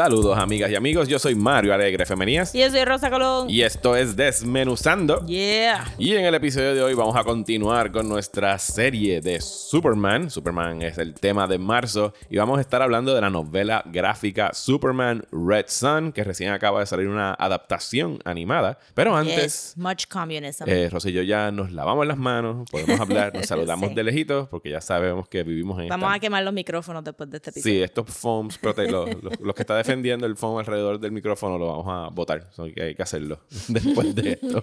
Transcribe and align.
Saludos 0.00 0.36
amigas 0.36 0.70
y 0.70 0.74
amigos, 0.74 1.08
yo 1.08 1.18
soy 1.18 1.34
Mario 1.34 1.72
Alegre 1.72 2.04
Femenías 2.04 2.54
Y 2.54 2.60
yo 2.60 2.68
soy 2.70 2.84
Rosa 2.84 3.08
Colón. 3.08 3.48
y 3.48 3.62
esto 3.62 3.96
es 3.96 4.14
Desmenuzando. 4.14 5.24
Yeah. 5.24 5.86
Y 5.96 6.12
en 6.14 6.26
el 6.26 6.34
episodio 6.34 6.74
de 6.74 6.82
hoy 6.82 6.92
vamos 6.92 7.16
a 7.16 7.24
continuar 7.24 7.90
con 7.90 8.06
nuestra 8.06 8.58
serie 8.58 9.22
de 9.22 9.40
Superman. 9.40 10.28
Superman 10.30 10.82
es 10.82 10.98
el 10.98 11.14
tema 11.14 11.46
de 11.46 11.56
marzo 11.56 12.12
y 12.28 12.36
vamos 12.36 12.58
a 12.58 12.60
estar 12.60 12.82
hablando 12.82 13.14
de 13.14 13.22
la 13.22 13.30
novela 13.30 13.82
gráfica 13.86 14.50
Superman 14.52 15.24
Red 15.32 15.64
Sun, 15.68 16.12
que 16.12 16.24
recién 16.24 16.50
acaba 16.52 16.80
de 16.80 16.84
salir 16.86 17.08
una 17.08 17.32
adaptación 17.32 18.18
animada. 18.26 18.78
Pero 18.92 19.16
antes, 19.16 19.36
Yes. 19.68 19.78
Much 19.78 20.04
communism. 20.10 20.64
eh, 20.68 20.90
Rosy 20.90 21.08
y 21.08 21.12
yo 21.14 21.22
ya 21.22 21.50
nos 21.50 21.72
lavamos 21.72 22.06
las 22.06 22.18
manos, 22.18 22.68
podemos 22.70 23.00
hablar, 23.00 23.32
nos 23.34 23.46
saludamos 23.46 23.88
Sí. 23.88 23.94
de 23.94 24.04
lejitos 24.04 24.46
porque 24.50 24.68
ya 24.68 24.82
sabemos 24.82 25.26
que 25.26 25.42
vivimos 25.42 25.80
en 25.80 25.88
Vamos 25.88 26.08
esta- 26.08 26.16
a 26.16 26.20
quemar 26.20 26.44
los 26.44 26.52
micrófonos 26.52 27.02
después 27.02 27.30
de 27.30 27.38
este 27.38 27.48
episodio. 27.48 27.74
Sí, 27.76 27.82
estos 27.82 28.10
foams, 28.14 28.60
los, 28.62 28.76
los- 29.22 29.40
los 29.40 29.54
que 29.54 29.62
está 29.62 29.85
defendiendo 29.86 30.26
el 30.26 30.36
foam 30.36 30.58
alrededor 30.58 30.98
del 30.98 31.12
micrófono 31.12 31.58
lo 31.58 31.66
vamos 31.66 31.86
a 31.88 32.14
botar. 32.14 32.48
So, 32.52 32.64
hay 32.64 32.94
que 32.94 33.02
hacerlo 33.02 33.40
después 33.68 34.14
de 34.14 34.32
esto. 34.32 34.62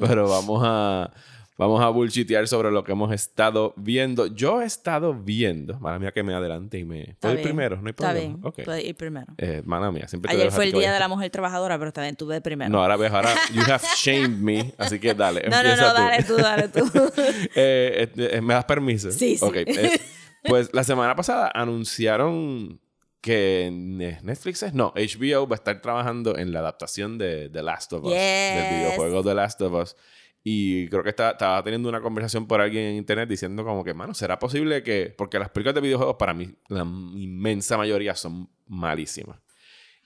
Pero 0.00 0.28
vamos 0.28 0.62
a, 0.64 1.12
vamos 1.58 1.82
a 1.82 1.88
bullshitear 1.88 2.48
sobre 2.48 2.70
lo 2.70 2.82
que 2.82 2.92
hemos 2.92 3.12
estado 3.12 3.74
viendo. 3.76 4.26
Yo 4.26 4.62
he 4.62 4.64
estado 4.64 5.14
viendo, 5.14 5.78
mala 5.80 5.98
mía 5.98 6.12
que 6.12 6.22
me 6.22 6.34
adelante 6.34 6.78
y 6.78 6.84
me... 6.84 7.02
Está 7.02 7.28
¿Puedo 7.28 7.34
ir 7.34 7.42
primero? 7.42 7.76
No 7.76 7.86
hay 7.86 7.90
Está 7.90 8.08
problema. 8.10 8.34
bien. 8.34 8.46
Ok. 8.46 8.64
Puedes 8.64 8.84
ir 8.84 8.94
primero. 8.96 9.26
Eh, 9.38 9.62
mala 9.64 9.92
mía, 9.92 10.08
siempre 10.08 10.30
te 10.30 10.36
Ayer 10.36 10.50
fue 10.50 10.64
el 10.64 10.72
día 10.72 10.92
de 10.92 10.98
la 10.98 11.08
mujer 11.08 11.30
trabajadora, 11.30 11.78
pero 11.78 11.92
también 11.92 12.16
tuve 12.16 12.40
primero. 12.40 12.70
No, 12.70 12.80
ahora 12.82 12.96
ves, 12.96 13.12
ahora 13.12 13.34
you 13.54 13.62
have 13.62 13.84
shamed 13.96 14.38
me, 14.38 14.74
así 14.78 14.98
que 14.98 15.14
dale, 15.14 15.42
no, 15.48 15.50
no, 15.50 15.56
empieza 15.68 15.82
no, 15.82 15.94
tú. 15.94 16.00
dale 16.00 16.22
tú, 16.24 16.36
dale 16.36 16.68
tú. 16.68 16.82
Eh, 17.54 18.10
eh, 18.16 18.40
¿Me 18.40 18.54
das 18.54 18.64
permiso? 18.64 19.10
Sí, 19.10 19.36
sí. 19.36 19.44
Ok, 19.44 19.56
eh, 19.56 20.00
pues 20.44 20.70
la 20.72 20.82
semana 20.84 21.14
pasada 21.14 21.50
anunciaron 21.54 22.80
que 23.22 23.70
Ne- 23.72 24.18
Netflix 24.22 24.62
es, 24.64 24.74
no, 24.74 24.92
HBO 24.94 25.46
va 25.48 25.54
a 25.54 25.60
estar 25.60 25.80
trabajando 25.80 26.36
en 26.36 26.52
la 26.52 26.58
adaptación 26.58 27.16
de 27.16 27.48
The 27.48 27.62
Last 27.62 27.92
of 27.94 28.04
Us, 28.04 28.12
del 28.12 28.78
videojuego 28.78 29.22
The 29.22 29.34
Last 29.34 29.62
of 29.62 29.72
Us. 29.72 29.96
Y 30.44 30.88
creo 30.88 31.04
que 31.04 31.10
estaba 31.10 31.62
teniendo 31.62 31.88
una 31.88 32.00
conversación 32.00 32.48
por 32.48 32.60
alguien 32.60 32.84
en 32.84 32.96
internet 32.96 33.28
diciendo 33.28 33.64
como 33.64 33.84
que, 33.84 33.94
mano, 33.94 34.12
¿será 34.12 34.40
posible 34.40 34.82
que...? 34.82 35.14
Porque 35.16 35.38
las 35.38 35.50
películas 35.50 35.76
de 35.76 35.80
videojuegos 35.82 36.16
para 36.18 36.34
mí, 36.34 36.52
la 36.68 36.80
inmensa 36.80 37.76
mayoría 37.78 38.16
son 38.16 38.50
malísimas. 38.66 39.38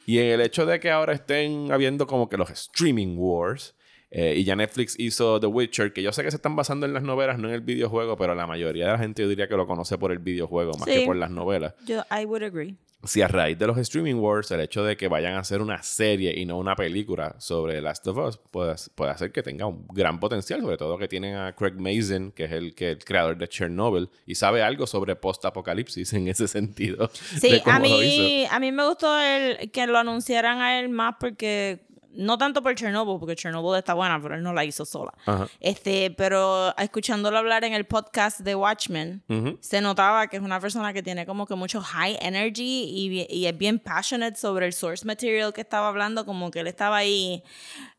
Y 0.05 0.19
en 0.19 0.27
el 0.27 0.41
hecho 0.43 0.67
de 0.67 0.79
que 0.79 0.91
ahora 0.91 1.15
estén 1.15 1.73
habiendo 1.73 2.07
como 2.07 2.29
que 2.29 2.37
los 2.37 2.51
streaming 2.51 3.17
wars, 3.17 3.75
eh, 4.19 4.35
y 4.35 4.45
ya 4.45 4.57
Netflix 4.57 4.99
hizo 4.99 5.39
The 5.39 5.47
Witcher, 5.47 5.93
que 5.93 6.03
yo 6.03 6.11
sé 6.11 6.23
que 6.23 6.31
se 6.31 6.37
están 6.37 6.57
basando 6.57 6.87
en 6.87 6.95
las 6.95 7.03
novelas, 7.03 7.39
no 7.39 7.49
en 7.49 7.55
el 7.55 7.61
videojuego, 7.61 8.17
pero 8.17 8.35
la 8.35 8.47
mayoría 8.47 8.87
de 8.87 8.93
la 8.93 8.99
gente 8.99 9.21
yo 9.23 9.29
diría 9.29 9.47
que 9.47 9.57
lo 9.57 9.67
conoce 9.67 9.99
por 9.99 10.11
el 10.11 10.21
videojuego 10.21 10.73
más 10.79 10.89
Sí. 10.89 11.01
que 11.01 11.05
por 11.05 11.17
las 11.17 11.31
novelas. 11.31 11.75
Yo, 11.85 12.03
I 12.11 12.25
would 12.25 12.43
agree. 12.43 12.77
Si 13.05 13.21
a 13.21 13.29
raíz 13.29 13.59
de 13.59 13.67
los 13.67 13.77
streaming 13.77 14.15
wars, 14.15 14.51
el 14.53 14.61
hecho 14.61 14.83
de 14.83 14.97
que 14.97 15.07
vayan 15.07 15.35
a 15.35 15.41
hacer 15.41 15.61
una 15.61 15.83
serie 15.83 16.33
y 16.35 16.47
no 16.47 16.57
una 16.59 16.75
película 16.75 17.37
sobre 17.39 17.75
The 17.75 17.83
Last 17.83 18.07
of 18.07 18.17
Us 18.17 18.39
puede, 18.51 18.75
puede 18.95 19.11
hacer 19.11 19.33
que 19.33 19.43
tenga 19.43 19.67
un 19.67 19.87
gran 19.89 20.19
potencial, 20.19 20.63
sobre 20.63 20.79
todo 20.79 20.97
que 20.97 21.07
tienen 21.09 21.37
a 21.37 21.55
Craig 21.55 21.75
Mazin, 21.75 22.33
que 22.33 22.45
es 22.45 22.53
el, 22.53 22.75
que, 22.75 22.93
el 22.93 23.05
creador 23.05 23.37
de 23.37 23.47
Chernobyl, 23.49 24.09
y 24.25 24.35
sabe 24.35 24.63
algo 24.63 24.87
sobre 24.87 25.15
post-apocalipsis 25.15 26.15
en 26.15 26.29
ese 26.29 26.49
sentido. 26.49 27.11
Sí, 27.13 27.61
a 27.67 27.79
mí, 27.79 28.47
a 28.51 28.59
mí 28.59 28.73
me 28.73 28.87
gustó 28.89 29.21
el, 29.21 29.71
que 29.71 29.87
lo 29.87 29.99
anunciaran 29.99 30.61
a 30.61 30.81
él 30.81 30.89
más 30.89 31.17
porque... 31.21 31.81
No 32.17 32.39
tanto 32.39 32.63
por 32.63 32.75
Chernobyl, 32.75 33.19
porque 33.19 33.37
Chernobyl 33.37 33.79
está 33.79 33.95
buena, 33.95 34.21
pero 34.21 34.35
él 34.35 34.43
no 34.43 34.53
la 34.53 34.65
hizo 34.65 34.85
sola. 34.85 35.13
Ajá. 35.27 35.49
Este, 35.61 36.11
pero 36.11 36.77
escuchándolo 36.77 37.39
hablar 37.39 37.65
en 37.65 37.73
el 37.73 37.85
podcast 37.85 38.41
de 38.41 38.55
Watchmen, 38.55 39.23
se 39.61 39.81
notaba 39.81 40.27
que 40.29 40.37
es 40.37 40.43
una 40.43 40.61
persona 40.61 40.93
que 40.93 41.03
tiene 41.03 41.27
como 41.27 41.47
que 41.47 41.55
mucho 41.55 41.81
high 41.81 42.19
energy 42.21 43.27
y, 43.31 43.47
es 43.47 43.57
bien 43.57 43.79
passionate 43.79 44.37
sobre 44.37 44.67
el 44.67 44.73
source 44.73 45.05
material 45.05 45.53
que 45.53 45.61
estaba 45.61 45.89
hablando, 45.89 46.25
como 46.25 46.51
que 46.51 46.61
él 46.61 46.67
estaba 46.67 46.97
ahí 46.97 47.43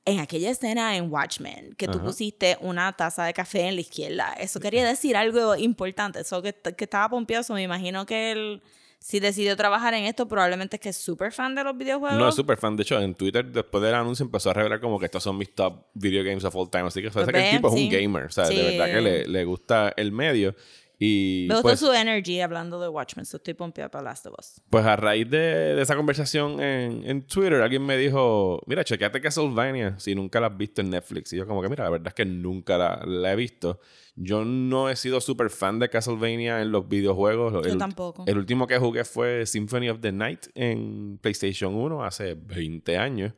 en 0.05 0.19
aquella 0.19 0.51
escena 0.51 0.95
en 0.95 1.11
Watchmen, 1.11 1.75
que 1.75 1.87
tú 1.87 1.97
Ajá. 1.97 2.07
pusiste 2.07 2.57
una 2.61 2.93
taza 2.93 3.25
de 3.25 3.33
café 3.33 3.67
en 3.67 3.75
la 3.75 3.81
izquierda. 3.81 4.33
Eso 4.39 4.59
quería 4.59 4.85
decir 4.87 5.17
algo 5.17 5.55
importante, 5.55 6.21
eso 6.21 6.41
que, 6.41 6.53
que 6.53 6.83
estaba 6.83 7.09
pompioso. 7.09 7.53
Me 7.53 7.63
imagino 7.63 8.05
que 8.05 8.31
él, 8.31 8.61
si 8.99 9.19
decidió 9.19 9.55
trabajar 9.55 9.93
en 9.93 10.03
esto, 10.05 10.27
probablemente 10.27 10.75
es 10.77 10.81
que 10.81 10.89
es 10.89 10.97
súper 10.97 11.31
fan 11.31 11.55
de 11.55 11.63
los 11.63 11.77
videojuegos. 11.77 12.17
No 12.19 12.27
es 12.27 12.35
súper 12.35 12.57
fan. 12.57 12.75
De 12.75 12.83
hecho, 12.83 12.99
en 12.99 13.15
Twitter, 13.15 13.45
después 13.45 13.81
del 13.83 13.93
anuncio, 13.95 14.25
empezó 14.25 14.49
a 14.49 14.53
revelar 14.53 14.79
como 14.81 14.99
que 14.99 15.05
estos 15.05 15.23
son 15.23 15.37
mis 15.37 15.53
top 15.55 15.85
video 15.93 16.23
games 16.23 16.43
of 16.43 16.55
all 16.55 16.69
time. 16.69 16.85
Así 16.87 17.01
que 17.01 17.09
parece 17.11 17.31
que 17.31 17.49
el 17.49 17.55
tipo 17.55 17.67
es 17.69 17.73
un 17.73 17.79
sí. 17.79 17.89
gamer. 17.89 18.23
O 18.25 18.29
sea, 18.31 18.45
Sí. 18.47 18.55
de 18.57 18.63
verdad 18.77 18.85
que 18.93 19.01
le, 19.01 19.27
le 19.27 19.45
gusta 19.45 19.93
el 19.95 20.11
medio. 20.11 20.55
Y 20.99 21.45
Me 21.47 21.53
gustó 21.55 21.67
pues, 21.69 21.79
su 21.79 21.91
energy 21.93 22.41
hablando 22.41 22.79
de 22.81 22.87
Watchmen, 22.89 23.23
so 23.25 23.37
estoy 23.37 23.53
pompeada 23.53 23.89
para 23.91 24.05
Last 24.05 24.25
of 24.25 24.33
Us. 24.39 24.59
pues 24.69 24.83
a 24.83 24.95
raíz 24.95 25.29
de, 25.29 25.37
de 25.75 25.81
esa 25.81 25.95
conversación 25.95 26.59
en, 26.59 27.07
en 27.07 27.21
Twitter, 27.27 27.61
alguien 27.61 27.85
me 27.85 27.97
dijo, 27.97 28.63
mira, 28.65 28.83
chequeate 28.83 29.21
Castlevania 29.21 29.99
si 29.99 30.15
nunca 30.15 30.39
la 30.39 30.47
has 30.47 30.57
visto 30.57 30.81
en 30.81 30.89
Netflix. 30.89 31.31
Y 31.33 31.37
yo 31.37 31.45
como 31.45 31.61
que, 31.61 31.69
mira, 31.69 31.83
la 31.83 31.91
verdad 31.91 32.07
es 32.07 32.13
que 32.15 32.25
nunca 32.25 32.79
la, 32.79 33.03
la 33.05 33.31
he 33.33 33.35
visto. 33.35 33.79
Yo 34.15 34.43
no 34.43 34.89
he 34.89 34.95
sido 34.95 35.21
súper 35.21 35.51
fan 35.51 35.77
de 35.77 35.89
Castlevania 35.89 36.61
en 36.63 36.71
los 36.71 36.87
videojuegos. 36.89 37.53
Yo 37.53 37.59
El- 37.73 37.77
tampoco. 37.77 38.23
El 38.25 38.39
último 38.39 38.65
que 38.65 38.79
jugué 38.79 39.05
fue 39.05 39.45
Symphony 39.45 39.89
of 39.89 39.99
the 40.01 40.11
Night 40.11 40.47
en 40.55 41.19
PlayStation 41.21 41.75
1 41.75 42.03
hace 42.03 42.33
20 42.33 42.97
años. 42.97 43.33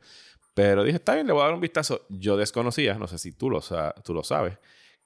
Pero 0.54 0.82
dije, 0.82 0.96
está 0.96 1.14
bien, 1.14 1.26
le 1.26 1.34
voy 1.34 1.42
a 1.42 1.44
dar 1.44 1.54
un 1.54 1.60
vistazo. 1.60 2.06
Yo 2.08 2.38
desconocía, 2.38 2.94
no 2.94 3.06
sé 3.06 3.18
si 3.18 3.32
tú 3.32 3.50
lo, 3.50 3.60
tú 4.02 4.14
lo 4.14 4.22
sabes, 4.24 4.56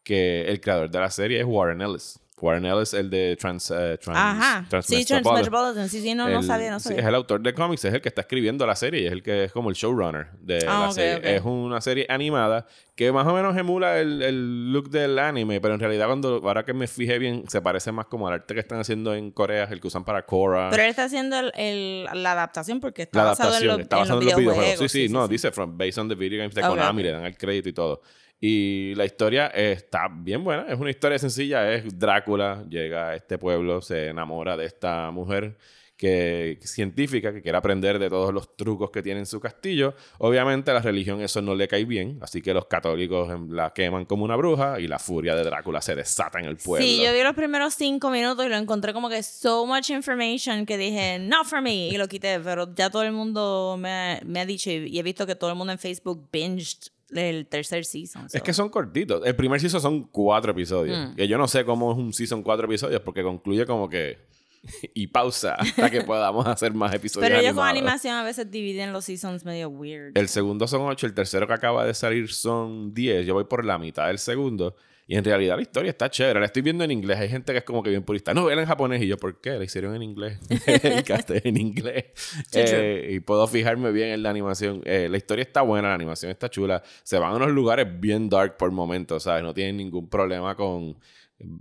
que 0.05 0.43
el 0.49 0.61
creador 0.61 0.89
de 0.91 1.01
la 1.01 1.11
serie 1.11 1.41
es 1.41 1.45
Warren 1.47 1.81
Ellis. 1.83 2.21
Warren 2.41 2.67
Ellis, 2.67 2.93
el 2.93 3.09
de 3.09 3.37
Trans, 3.41 3.71
eh, 3.71 3.97
Trans, 4.03 4.19
Ajá. 4.19 4.67
Sí, 4.83 5.05
Transmetropolitan. 5.07 5.89
Sí, 5.89 6.03
sí, 6.03 6.15
no, 6.15 6.29
no 6.29 6.41
El- 6.41 6.45
sabía, 6.45 6.71
no 6.73 6.79
sí, 6.81 6.89
sabía. 6.89 7.01
es 7.01 7.07
el 7.07 7.15
autor 7.15 7.41
de 7.41 7.55
cómics, 7.55 7.85
es 7.87 7.95
el 7.95 8.03
que 8.03 8.09
está 8.11 8.21
escribiendo 8.23 8.67
la 8.67 8.77
serie 8.77 9.03
y 9.03 9.07
es 9.07 9.13
el 9.13 9.23
que 9.23 9.45
es 9.45 9.53
como 9.53 9.71
el 9.71 9.77
showrunner 9.77 10.31
de 10.41 10.59
Ah, 10.69 10.81
la 10.81 10.87
ok, 10.89 10.93
serie. 10.93 11.17
ok. 11.17 11.25
Es 11.25 11.43
una 11.45 11.81
serie 11.81 12.07
animada 12.09 12.67
que 12.97 13.11
más 13.13 13.27
o 13.27 13.33
menos 13.35 13.57
emula 13.57 13.99
el, 13.99 14.21
el 14.21 14.73
look 14.73 14.91
del 14.91 15.19
anime, 15.19 15.61
pero 15.61 15.75
en 15.75 15.81
realidad 15.81 16.07
cuando 16.07 16.41
ahora 16.45 16.65
que 16.65 16.75
me 16.75 16.87
fijé 16.87 17.19
bien, 17.19 17.45
se 17.49 17.63
parece 17.63 17.93
más 17.93 18.07
como 18.07 18.29
al 18.29 18.35
arte 18.35 18.53
que 18.53 18.61
están 18.61 18.79
haciendo 18.81 19.15
en 19.15 19.31
Corea, 19.31 19.65
el 19.71 19.81
que 19.81 19.87
usan 19.87 20.05
para 20.05 20.27
Korra. 20.27 20.69
Pero 20.71 20.83
él 20.83 20.91
está 20.91 21.05
haciendo 21.05 21.37
el, 21.55 22.05
la 22.05 22.33
adaptación 22.33 22.81
porque 22.81 23.03
está 23.03 23.19
la 23.21 23.25
basado 23.31 23.57
en, 23.57 23.67
los- 23.69 23.79
está 23.81 23.97
en 23.97 24.03
basado 24.03 24.21
los 24.21 24.23
en 24.23 24.31
los 24.33 24.39
videojuegos. 24.41 24.65
videojuegos. 24.67 24.93
Sí, 24.93 25.07
sí, 25.09 25.13
no, 25.13 25.27
dice 25.29 25.51
from 25.51 25.79
based 25.79 25.99
on 25.99 26.09
the 26.09 26.15
video 26.15 26.41
games 26.41 26.55
de 26.55 26.63
Ok, 26.63 26.69
Konami, 26.69 27.03
le 27.05 27.13
dan 27.13 27.25
el 27.25 27.37
crédito 27.39 27.69
y 27.69 27.73
todo. 27.73 28.03
Y 28.47 28.95
la 28.97 29.07
historia 29.07 29.47
está 29.47 30.07
bien 30.13 30.45
buena, 30.45 30.67
es 30.69 30.79
una 30.79 30.91
historia 30.91 31.19
sencilla, 31.19 31.73
es 31.73 31.99
Drácula 31.99 32.63
llega 32.69 33.09
a 33.09 33.17
este 33.17 33.39
pueblo, 33.39 33.81
se 33.81 34.09
enamora 34.09 34.55
de 34.55 34.67
esta 34.67 35.11
mujer 35.11 35.57
que 35.97 36.59
científica 36.61 37.33
que 37.33 37.41
quiere 37.41 37.57
aprender 37.57 37.99
de 37.99 38.11
todos 38.11 38.35
los 38.35 38.55
trucos 38.55 38.91
que 38.91 39.01
tiene 39.01 39.21
en 39.21 39.25
su 39.25 39.41
castillo. 39.41 39.95
Obviamente 40.19 40.71
a 40.71 40.75
la 40.75 40.81
religión 40.81 41.23
eso 41.23 41.41
no 41.41 41.55
le 41.55 41.67
cae 41.69 41.87
bien, 41.87 42.19
así 42.21 42.43
que 42.43 42.53
los 42.53 42.67
católicos 42.67 43.31
em, 43.31 43.51
la 43.51 43.73
queman 43.73 44.05
como 44.05 44.27
una 44.27 44.37
bruja 44.37 44.79
y 44.79 44.89
la 44.89 44.99
furia 44.99 45.35
de 45.35 45.43
Drácula 45.43 45.81
se 45.81 45.95
desata 45.95 46.39
en 46.39 46.45
el 46.45 46.59
pueblo. 46.59 46.87
Sí, 46.87 47.03
yo 47.03 47.15
vi 47.15 47.23
los 47.23 47.33
primeros 47.35 47.73
cinco 47.73 48.11
minutos 48.11 48.45
y 48.45 48.51
lo 48.51 48.57
encontré 48.57 48.93
como 48.93 49.09
que 49.09 49.23
so 49.23 49.65
much 49.65 49.89
information 49.89 50.67
que 50.67 50.77
dije, 50.77 51.19
not 51.19 51.47
for 51.47 51.63
me, 51.63 51.89
y 51.89 51.97
lo 51.97 52.09
quité, 52.09 52.39
pero 52.41 52.75
ya 52.75 52.91
todo 52.91 53.05
el 53.05 53.13
mundo 53.13 53.77
me, 53.79 54.21
me 54.27 54.41
ha 54.41 54.45
dicho 54.45 54.71
y, 54.71 54.89
y 54.89 54.99
he 54.99 55.03
visto 55.03 55.27
que 55.27 55.35
todo 55.35 55.49
el 55.49 55.57
mundo 55.57 55.73
en 55.73 55.79
Facebook 55.79 56.29
binged 56.31 56.91
el 57.15 57.47
tercer 57.47 57.85
season. 57.85 58.27
Es 58.33 58.43
que 58.43 58.53
son 58.53 58.69
cortitos. 58.69 59.25
El 59.25 59.37
primer 59.37 59.61
season 59.61 59.81
son 59.81 60.03
cuatro 60.05 60.53
episodios. 60.53 61.11
Mm. 61.11 61.15
Que 61.15 61.29
yo 61.29 61.39
no 61.39 61.49
sé 61.49 61.65
cómo 61.65 61.93
es 61.93 61.99
un 61.99 62.13
season 62.13 62.43
cuatro 62.43 62.67
episodios 62.67 63.01
porque 63.01 63.23
concluye 63.23 63.67
como 63.67 63.89
que... 63.89 64.19
y 64.95 65.09
pausa 65.09 65.55
hasta 65.55 65.91
que 65.91 66.03
podamos 66.03 66.47
hacer 66.47 66.73
más 66.73 66.95
episodios 66.95 67.29
Pero 67.29 67.41
ellos 67.41 67.55
con 67.55 67.67
animación 67.67 68.15
a 68.15 68.25
veces 68.25 68.51
dividen 68.51 68.93
los 68.93 69.05
seasons 69.05 69.45
medio 69.45 69.69
weird. 69.69 70.17
El 70.17 70.29
segundo 70.29 70.67
son 70.67 70.83
ocho, 70.83 71.07
el 71.07 71.15
tercero 71.15 71.47
que 71.47 71.53
acaba 71.53 71.85
de 71.85 71.95
salir 71.95 72.33
son 72.33 72.95
diez. 72.95 73.27
Yo 73.27 73.35
voy 73.35 73.45
por 73.45 73.65
la 73.65 73.79
mitad 73.79 74.07
del 74.07 74.19
segundo. 74.19 74.75
Y 75.07 75.17
en 75.17 75.25
realidad 75.25 75.57
la 75.57 75.63
historia 75.63 75.91
está 75.91 76.09
chévere. 76.11 76.41
La 76.41 76.47
estoy 76.47 76.63
viendo 76.63 76.83
en 76.83 76.91
inglés. 76.91 77.19
Hay 77.19 77.29
gente 77.29 77.53
que 77.53 77.59
es 77.59 77.65
como 77.65 77.83
que 77.83 77.91
bien 77.91 78.03
purista. 78.03 78.33
No, 78.33 78.47
vela 78.47 78.63
en 78.63 78.69
japonés. 78.69 79.03
Y 79.03 79.07
yo, 79.07 79.19
¿por 79.19 79.39
qué? 79.41 79.51
La 79.51 79.65
hicieron 79.65 79.95
en 79.95 80.03
inglés. 80.03 80.39
el 80.67 81.41
en 81.45 81.57
inglés. 81.59 82.05
Eh, 82.53 83.09
y 83.13 83.21
puedo 83.21 83.47
fijarme 83.47 83.93
bien 83.93 84.09
en 84.09 84.23
la 84.23 84.31
animación. 84.31 84.81
Eh, 84.87 85.09
la 85.11 85.17
historia 85.19 85.43
está 85.43 85.61
buena, 85.63 85.89
la 85.89 85.95
animación 85.95 86.31
está 86.31 86.49
chula. 86.49 86.83
Se 87.03 87.19
van 87.19 87.33
a 87.33 87.37
unos 87.37 87.51
lugares 87.51 87.87
bien 88.01 88.31
dark 88.31 88.57
por 88.57 88.71
momentos, 88.71 89.25
¿sabes? 89.25 89.43
No 89.43 89.53
tienen 89.53 89.77
ningún 89.77 90.09
problema 90.09 90.55
con 90.57 90.97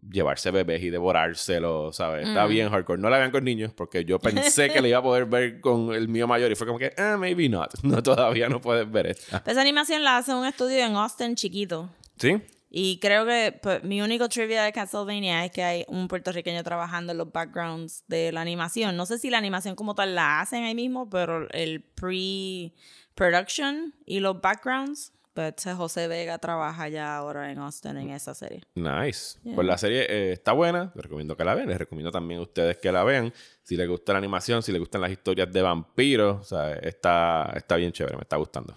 llevarse 0.10 0.52
bebés 0.52 0.82
y 0.84 0.90
devorárselos, 0.92 1.96
¿sabes? 1.96 2.28
Está 2.28 2.46
Mm. 2.46 2.50
bien 2.50 2.70
hardcore. 2.70 3.02
No 3.02 3.10
la 3.10 3.18
vean 3.18 3.32
con 3.32 3.44
niños 3.44 3.74
porque 3.74 4.06
yo 4.06 4.20
pensé 4.20 4.70
que 4.70 4.82
le 4.82 4.90
iba 4.90 5.00
a 5.00 5.04
poder 5.04 5.26
ver 5.26 5.60
con 5.60 5.94
el 5.94 6.08
mío 6.08 6.28
mayor 6.28 6.52
y 6.52 6.56
fue 6.56 6.68
como 6.68 6.80
que, 6.80 6.94
ah, 6.98 7.18
maybe 7.20 7.50
not. 7.50 7.72
No, 7.84 8.02
todavía 8.02 8.48
no 8.50 8.62
puedes 8.62 8.90
ver 8.90 9.08
esta. 9.08 9.44
Pues 9.44 9.54
esa 9.54 9.62
animación 9.62 10.04
la 10.04 10.18
hace 10.18 10.34
un 10.34 10.46
estudio 10.46 10.86
en 10.86 10.96
Austin 10.96 11.36
chiquito. 11.36 11.90
¿Sí? 12.18 12.40
Y 12.76 12.98
creo 12.98 13.24
que 13.28 13.56
pues, 13.62 13.84
mi 13.84 14.02
único 14.02 14.28
trivia 14.30 14.64
de 14.64 14.74
Castlevania 14.74 15.46
es 15.46 15.52
que 15.52 15.64
hay 15.64 15.86
un 15.88 16.08
puertorriqueño 16.08 16.64
trabajando 16.64 17.12
en 17.12 17.20
los 17.20 17.32
backgrounds 17.32 18.04
de 18.08 18.32
la 18.32 18.42
animación. 18.42 18.98
No 18.98 19.06
sé 19.06 19.20
si 19.20 19.30
la 19.30 19.38
animación 19.38 19.76
como 19.76 19.94
tal 19.94 20.16
la 20.16 20.42
hacen 20.42 20.64
ahí 20.64 20.74
mismo, 20.74 21.08
pero 21.08 21.48
el 21.52 21.84
pre-production 21.84 23.94
y 24.08 24.22
los 24.22 24.42
backgrounds, 24.42 25.14
pues 25.36 25.54
José 25.78 26.08
Vega 26.08 26.40
trabaja 26.40 26.90
ya 26.90 27.16
ahora 27.16 27.52
en 27.52 27.60
Austin 27.60 27.96
en 27.98 28.10
esa 28.10 28.34
serie. 28.34 28.64
Nice. 28.74 29.38
Pues 29.54 29.68
la 29.68 29.78
serie 29.78 30.08
eh, 30.10 30.34
está 30.34 30.54
buena. 30.54 30.92
Les 30.96 31.04
recomiendo 31.04 31.38
que 31.38 31.44
la 31.44 31.54
vean. 31.54 31.70
Les 31.70 31.78
recomiendo 31.78 32.10
también 32.10 32.40
a 32.40 32.44
ustedes 32.44 32.78
que 32.78 32.92
la 32.92 33.04
vean. 33.04 33.32
Si 33.62 33.78
les 33.78 33.88
gusta 33.88 34.14
la 34.14 34.18
animación, 34.18 34.64
si 34.64 34.72
les 34.72 34.80
gustan 34.80 35.02
las 35.02 35.12
historias 35.12 35.54
de 35.54 35.62
vampiros, 35.62 36.42
o 36.42 36.44
sea, 36.44 36.74
está, 36.74 37.54
está 37.56 37.76
bien 37.76 37.92
chévere. 37.92 38.18
Me 38.18 38.24
está 38.24 38.38
gustando. 38.38 38.74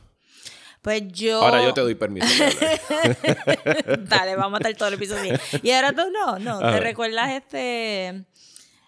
Pues 0.86 1.02
yo... 1.08 1.42
Ahora 1.42 1.64
yo 1.64 1.74
te 1.74 1.80
doy 1.80 1.96
permiso. 1.96 2.28
Dale, 4.08 4.36
vamos 4.36 4.60
a 4.60 4.62
estar 4.62 4.76
todo 4.76 4.86
el 4.88 4.94
episodio. 4.94 5.34
Y 5.60 5.72
ahora 5.72 5.92
tú 5.92 6.02
no, 6.12 6.38
no. 6.38 6.60
¿Te 6.60 6.78
recuerdas 6.78 7.30
este... 7.32 8.24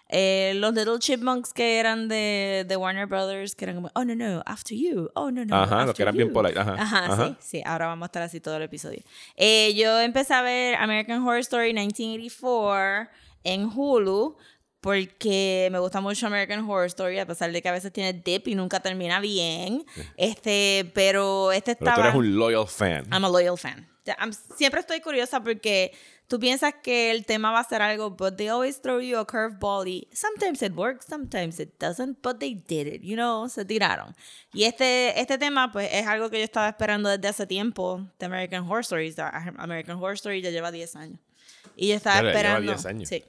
eh, 0.07 0.53
los 0.55 0.73
Little 0.73 0.99
Chipmunks 0.99 1.51
que 1.51 1.77
eran 1.77 2.07
de, 2.07 2.63
de 2.65 2.77
Warner 2.77 3.05
Brothers, 3.05 3.53
que 3.53 3.65
eran 3.65 3.75
como, 3.75 3.91
oh 3.95 4.05
no, 4.05 4.15
no, 4.15 4.41
after 4.45 4.77
you, 4.77 5.09
oh 5.13 5.29
no, 5.29 5.43
no. 5.43 5.55
Ajá, 5.55 5.85
los 5.85 5.93
que 5.93 6.03
eran 6.03 6.15
bien 6.15 6.29
you". 6.29 6.33
polite, 6.33 6.57
ajá, 6.57 6.75
Ajá, 6.79 7.05
ajá. 7.05 7.27
sí, 7.27 7.35
sí, 7.57 7.63
ahora 7.65 7.87
vamos 7.87 8.05
a 8.05 8.07
estar 8.07 8.23
así 8.23 8.39
todo 8.39 8.55
el 8.55 8.63
episodio. 8.63 9.03
Eh, 9.35 9.73
yo 9.75 9.99
empecé 9.99 10.33
a 10.33 10.41
ver 10.41 10.75
American 10.75 11.21
Horror 11.21 11.39
Story 11.39 11.73
1984 11.73 13.09
en 13.43 13.65
Hulu 13.65 14.37
porque 14.81 15.69
me 15.71 15.79
gusta 15.79 16.01
mucho 16.01 16.27
American 16.27 16.61
Horror 16.69 16.85
Story, 16.87 17.19
a 17.19 17.25
pesar 17.25 17.51
de 17.51 17.61
que 17.61 17.69
a 17.69 17.73
veces 17.73 17.91
tiene 17.91 18.13
dip 18.13 18.47
y 18.47 18.55
nunca 18.55 18.79
termina 18.79 19.19
bien. 19.19 19.85
Este, 20.17 20.89
pero 20.93 21.51
este 21.51 21.75
Pero 21.75 21.91
estaba... 21.91 21.95
tú 21.95 22.01
eres 22.01 22.15
un 22.15 22.35
loyal 22.37 22.67
fan. 22.67 23.05
I'm 23.11 23.25
a 23.25 23.29
loyal 23.29 23.57
fan. 23.57 23.87
I'm- 24.05 24.33
siempre 24.57 24.79
estoy 24.79 25.01
curiosa 25.01 25.43
porque 25.43 25.91
tú 26.27 26.39
piensas 26.39 26.73
que 26.81 27.11
el 27.11 27.25
tema 27.25 27.51
va 27.51 27.59
a 27.59 27.63
ser 27.63 27.81
algo, 27.81 28.11
but 28.11 28.37
they 28.37 28.47
always 28.47 28.81
throw 28.81 28.99
you 29.01 29.17
a 29.19 29.25
curveball 29.27 29.87
y 29.87 30.07
sometimes 30.13 30.61
it 30.61 30.73
works, 30.75 31.05
sometimes 31.07 31.59
it 31.59 31.73
doesn't, 31.79 32.17
but 32.23 32.39
they 32.39 32.55
did 32.55 32.87
it, 32.87 33.01
you 33.01 33.15
know, 33.15 33.47
se 33.49 33.65
tiraron. 33.65 34.15
Y 34.53 34.63
este, 34.63 35.19
este 35.19 35.37
tema, 35.37 35.71
pues, 35.71 35.89
es 35.91 36.07
algo 36.07 36.29
que 36.29 36.37
yo 36.39 36.43
estaba 36.43 36.69
esperando 36.69 37.09
desde 37.09 37.27
hace 37.27 37.45
tiempo 37.45 38.07
de 38.17 38.25
American 38.25 38.63
Horror 38.65 38.81
Stories. 38.81 39.17
American 39.57 39.97
Horror 39.97 40.13
Story 40.15 40.41
ya 40.41 40.49
lleva 40.49 40.71
10 40.71 40.95
años. 40.95 41.19
Y 41.75 41.89
yo 41.89 41.95
estaba 41.95 42.15
Ya 42.17 42.21
le 42.23 42.27
lleva 42.29 42.39
esperando. 42.39 42.71
10 42.73 42.85
años. 42.85 43.09
Sí. 43.09 43.23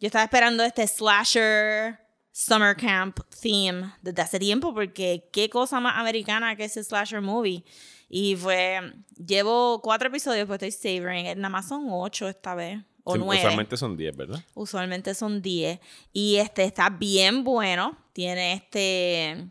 Yo 0.00 0.06
estaba 0.06 0.24
esperando 0.24 0.62
este 0.62 0.86
slasher 0.86 1.98
summer 2.30 2.76
camp 2.76 3.18
theme 3.42 3.92
desde 4.00 4.22
hace 4.22 4.38
tiempo 4.38 4.72
porque 4.72 5.28
qué 5.32 5.50
cosa 5.50 5.80
más 5.80 5.96
americana 5.96 6.54
que 6.54 6.64
ese 6.64 6.84
slasher 6.84 7.20
movie. 7.20 7.64
Y 8.08 8.36
fue, 8.36 8.80
llevo 9.16 9.82
cuatro 9.82 10.08
episodios, 10.08 10.46
pues 10.46 10.62
estoy 10.62 10.98
savoring. 11.00 11.26
Nada 11.36 11.48
más 11.48 11.68
son 11.68 11.88
ocho 11.90 12.28
esta 12.28 12.54
vez. 12.54 12.80
O 13.04 13.14
Sí, 13.14 13.18
nueve. 13.18 13.40
Usualmente 13.40 13.76
son 13.76 13.96
10, 13.96 14.16
¿verdad? 14.16 14.44
Usualmente 14.54 15.14
son 15.14 15.42
10. 15.42 15.80
Y 16.12 16.36
este 16.36 16.64
está 16.64 16.90
bien 16.90 17.42
bueno. 17.42 17.96
Tiene 18.12 18.52
este. 18.52 19.48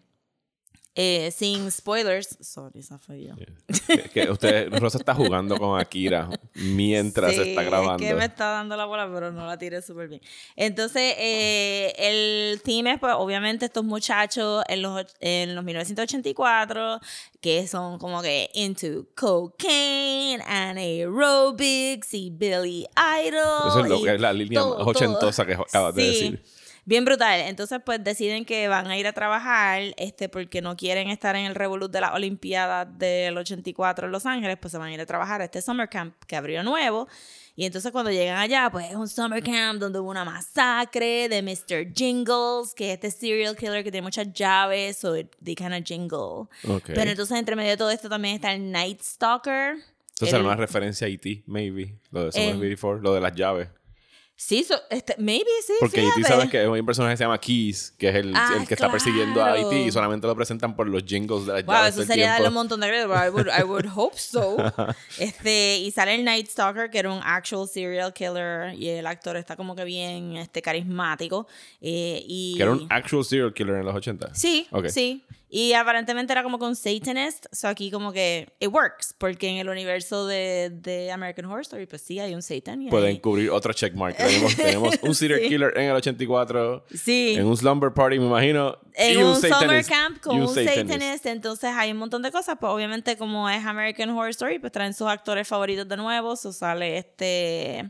Eh, 1.00 1.30
sin 1.32 1.70
spoilers. 1.72 2.40
Sorry, 2.42 2.80
esa 2.80 2.98
fue 2.98 3.22
yo. 3.22 3.36
que, 3.88 4.02
que 4.10 4.32
usted, 4.32 4.68
Rosa 4.80 4.98
está 4.98 5.14
jugando 5.14 5.56
con 5.60 5.80
Akira 5.80 6.28
mientras 6.56 7.36
Sí, 7.36 7.42
está 7.42 7.62
grabando. 7.62 8.04
Es 8.04 8.10
que 8.10 8.16
me 8.16 8.26
está 8.26 8.46
dando 8.48 8.76
la 8.76 8.86
bola, 8.86 9.08
pero 9.14 9.32
no 9.32 9.46
la 9.46 9.60
tiré 9.60 9.84
súper 9.84 10.08
bien. 10.08 10.22
Entonces, 10.56 11.14
eh, 11.20 11.94
el 12.00 12.62
team 12.64 12.88
es, 12.88 13.00
pues, 13.00 13.14
obviamente, 13.16 13.66
estos 13.66 13.84
muchachos 13.84 14.64
en 14.68 14.82
los, 14.82 15.06
en 15.20 15.54
los 15.54 15.64
1984 15.64 17.00
que 17.42 17.68
son 17.68 18.00
como 18.00 18.24
que 18.24 18.50
into 18.56 19.06
cocaine 19.16 20.42
and 20.48 20.80
aerobics 20.80 22.14
y 22.16 22.32
Billy 22.32 22.88
Idol. 22.98 23.68
Eso 23.68 23.80
es 23.82 23.88
lo 23.90 23.96
y 24.00 24.04
que 24.04 24.16
es 24.16 24.22
la 24.22 24.34
línea 24.34 24.62
todo, 24.62 24.80
más 24.80 24.88
ochentosa 24.88 25.46
que 25.46 25.54
acabas 25.54 25.94
de 25.94 26.02
Sí. 26.02 26.08
decir. 26.32 26.44
Bien 26.88 27.04
brutal. 27.04 27.42
Entonces, 27.42 27.80
pues 27.86 28.02
deciden 28.02 28.46
que 28.46 28.70
van 28.70 28.88
a 28.88 28.98
ir 28.98 29.08
a 29.08 29.12
trabajar, 29.12 29.82
este, 29.98 30.30
porque 30.30 30.62
no 30.62 30.78
quieren 30.78 31.10
estar 31.10 31.36
en 31.36 31.46
el 31.46 31.54
revolut 31.54 31.92
de 31.92 32.00
las 32.00 32.14
Olimpiadas 32.14 32.88
del 32.98 33.38
84 33.38 34.06
en 34.06 34.12
Los 34.14 34.26
Ángeles, 34.26 34.58
pues 34.58 34.72
se 34.72 34.78
van 34.78 34.88
a 34.88 34.94
ir 34.94 35.02
a 35.02 35.06
trabajar 35.06 35.42
a 35.42 35.44
este 35.44 35.62
summer 35.62 35.90
camp 35.90 36.16
que 36.26 36.38
abrió 36.38 36.64
nuevo. 36.64 37.10
Y 37.58 37.66
entonces 37.66 37.92
cuando 37.92 38.10
llegan 38.10 38.38
allá, 38.38 38.70
pues 38.72 38.90
es 38.90 38.96
un 38.96 39.10
summer 39.10 39.44
camp 39.44 39.82
donde 39.82 40.00
hubo 40.00 40.10
una 40.12 40.24
masacre 40.24 41.28
de 41.28 41.42
Mr. 41.42 41.92
Jingles, 41.94 42.74
que 42.74 42.90
es 42.90 42.94
este 42.94 43.12
serial 43.12 43.58
killer 43.58 43.84
que 43.84 43.92
tiene 43.92 44.04
muchas 44.06 44.32
llaves, 44.32 44.96
so 44.98 45.18
it- 45.18 45.36
they 45.44 45.56
kind 45.56 45.74
of 45.74 45.84
jingle. 45.84 46.48
Ok. 46.70 46.84
Pero 46.96 47.10
entonces 47.12 47.38
entre 47.38 47.58
medio 47.58 47.72
de 47.72 47.78
todo 47.78 47.92
esto 47.92 48.08
también 48.08 48.36
está 48.36 48.54
el 48.54 48.72
Night 48.72 49.02
Stalker. 49.02 49.72
Entonces 49.74 50.34
el- 50.34 50.36
era 50.36 50.44
una 50.46 50.56
referencia 50.56 51.06
a 51.06 51.10
E.T., 51.10 51.44
maybe. 51.48 51.96
Lo 52.12 52.26
de 52.26 52.32
Summer 52.32 52.50
Eh. 52.50 52.58
84, 52.58 53.02
lo 53.02 53.14
de 53.14 53.20
las 53.22 53.36
llaves. 53.36 53.68
Sí, 54.40 54.64
so- 54.64 54.80
este, 54.92 55.16
maybe 55.18 55.50
sí, 55.66 55.74
Porque 55.80 56.02
E.T. 56.02 56.12
fíjate. 56.18 56.32
sabes 56.34 56.50
que 56.52 56.60
hay 56.60 56.68
un 56.68 56.86
personaje 56.86 57.14
que 57.14 57.18
se 57.18 57.24
llama 57.24 57.40
Keys, 57.40 57.92
que 57.98 58.10
es 58.10 58.16
el, 58.18 58.36
Ah, 58.36 58.56
el 58.62 58.68
que 58.68 58.76
está 58.76 58.92
persiguiendo 58.92 59.44
a 59.44 59.54
claro. 59.54 59.72
E.T. 59.72 59.82
y 59.88 59.92
solamente 59.92 60.28
lo 60.28 60.36
presentan 60.36 60.76
por 60.76 60.88
los 60.88 61.04
jingles 61.04 61.48
de 61.48 61.54
las 61.54 61.66
Wow, 61.66 61.86
eso 61.88 62.04
sería 62.04 62.34
darle 62.34 62.50
un 62.50 62.54
montón 62.54 62.80
de 62.80 62.88
crédito, 62.88 63.10
pero 63.10 63.26
I 63.26 63.30
would, 63.30 63.48
I 63.48 63.64
would 63.64 63.86
hope 63.96 64.16
so. 64.18 64.56
Este, 65.18 65.80
y 65.80 65.90
sale 65.90 66.14
el 66.16 66.24
Night 66.24 66.48
Stalker, 66.50 66.90
que 66.92 67.00
era 67.00 67.12
un 67.12 67.20
actual 67.24 67.68
serial 67.68 68.14
killer, 68.14 68.76
y 68.76 68.90
el 68.90 69.08
actor 69.08 69.36
está 69.38 69.56
como 69.56 69.76
que 69.76 69.84
bien 69.86 70.38
este, 70.38 70.62
carismático. 70.62 71.48
eh, 71.82 72.24
y... 72.28 72.56
Que 72.58 72.62
era 72.64 72.72
un 72.74 72.86
actual 72.92 73.26
serial 73.26 73.54
killer 73.54 73.78
en 73.78 73.86
los 73.86 73.96
80. 73.96 74.36
Sí, 74.36 74.68
Ok. 74.72 74.88
sí. 74.90 75.24
Y 75.50 75.72
aparentemente 75.72 76.34
era 76.34 76.44
como 76.44 76.60
con 76.60 76.76
Satanist. 76.76 77.46
So 77.54 77.70
aquí 77.70 77.90
como 77.90 78.12
que 78.12 78.50
it 78.60 78.68
works. 78.68 79.16
Porque 79.18 79.48
en 79.48 79.56
el 79.56 79.70
universo 79.70 80.28
de, 80.28 80.70
de 80.74 81.10
American 81.10 81.46
Horror 81.46 81.62
Story, 81.62 81.86
pues 81.86 82.02
sí, 82.02 82.20
hay 82.20 82.36
un 82.36 82.42
Satan. 82.42 82.82
y 82.82 82.90
Pueden 82.90 83.12
hay- 83.12 83.20
cubrir 83.22 83.50
otro 83.52 83.72
checkmark. 83.72 84.18
Tenemos, 84.28 84.56
tenemos 84.58 84.96
un 85.02 85.16
serial 85.16 85.40
Sí. 85.42 85.48
killer 85.50 85.74
en 85.78 85.84
el 85.90 85.96
84, 85.96 86.86
Sí. 86.94 87.36
en 87.38 87.46
un 87.46 87.58
slumber 87.58 87.94
party, 87.94 88.20
me 88.20 88.26
imagino. 88.28 88.78
en 88.94 89.20
y 89.20 89.24
un, 89.24 89.36
summer 89.36 89.86
camp 89.86 90.20
con 90.22 90.40
un 90.42 90.48
satanist. 90.48 90.76
satanist. 90.90 91.26
entonces 91.28 91.70
hay 91.76 91.92
un 91.92 91.98
montón 91.98 92.22
de 92.22 92.32
cosas, 92.32 92.58
pues 92.60 92.72
obviamente 92.72 93.18
como 93.18 93.50
es 93.50 93.66
American 93.66 94.10
Horror 94.10 94.30
Story, 94.30 94.60
pues 94.60 94.72
traen 94.72 94.94
sus 94.94 95.08
actores 95.08 95.48
favoritos 95.48 95.88
de 95.88 95.98
nuevo, 95.98 96.36
so 96.36 96.52
sale 96.52 96.98
este 96.98 97.90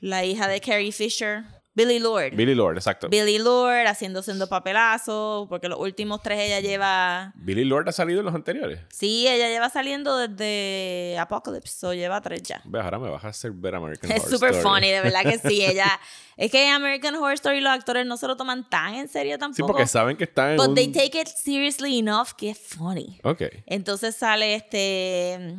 la 0.00 0.24
hija 0.24 0.46
de 0.46 0.60
Carrie 0.60 0.92
Fisher, 0.92 1.42
Billy 1.74 2.00
Lord. 2.00 2.34
Billy 2.34 2.56
Lord, 2.56 2.76
exacto. 2.76 3.08
Billy 3.08 3.38
Lord 3.38 3.86
haciéndose 3.86 4.32
un 4.32 4.48
papelazo, 4.48 5.46
porque 5.48 5.68
los 5.68 5.78
últimos 5.78 6.20
tres 6.22 6.40
ella 6.40 6.58
lleva 6.58 7.32
Billy 7.36 7.64
Lord 7.64 7.88
ha 7.88 7.92
salido 7.92 8.18
en 8.18 8.26
los 8.26 8.34
anteriores. 8.34 8.80
Sí, 8.90 9.28
ella 9.28 9.48
lleva 9.48 9.70
saliendo 9.70 10.16
desde 10.16 11.16
Apocalypse, 11.20 11.86
o 11.86 11.94
lleva 11.94 12.20
tres 12.20 12.42
ya. 12.42 12.60
Ve, 12.64 12.80
ahora 12.80 12.98
me 12.98 13.08
vas 13.10 13.24
a 13.24 13.28
hacer 13.28 13.52
ver 13.52 13.76
American 13.76 14.10
Es 14.10 14.24
Horror 14.24 14.30
súper 14.32 14.50
Story. 14.54 14.74
funny, 14.74 14.90
de 14.90 15.00
verdad 15.02 15.22
que 15.22 15.38
sí. 15.38 15.64
Ella, 15.64 16.00
es 16.36 16.50
que 16.50 16.66
American 16.68 17.14
Horror 17.14 17.34
Story 17.34 17.60
los 17.60 17.72
actores 17.72 18.04
no 18.06 18.16
se 18.16 18.26
lo 18.26 18.36
toman 18.36 18.68
tan 18.68 18.94
en 18.96 19.08
serio 19.08 19.34
Sí, 19.36 19.38
tampoco. 19.38 19.66
porque 19.68 19.86
saben 19.86 20.16
que 20.16 20.24
están 20.24 20.50
en 20.52 20.56
But 20.56 20.68
un... 20.70 20.74
they 20.74 20.88
take 20.90 21.20
it 21.20 21.28
seriously 21.28 21.98
enough 22.00 22.30
que 22.36 22.50
es 22.50 22.58
funny. 22.58 23.20
Ok. 23.22 23.42
Entonces 23.66 24.16
sale 24.16 24.56
este. 24.56 25.54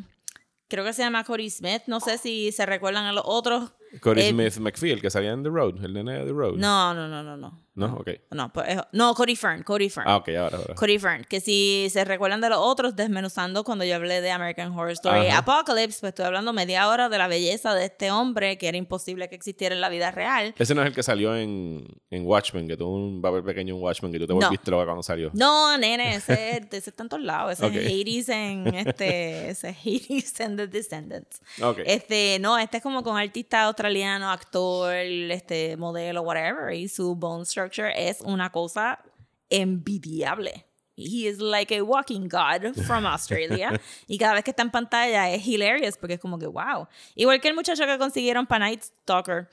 Creo 0.68 0.84
que 0.84 0.92
se 0.94 1.02
llama 1.02 1.24
Cody 1.24 1.50
Smith. 1.50 1.84
No 1.88 2.00
sé 2.02 2.18
si 2.18 2.52
se 2.52 2.66
recuerdan 2.66 3.06
a 3.06 3.14
los 3.14 3.24
otros. 3.26 3.72
Cody 4.02 4.22
Eh, 4.22 4.30
Smith 4.30 4.58
McPhee, 4.60 5.00
que 5.02 5.10
salía 5.10 5.32
en 5.32 5.44
The 5.44 5.50
Road, 5.50 5.84
el 5.84 5.94
nene 5.94 6.20
de 6.20 6.26
The 6.26 6.32
Road. 6.34 6.58
No, 6.58 6.94
no, 6.94 7.08
no, 7.08 7.24
no, 7.24 7.36
no. 7.38 7.60
¿No? 7.80 7.96
Ok. 7.98 8.10
No, 8.32 8.52
pues, 8.54 8.68
es- 8.70 8.82
no 8.92 9.14
Cody 9.16 9.36
Fern. 9.36 9.64
Cody 9.64 9.90
Fern. 9.90 10.08
Ah, 10.08 10.18
ok, 10.18 10.30
ahora, 10.30 10.58
ahora. 10.58 10.76
Cody 10.76 11.00
Fern, 11.00 11.24
que 11.26 11.40
si 11.42 11.88
se 11.92 12.04
recuerdan 12.06 12.42
de 12.42 12.50
los 12.50 12.60
otros, 12.60 12.96
desmenuzando 12.96 13.64
cuando 13.64 13.86
yo 13.86 13.96
hablé 13.96 14.22
de 14.22 14.32
American 14.32 14.72
Horror 14.72 14.92
Story 14.92 15.28
Ajá. 15.28 15.40
Apocalypse, 15.40 16.00
pues 16.02 16.10
estoy 16.12 16.26
hablando 16.26 16.54
media 16.54 16.88
hora 16.90 17.10
de 17.10 17.18
la 17.18 17.28
belleza 17.28 17.74
de 17.74 17.86
este 17.86 18.12
hombre 18.12 18.58
que 18.58 18.68
era 18.68 18.78
imposible 18.78 19.30
que 19.30 19.36
existiera 19.36 19.74
en 19.74 19.82
la 19.82 19.90
vida 19.90 20.12
real. 20.12 20.54
Ese 20.58 20.76
no 20.76 20.82
es 20.82 20.88
el 20.88 20.94
que 20.96 21.04
salió 21.04 21.36
en, 21.36 21.86
en 22.10 22.26
Watchmen, 22.26 22.68
que 22.68 22.78
tuvo 22.78 22.96
un 22.96 23.22
papel 23.22 23.44
pequeño 23.44 23.76
en 23.76 23.82
Watchmen, 23.82 24.12
que 24.12 24.20
tú 24.20 24.28
te 24.28 24.34
No. 24.34 24.40
volviste 24.42 24.70
loca 24.72 24.86
cuando 24.86 25.04
salió. 25.04 25.32
No, 25.34 25.78
nene, 25.78 26.16
ese, 26.16 26.58
ese 26.72 26.90
está 26.90 27.04
en 27.04 27.10
todos 27.10 27.24
lados. 27.24 27.54
Ese 27.54 27.68
es 27.68 27.86
Hades 27.90 28.30
en 28.30 28.68
este, 28.76 29.50
ese 29.50 29.70
es 29.70 29.78
Hades 30.10 30.40
en 30.40 30.58
The 30.58 30.68
Descendants. 30.68 31.42
Ok. 31.62 31.80
Este, 31.86 32.38
no, 32.40 32.58
este 32.58 32.78
es 32.78 32.84
como 32.84 33.04
con 33.04 33.18
artista 33.18 33.64
australiano, 33.66 34.30
actor, 34.32 34.94
este, 34.96 35.78
modelo, 35.78 36.22
whatever, 36.24 36.74
y 36.74 36.88
su 36.88 37.16
bone 37.16 37.46
structure 37.46 37.69
es 37.78 38.22
una 38.22 38.52
cosa 38.52 39.04
envidiable. 39.50 40.66
He 40.96 41.28
is 41.28 41.40
like 41.40 41.72
a 41.72 41.82
walking 41.82 42.28
god 42.28 42.76
from 42.86 43.06
Australia. 43.06 43.80
y 44.08 44.18
cada 44.18 44.34
vez 44.34 44.44
que 44.44 44.52
está 44.52 44.64
en 44.64 44.72
pantalla 44.72 45.30
es 45.30 45.46
hilarious 45.48 45.98
porque 45.98 46.16
es 46.16 46.20
como 46.20 46.38
que 46.38 46.48
wow. 46.48 46.88
Igual 47.16 47.40
que 47.40 47.48
el 47.48 47.56
muchacho 47.56 47.86
que 47.86 47.98
consiguieron 47.98 48.46
para 48.46 48.66
Night 48.66 48.84
Stalker, 48.84 49.48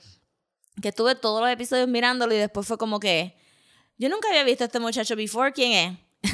que 0.81 0.89
estuve 0.89 1.15
todos 1.15 1.41
los 1.41 1.49
episodios 1.49 1.87
mirándolo 1.87 2.33
y 2.33 2.37
después 2.37 2.67
fue 2.67 2.77
como 2.77 2.99
que 2.99 3.35
yo 3.97 4.09
nunca 4.09 4.27
había 4.29 4.43
visto 4.43 4.63
a 4.63 4.67
este 4.67 4.79
muchacho 4.79 5.15
before. 5.15 5.51
¿Quién 5.51 5.99
es? 6.23 6.31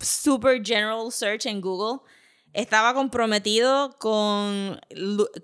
Super 0.00 0.64
general 0.64 1.10
search 1.10 1.46
en 1.46 1.60
Google. 1.60 2.00
estaba 2.52 2.94
comprometido 2.94 3.96
con, 3.98 4.80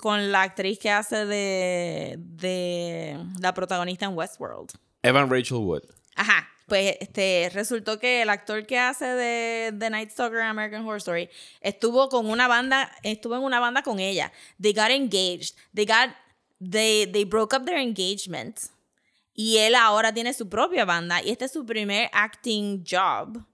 con 0.01 0.33
la 0.33 0.43
actriz 0.43 0.79
que 0.79 0.91
hace 0.91 1.27
de, 1.27 2.17
de 2.19 3.19
la 3.41 3.55
protagonista 3.55 4.07
en 4.07 4.17
Westworld. 4.17 4.73
Evan 5.05 5.31
Rachel 5.31 5.59
Wood. 5.59 5.83
Ajá. 6.17 6.49
Pues 6.67 6.97
este, 6.99 7.51
resultó 7.53 7.99
que 7.99 8.23
el 8.23 8.31
actor 8.31 8.65
que 8.67 8.79
hace 8.79 9.05
de, 9.05 9.71
de 9.73 9.91
Night 9.91 10.11
Stalker 10.11 10.41
en 10.41 10.47
American 10.47 10.83
Horror 10.83 10.97
Story 10.97 11.29
estuvo 11.61 12.09
con 12.09 12.25
una 12.31 12.49
banda, 12.49 12.91
estuvo 13.03 13.37
en 13.37 13.43
una 13.43 13.61
banda 13.61 13.83
con 13.83 14.01
ella. 14.01 14.33
They 14.59 14.73
got 14.73 14.91
engaged. 14.91 15.57
They 15.75 15.85
got, 15.85 16.17
they, 16.59 17.07
they 17.07 17.25
broke 17.25 17.55
up 17.55 17.67
their 17.67 17.79
engagement. 17.79 18.59
Y 19.35 19.59
él 19.59 19.75
ahora 19.75 20.15
tiene 20.15 20.33
su 20.33 20.49
propia 20.49 20.87
banda 20.87 21.23
y 21.23 21.31
este 21.31 21.45
es 21.45 21.53
su 21.53 21.67
primer 21.67 22.09
acting 22.13 22.83
job. 22.89 23.45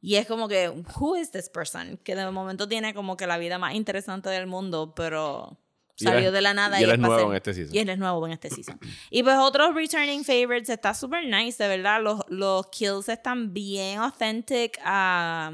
Y 0.00 0.14
es 0.14 0.26
como 0.28 0.46
que, 0.46 0.68
who 0.68 1.16
is 1.16 1.32
this 1.32 1.48
person? 1.48 1.98
Que 2.04 2.14
de 2.14 2.30
momento 2.30 2.68
tiene 2.68 2.94
como 2.94 3.16
que 3.16 3.26
la 3.26 3.36
vida 3.36 3.58
más 3.58 3.74
interesante 3.74 4.28
del 4.28 4.46
mundo, 4.46 4.94
pero 4.94 5.58
salió 6.04 6.32
de 6.32 6.40
la 6.40 6.54
nada. 6.54 6.80
y 6.80 6.84
él 6.84 6.90
es 6.90 6.98
nuevo 6.98 7.30
en 7.30 7.36
este 7.36 7.54
season. 7.54 7.74
Y 7.74 7.78
él 7.78 7.88
es 7.88 7.98
nuevo 7.98 8.26
en 8.26 8.32
este 8.32 8.50
season. 8.50 8.78
y 9.10 9.22
pues 9.22 9.36
otros 9.38 9.74
returning 9.74 10.24
favorites 10.24 10.68
está 10.68 10.94
súper 10.94 11.24
nice, 11.26 11.62
de 11.62 11.68
verdad. 11.68 12.02
Los, 12.02 12.20
los 12.28 12.66
kills 12.68 13.08
están 13.08 13.52
bien 13.52 13.98
authentic 13.98 14.78
a, 14.84 15.52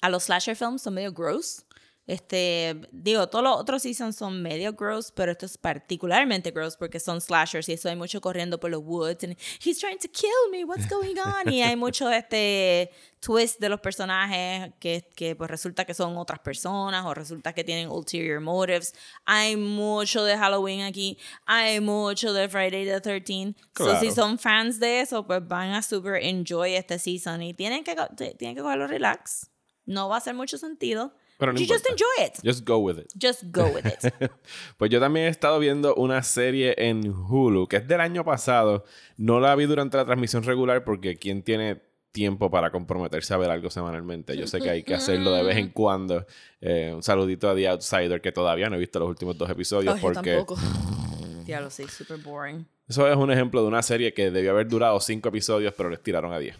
a 0.00 0.08
los 0.08 0.24
slasher 0.24 0.56
films, 0.56 0.82
son 0.82 0.94
medio 0.94 1.12
gross. 1.12 1.64
Este, 2.04 2.80
digo, 2.90 3.28
todos 3.28 3.44
los 3.44 3.56
otros 3.56 3.82
seasons 3.82 4.16
son 4.16 4.42
medio 4.42 4.72
gross, 4.72 5.12
pero 5.12 5.30
esto 5.32 5.46
es 5.46 5.56
particularmente 5.56 6.50
gross 6.50 6.76
porque 6.76 6.98
son 6.98 7.20
slashers 7.20 7.68
y 7.68 7.74
eso 7.74 7.88
hay 7.88 7.94
mucho 7.96 8.20
corriendo 8.20 8.58
por 8.58 8.70
los 8.70 8.82
woods. 8.84 9.22
And 9.22 9.36
he's 9.64 9.78
trying 9.78 9.98
to 9.98 10.08
kill 10.08 10.50
me, 10.50 10.64
what's 10.64 10.88
going 10.88 11.16
on? 11.18 11.52
Y 11.52 11.62
hay 11.62 11.76
mucho 11.76 12.10
este 12.10 12.90
twist 13.20 13.60
de 13.60 13.68
los 13.68 13.80
personajes 13.80 14.72
que, 14.80 15.08
que 15.14 15.36
pues 15.36 15.48
resulta 15.48 15.84
que 15.84 15.94
son 15.94 16.16
otras 16.16 16.40
personas 16.40 17.04
o 17.06 17.14
resulta 17.14 17.52
que 17.52 17.62
tienen 17.62 17.88
ulterior 17.88 18.40
motives. 18.40 18.94
Hay 19.24 19.54
mucho 19.56 20.24
de 20.24 20.36
Halloween 20.36 20.82
aquí, 20.82 21.16
hay 21.46 21.78
mucho 21.78 22.32
de 22.32 22.48
Friday 22.48 22.84
the 22.84 23.00
13th. 23.00 23.54
So, 23.78 23.84
Claro. 23.84 24.00
si 24.00 24.10
son 24.10 24.38
fans 24.40 24.80
de 24.80 25.02
eso, 25.02 25.24
pues 25.24 25.46
van 25.46 25.70
a 25.70 25.82
super 25.82 26.16
enjoy 26.16 26.74
este 26.74 26.98
season 26.98 27.42
y 27.42 27.54
tienen 27.54 27.84
que, 27.84 27.94
tienen 28.36 28.56
que 28.56 28.62
cogerlo 28.62 28.88
relax. 28.88 29.48
No 29.86 30.08
va 30.08 30.16
a 30.16 30.18
hacer 30.18 30.34
mucho 30.34 30.58
sentido. 30.58 31.14
Pero 31.42 31.52
no 31.54 31.58
you 31.58 31.66
just 31.66 31.84
importa. 31.84 32.04
enjoy 32.20 32.26
it. 32.26 32.34
Just 32.44 32.64
go 32.64 32.78
with 32.78 32.98
it. 33.00 33.12
Just 33.20 33.42
go 33.50 33.64
with 33.66 33.84
it. 33.84 34.30
Pues 34.76 34.92
yo 34.92 35.00
también 35.00 35.26
he 35.26 35.28
estado 35.28 35.58
viendo 35.58 35.92
una 35.96 36.22
serie 36.22 36.72
en 36.78 37.04
Hulu 37.12 37.66
que 37.66 37.78
es 37.78 37.88
del 37.88 38.00
año 38.00 38.24
pasado. 38.24 38.84
No 39.16 39.40
la 39.40 39.56
vi 39.56 39.64
durante 39.66 39.96
la 39.96 40.04
transmisión 40.04 40.44
regular 40.44 40.84
porque 40.84 41.16
¿quién 41.16 41.42
tiene 41.42 41.82
tiempo 42.12 42.48
para 42.48 42.70
comprometerse 42.70 43.34
a 43.34 43.38
ver 43.38 43.50
algo 43.50 43.70
semanalmente? 43.70 44.36
Yo 44.36 44.46
sé 44.46 44.60
que 44.60 44.70
hay 44.70 44.82
que 44.84 44.94
hacerlo 44.94 45.32
de 45.32 45.42
vez 45.42 45.56
en 45.56 45.68
cuando. 45.72 46.24
Eh, 46.60 46.92
un 46.94 47.02
saludito 47.02 47.50
a 47.50 47.56
The 47.56 47.66
Outsider 47.70 48.20
que 48.20 48.30
todavía 48.30 48.70
no 48.70 48.76
he 48.76 48.78
visto 48.78 49.00
los 49.00 49.08
últimos 49.08 49.36
dos 49.36 49.50
episodios 49.50 49.96
yo 49.96 50.00
porque 50.00 50.30
tampoco. 50.36 50.56
Diablo, 51.44 51.70
sí, 51.70 51.88
super 51.88 52.18
boring. 52.18 52.64
eso 52.88 53.08
es 53.08 53.16
un 53.16 53.32
ejemplo 53.32 53.62
de 53.62 53.66
una 53.66 53.82
serie 53.82 54.14
que 54.14 54.30
debió 54.30 54.52
haber 54.52 54.68
durado 54.68 55.00
cinco 55.00 55.30
episodios 55.30 55.74
pero 55.76 55.90
les 55.90 56.00
tiraron 56.00 56.32
a 56.32 56.38
10. 56.38 56.56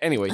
anyway, 0.00 0.30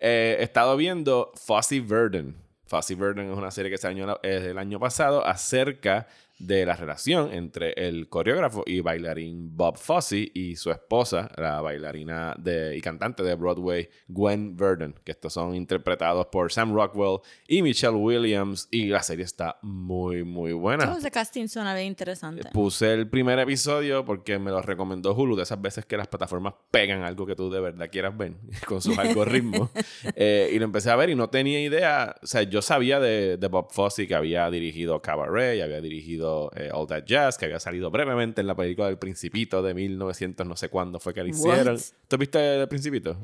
eh, 0.00 0.38
he 0.40 0.42
estado 0.42 0.76
viendo 0.76 1.30
Fossey 1.36 1.78
Verdon. 1.78 2.34
Fossey 2.66 2.96
Verdon 2.96 3.30
es 3.30 3.36
una 3.36 3.50
serie 3.50 3.70
que 3.70 3.78
salió 3.78 4.18
eh, 4.22 4.48
el 4.50 4.58
año 4.58 4.78
pasado 4.78 5.24
acerca 5.26 6.06
de 6.38 6.66
la 6.66 6.76
relación 6.76 7.32
entre 7.32 7.72
el 7.72 8.08
coreógrafo 8.08 8.62
y 8.66 8.80
bailarín 8.80 9.56
Bob 9.56 9.78
Fosse 9.78 10.30
y 10.34 10.56
su 10.56 10.70
esposa, 10.70 11.30
la 11.36 11.60
bailarina 11.60 12.34
de, 12.38 12.76
y 12.76 12.80
cantante 12.80 13.22
de 13.22 13.34
Broadway, 13.34 13.88
Gwen 14.08 14.56
Verdon, 14.56 14.94
que 15.04 15.12
estos 15.12 15.32
son 15.32 15.54
interpretados 15.54 16.26
por 16.26 16.52
Sam 16.52 16.74
Rockwell 16.74 17.20
y 17.48 17.62
Michelle 17.62 17.96
Williams, 17.96 18.68
y 18.70 18.86
la 18.86 19.02
serie 19.02 19.24
está 19.24 19.58
muy, 19.62 20.24
muy 20.24 20.52
buena. 20.52 20.84
Todo 20.84 20.98
ese 20.98 21.10
casting 21.10 21.48
suena 21.48 21.74
bien 21.74 21.86
interesante. 21.86 22.48
Puse 22.52 22.92
el 22.92 23.08
primer 23.08 23.38
episodio 23.38 24.04
porque 24.04 24.38
me 24.38 24.50
lo 24.50 24.60
recomendó 24.60 25.14
Hulu, 25.14 25.36
de 25.36 25.44
esas 25.44 25.60
veces 25.60 25.86
que 25.86 25.96
las 25.96 26.08
plataformas 26.08 26.54
pegan 26.70 27.02
algo 27.02 27.26
que 27.26 27.34
tú 27.34 27.50
de 27.50 27.60
verdad 27.60 27.88
quieras 27.90 28.16
ver 28.16 28.34
con 28.66 28.80
sus 28.80 28.96
algoritmos. 28.98 29.70
Eh, 30.14 30.50
y 30.52 30.58
lo 30.58 30.64
empecé 30.64 30.90
a 30.90 30.96
ver 30.96 31.10
y 31.10 31.14
no 31.14 31.28
tenía 31.28 31.60
idea. 31.60 32.14
O 32.22 32.26
sea, 32.26 32.42
yo 32.42 32.62
sabía 32.62 33.00
de, 33.00 33.36
de 33.36 33.48
Bob 33.48 33.70
Fosse 33.72 34.06
que 34.06 34.14
había 34.14 34.48
dirigido 34.50 35.00
Cabaret, 35.02 35.56
y 35.56 35.60
había 35.60 35.80
dirigido 35.80 36.25
eh, 36.54 36.70
All 36.72 36.86
That 36.86 37.04
Jazz, 37.04 37.38
que 37.38 37.46
había 37.46 37.60
salido 37.60 37.90
brevemente 37.90 38.40
en 38.40 38.46
la 38.46 38.54
película 38.54 38.88
del 38.88 38.98
Principito 38.98 39.62
de 39.62 39.74
1900, 39.74 40.46
no 40.46 40.56
sé 40.56 40.68
cuándo 40.68 41.00
fue 41.00 41.14
que 41.14 41.22
la 41.22 41.28
hicieron. 41.28 41.74
What? 41.74 41.82
¿Tú 42.08 42.18
viste 42.18 42.60
el 42.60 42.68
Principito? 42.68 43.16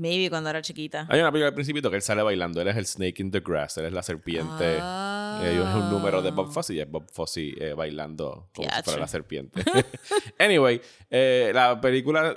Maybe 0.00 0.30
cuando 0.30 0.48
era 0.48 0.62
chiquita. 0.62 1.06
Hay 1.10 1.20
una 1.20 1.30
película 1.30 1.46
del 1.46 1.54
Principito 1.54 1.90
que 1.90 1.96
él 1.96 2.02
sale 2.02 2.22
bailando. 2.22 2.60
Él 2.62 2.68
es 2.68 2.76
el 2.76 2.86
Snake 2.86 3.20
in 3.20 3.30
the 3.30 3.40
Grass, 3.40 3.76
él 3.76 3.84
es 3.84 3.92
la 3.92 4.02
serpiente. 4.02 4.78
Ah. 4.80 5.42
Eh, 5.44 5.54
es 5.56 5.74
un 5.74 5.90
número 5.90 6.22
de 6.22 6.30
Bob 6.32 6.50
Fosse 6.50 6.74
y 6.74 6.80
es 6.80 6.90
Bob 6.90 7.10
Fosse 7.12 7.52
eh, 7.58 7.72
bailando 7.74 8.48
como 8.54 8.68
si 8.68 8.74
Gotcha. 8.74 8.82
fuera 8.82 9.00
la 9.00 9.08
serpiente. 9.08 9.62
anyway, 10.38 10.80
eh, 11.10 11.50
la 11.54 11.80
película 11.80 12.36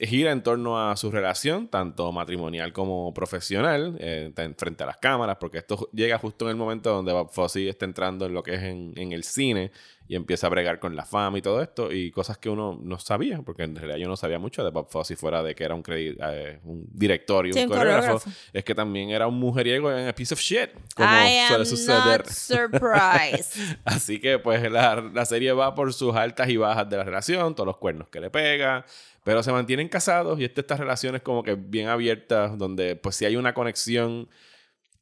gira 0.00 0.32
en 0.32 0.42
torno 0.42 0.78
a 0.90 0.96
su 0.96 1.10
relación, 1.10 1.68
tanto 1.68 2.10
matrimonial 2.12 2.72
como 2.72 3.12
profesional, 3.14 3.96
eh, 4.00 4.32
en- 4.36 4.56
frente 4.56 4.82
a 4.82 4.86
las 4.86 4.96
cámaras, 4.96 5.36
porque 5.38 5.58
esto 5.58 5.88
llega 5.92 6.18
justo 6.18 6.46
en 6.46 6.52
el 6.52 6.56
momento 6.56 6.90
donde 6.90 7.12
Bob 7.12 7.30
Fosse 7.32 7.68
está 7.68 7.84
entrando 7.84 8.26
en 8.26 8.34
lo 8.34 8.42
que 8.42 8.54
es 8.54 8.62
en, 8.62 8.92
en 8.96 9.12
el 9.12 9.24
cine 9.24 9.70
y 10.06 10.16
empieza 10.16 10.46
a 10.48 10.50
bregar 10.50 10.78
con 10.80 10.94
la 10.96 11.04
fama 11.06 11.38
y 11.38 11.42
todo 11.42 11.62
esto, 11.62 11.90
y 11.90 12.10
cosas 12.10 12.36
que 12.38 12.50
uno 12.50 12.78
no 12.82 12.98
sabía, 12.98 13.40
porque 13.42 13.62
en 13.62 13.74
realidad 13.74 13.96
yo 13.98 14.06
no 14.08 14.16
sabía 14.16 14.38
mucho 14.38 14.62
de 14.62 14.70
Bob 14.70 14.88
Fosse 14.90 15.16
fuera 15.16 15.42
de 15.42 15.54
que 15.54 15.64
era 15.64 15.74
un, 15.74 15.82
eh, 15.88 16.60
un 16.64 16.86
director 16.92 17.46
y 17.46 17.50
un 17.50 17.54
Sí, 17.54 17.62
un 17.62 17.68
coreógrafo, 17.68 18.02
coreógrafo. 18.18 18.30
es 18.52 18.64
que 18.64 18.74
también 18.74 19.10
era 19.10 19.26
un 19.26 19.38
mujeriego 19.38 19.90
en 19.90 20.08
a 20.08 20.14
piece 20.14 20.34
of 20.34 20.40
shit, 20.40 20.70
como 20.94 21.08
I 21.08 21.38
am 21.38 21.48
suele 21.48 21.64
suceder. 21.64 22.18
not 22.18 22.26
surprised. 22.28 23.78
Así 23.84 24.20
que 24.20 24.38
pues 24.38 24.70
la, 24.70 25.00
la 25.12 25.24
serie 25.24 25.52
va 25.52 25.74
por 25.74 25.92
sus 25.92 26.14
altas 26.14 26.48
y 26.48 26.56
bajas 26.56 26.88
de 26.88 26.96
la 26.96 27.04
relación, 27.04 27.54
todos 27.54 27.66
los 27.66 27.76
cuernos 27.78 28.08
que 28.08 28.20
le 28.20 28.30
pega, 28.30 28.84
pero 29.22 29.42
se 29.42 29.52
mantienen 29.52 29.88
casados 29.88 30.38
y 30.38 30.44
esta, 30.44 30.60
estas 30.60 30.80
relaciones 30.80 31.22
como 31.22 31.42
que 31.42 31.54
bien 31.54 31.88
abiertas, 31.88 32.58
donde 32.58 32.96
pues 32.96 33.16
sí 33.16 33.24
hay 33.24 33.36
una 33.36 33.54
conexión 33.54 34.28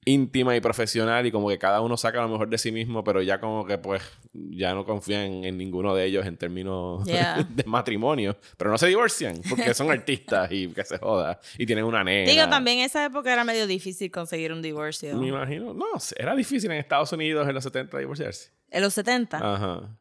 íntima 0.04 0.56
y 0.56 0.61
profesional 0.61 1.26
y 1.26 1.30
como 1.30 1.49
que 1.49 1.59
cada 1.59 1.80
uno 1.80 1.97
saca 1.97 2.21
lo 2.23 2.28
mejor 2.28 2.49
de 2.49 2.59
sí 2.59 2.73
mismo, 2.73 3.04
pero 3.04 3.23
ya 3.23 3.40
como 3.40 3.64
que 3.64 3.78
pues 3.78 4.02
ya 4.32 4.75
no 4.75 4.85
confían 4.85 5.44
en 5.44 5.56
ninguno 5.56 5.94
de 5.94 6.04
ellos 6.06 6.26
en 6.26 6.37
términos 6.37 7.04
Yeah. 7.06 7.47
de 7.49 7.64
matrimonio, 7.64 8.37
pero 8.56 8.71
no 8.71 8.78
se 8.78 8.88
divorcian 8.88 9.40
porque 9.49 9.75
son 9.75 9.90
artistas 9.92 10.50
y 10.50 10.68
que 10.68 10.85
se 10.85 10.99
joda 10.99 11.38
y 11.56 11.66
tienen 11.66 11.85
una 11.85 12.02
nena. 12.02 12.30
Digo, 12.30 12.49
también 12.49 12.78
en 12.78 12.85
esa 12.87 13.04
época 13.04 13.32
era 13.32 13.44
medio 13.44 13.66
difícil 13.66 14.11
conseguir 14.11 14.52
un 14.52 14.61
divorcio. 14.62 15.16
Me 15.16 15.28
imagino, 15.28 15.73
no, 15.73 15.87
era 16.16 16.35
difícil 16.35 16.71
en 16.73 16.78
Estados 16.78 17.12
Unidos 17.12 17.47
en 17.49 17.54
los 17.54 17.62
70 17.64 17.99
divorciarse. 17.99 18.50
En 18.71 18.82
los 18.82 18.94
70. 18.94 19.37
Ajá. 19.37 19.99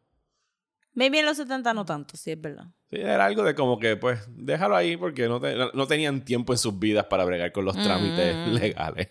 Maybe 0.94 1.20
en 1.20 1.26
los 1.26 1.38
70 1.38 1.74
no 1.74 1.86
tanto, 1.86 2.18
sí, 2.18 2.32
es 2.32 2.42
verdad. 2.42 2.66
Sí, 2.92 2.98
era 3.00 3.24
algo 3.26 3.44
de 3.44 3.56
como 3.56 3.80
que, 3.80 3.96
pues, 3.96 4.20
déjalo 4.36 4.76
ahí 4.76 4.98
porque 4.98 5.28
no, 5.30 5.40
te- 5.40 5.56
no 5.56 5.88
tenían 5.88 6.26
tiempo 6.26 6.52
en 6.52 6.60
sus 6.60 6.78
vidas 6.78 7.06
para 7.06 7.24
bregar 7.24 7.52
con 7.54 7.64
los 7.64 7.76
trámites 7.76 8.36
Mm. 8.36 8.54
legales. 8.62 9.08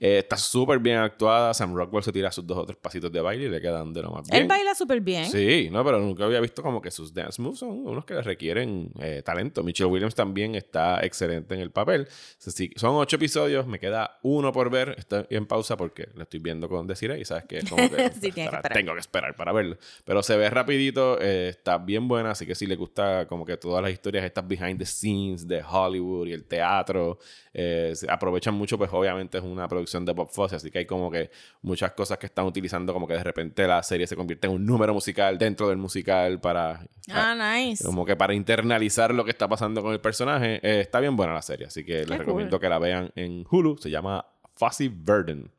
Eh, 0.00 0.18
está 0.18 0.36
súper 0.36 0.80
bien 0.80 0.96
actuada. 0.98 1.54
Sam 1.54 1.74
Rockwell 1.74 2.02
se 2.02 2.10
tira 2.12 2.32
sus 2.32 2.44
dos 2.46 2.58
o 2.58 2.66
tres 2.66 2.76
pasitos 2.76 3.12
de 3.12 3.20
baile 3.20 3.44
y 3.44 3.48
le 3.48 3.60
quedan 3.60 3.92
de 3.92 4.02
lo 4.02 4.10
más 4.10 4.28
bien. 4.28 4.42
Él 4.42 4.48
baila 4.48 4.74
súper 4.74 5.00
bien. 5.00 5.26
Sí, 5.26 5.68
no, 5.70 5.84
pero 5.84 6.00
nunca 6.00 6.24
había 6.24 6.40
visto 6.40 6.60
como 6.62 6.82
que 6.82 6.90
sus 6.90 7.14
dance 7.14 7.40
moves 7.40 7.60
son 7.60 7.70
unos 7.86 8.04
que 8.04 8.14
le 8.14 8.22
requieren 8.22 8.90
eh, 9.00 9.22
talento. 9.24 9.62
Michelle 9.62 9.88
Williams 9.90 10.14
también 10.16 10.56
está 10.56 11.00
excelente 11.04 11.54
en 11.54 11.60
el 11.60 11.70
papel. 11.70 12.02
O 12.02 12.06
sea, 12.38 12.52
sí, 12.52 12.70
son 12.74 12.96
ocho 12.96 13.14
episodios, 13.16 13.64
me 13.66 13.78
queda 13.78 14.18
uno 14.22 14.50
por 14.50 14.70
ver. 14.70 14.96
Estoy 14.98 15.24
en 15.30 15.46
pausa 15.46 15.76
porque 15.76 16.08
lo 16.14 16.22
estoy 16.24 16.40
viendo 16.40 16.68
con 16.68 16.86
Desiree 16.88 17.20
y 17.20 17.24
sabes 17.24 17.44
que 17.44 17.60
como 17.68 17.88
que 17.88 18.10
Sí, 18.20 18.32
tienes 18.32 18.52
que 18.60 18.68
tengo 18.74 18.92
que 18.94 19.00
esperar 19.00 19.36
para 19.36 19.52
verlo. 19.52 19.76
Pero 20.04 20.22
se 20.24 20.36
ve 20.36 20.50
rapidito, 20.50 21.16
eh, 21.20 21.48
está 21.50 21.78
bien 21.78 22.08
buena, 22.08 22.32
así 22.32 22.44
que 22.46 22.54
si 22.56 22.66
le 22.66 22.74
gusta 22.76 23.19
como 23.26 23.44
que 23.44 23.56
todas 23.56 23.82
las 23.82 23.92
historias, 23.92 24.24
estas 24.24 24.46
behind 24.46 24.78
the 24.78 24.86
scenes 24.86 25.46
de 25.46 25.62
Hollywood 25.62 26.28
y 26.28 26.32
el 26.32 26.44
teatro, 26.44 27.18
eh, 27.52 27.92
se 27.94 28.10
aprovechan 28.10 28.54
mucho, 28.54 28.78
pues 28.78 28.90
obviamente 28.92 29.38
es 29.38 29.44
una 29.44 29.68
producción 29.68 30.04
de 30.04 30.12
Bob 30.12 30.30
Fosse, 30.30 30.56
así 30.56 30.70
que 30.70 30.78
hay 30.78 30.86
como 30.86 31.10
que 31.10 31.30
muchas 31.62 31.92
cosas 31.92 32.18
que 32.18 32.26
están 32.26 32.46
utilizando, 32.46 32.92
como 32.92 33.06
que 33.06 33.14
de 33.14 33.24
repente 33.24 33.66
la 33.66 33.82
serie 33.82 34.06
se 34.06 34.16
convierte 34.16 34.46
en 34.46 34.54
un 34.54 34.66
número 34.66 34.94
musical 34.94 35.38
dentro 35.38 35.68
del 35.68 35.78
musical 35.78 36.40
para... 36.40 36.86
Ah, 37.10 37.34
nice. 37.34 37.84
Como 37.84 38.04
que 38.04 38.16
para 38.16 38.34
internalizar 38.34 39.14
lo 39.14 39.24
que 39.24 39.30
está 39.30 39.48
pasando 39.48 39.82
con 39.82 39.92
el 39.92 40.00
personaje. 40.00 40.60
Eh, 40.62 40.80
está 40.80 41.00
bien 41.00 41.16
buena 41.16 41.34
la 41.34 41.42
serie, 41.42 41.66
así 41.66 41.84
que 41.84 41.98
les 41.98 42.06
cool. 42.06 42.18
recomiendo 42.18 42.60
que 42.60 42.68
la 42.68 42.78
vean 42.78 43.10
en 43.16 43.44
Hulu. 43.50 43.78
Se 43.78 43.90
llama 43.90 44.24
Fosse 44.54 44.90
Verdon. 44.92 45.50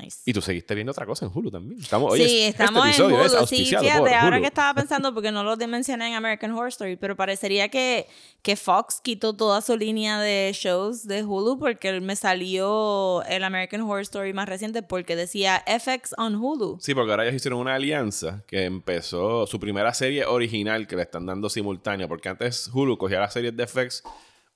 Nice. 0.00 0.22
Y 0.24 0.32
tú 0.32 0.40
seguiste 0.40 0.74
viendo 0.74 0.92
otra 0.92 1.06
cosa 1.06 1.26
en 1.26 1.32
Hulu 1.34 1.50
también. 1.50 1.80
Estamos, 1.80 2.12
oye, 2.12 2.28
sí, 2.28 2.40
este 2.40 2.62
estamos 2.62 2.84
en 2.84 2.90
episodio 2.90 3.16
Hulu. 3.16 3.46
Sí, 3.46 3.64
fíjate, 3.64 3.98
por 3.98 4.08
ahora 4.08 4.36
Hulu. 4.36 4.40
que 4.42 4.46
estaba 4.48 4.74
pensando, 4.74 5.14
porque 5.14 5.32
no 5.32 5.42
lo 5.44 5.56
mencioné 5.68 6.08
en 6.08 6.14
American 6.14 6.52
Horror 6.52 6.68
Story, 6.68 6.96
pero 6.96 7.16
parecería 7.16 7.68
que, 7.68 8.06
que 8.42 8.56
Fox 8.56 9.00
quitó 9.02 9.34
toda 9.34 9.60
su 9.60 9.76
línea 9.76 10.20
de 10.20 10.52
shows 10.54 11.06
de 11.06 11.24
Hulu 11.24 11.58
porque 11.58 12.00
me 12.00 12.16
salió 12.16 13.22
el 13.24 13.44
American 13.44 13.82
Horror 13.82 14.02
Story 14.02 14.32
más 14.32 14.48
reciente 14.48 14.82
porque 14.82 15.16
decía 15.16 15.64
FX 15.66 16.14
on 16.16 16.36
Hulu. 16.36 16.78
Sí, 16.80 16.94
porque 16.94 17.10
ahora 17.10 17.24
ellos 17.24 17.36
hicieron 17.36 17.60
una 17.60 17.74
alianza 17.74 18.42
que 18.46 18.64
empezó 18.64 19.46
su 19.46 19.58
primera 19.60 19.92
serie 19.94 20.24
original 20.24 20.86
que 20.86 20.96
le 20.96 21.02
están 21.02 21.26
dando 21.26 21.48
simultánea, 21.48 22.08
porque 22.08 22.28
antes 22.28 22.70
Hulu 22.72 22.98
cogía 22.98 23.20
las 23.20 23.32
series 23.32 23.56
de 23.56 23.66
FX 23.66 24.02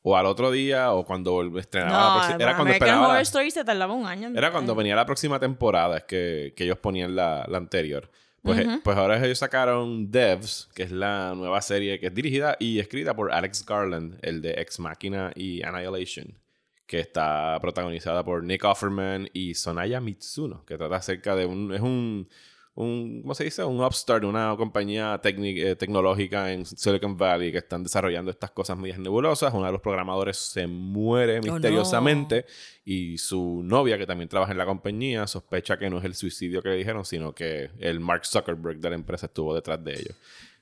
o 0.03 0.17
al 0.17 0.27
otro 0.27 0.51
día 0.51 0.93
o 0.93 1.05
cuando 1.05 1.59
estrenaba 1.59 1.93
la 1.93 2.05
No, 2.09 2.15
próxima. 2.15 2.35
Era 2.37 2.45
cuando 2.57 2.63
American 2.63 2.75
esperaba 2.89 3.03
Horror 3.07 3.15
la- 3.17 3.21
Story 3.23 3.51
se 3.51 3.65
tardaba 3.65 3.95
un 3.95 4.07
año. 4.07 4.29
en- 4.29 4.37
Era 4.37 4.51
cuando 4.53 4.75
venía 4.75 4.97
la 4.97 5.07
próxima 5.07 5.39
temporada, 5.39 5.99
es 5.99 6.05
que, 6.05 6.53
que 6.57 6.65
ellos 6.65 6.79
ponían 6.79 7.15
la, 7.17 7.45
la 7.49 7.59
anterior. 7.59 8.11
Pues, 8.43 8.59
eh, 8.59 8.81
pues 8.83 8.97
ahora 8.97 9.25
ellos 9.25 9.39
sacaron 9.39 10.11
Devs, 10.11 10.69
que 10.75 10.83
es 10.83 10.91
la 10.91 11.33
nueva 11.37 11.63
serie 11.63 12.01
que 12.01 12.09
es 12.09 12.15
dirigida 12.15 12.57
y 12.59 12.81
escrita 12.81 13.15
por 13.15 13.33
Alex 13.33 13.65
Garland, 13.65 14.19
el 14.23 14.43
de 14.43 14.51
Ex 14.61 14.81
Machina 14.81 15.31
y 15.37 15.63
Annihilation, 15.63 16.37
que 16.89 16.99
está 16.99 17.57
protagonizada 17.61 18.25
por 18.25 18.43
Nick 18.43 18.65
Offerman 18.65 19.29
y 19.33 19.55
Sonaya 19.55 20.01
Mitsuno, 20.01 20.65
que 20.67 20.77
trata 20.77 20.97
acerca 20.97 21.37
de 21.37 21.47
un... 21.47 21.73
Es 21.73 21.81
un 21.81 22.29
un, 22.75 23.21
¿cómo 23.23 23.35
se 23.35 23.45
dice? 23.45 23.63
Un 23.65 23.83
upstart, 23.83 24.25
una 24.25 24.55
compañía 24.57 25.21
eh, 25.23 25.77
tecnológica 25.77 26.53
en 26.53 26.65
Silicon 26.65 27.17
Valley 27.17 27.53
que 27.53 27.59
están 27.59 27.83
desarrollando 27.83 28.31
estas 28.31 28.51
cosas 28.51 28.79
medias 28.79 28.99
nebulosas. 28.99 29.53
Uno 29.53 29.67
de 29.67 29.73
los 29.73 29.81
programadores 29.83 30.39
se 30.39 30.67
muere 30.67 31.39
Oh, 31.39 31.43
no. 31.47 31.53
misteriosamente 31.55 32.47
y 32.85 33.19
su 33.19 33.61
novia, 33.63 33.99
que 33.99 34.07
también 34.07 34.29
trabaja 34.29 34.53
en 34.53 34.59
la 34.59 34.65
compañía, 34.67 35.27
sospecha 35.27 35.79
que 35.79 35.91
no 35.91 35.99
es 35.99 36.05
el 36.05 36.15
suicidio 36.15 36.63
que 36.63 36.71
le 36.71 36.77
dijeron, 36.77 37.05
sino 37.05 37.35
que 37.35 37.71
el 37.79 38.01
Mark 38.01 38.25
Zuckerberg 38.25 38.79
de 38.79 38.89
la 38.91 38.97
empresa 38.97 39.27
estuvo 39.27 39.55
detrás 39.55 39.83
de 39.85 39.93
ellos. 39.93 40.17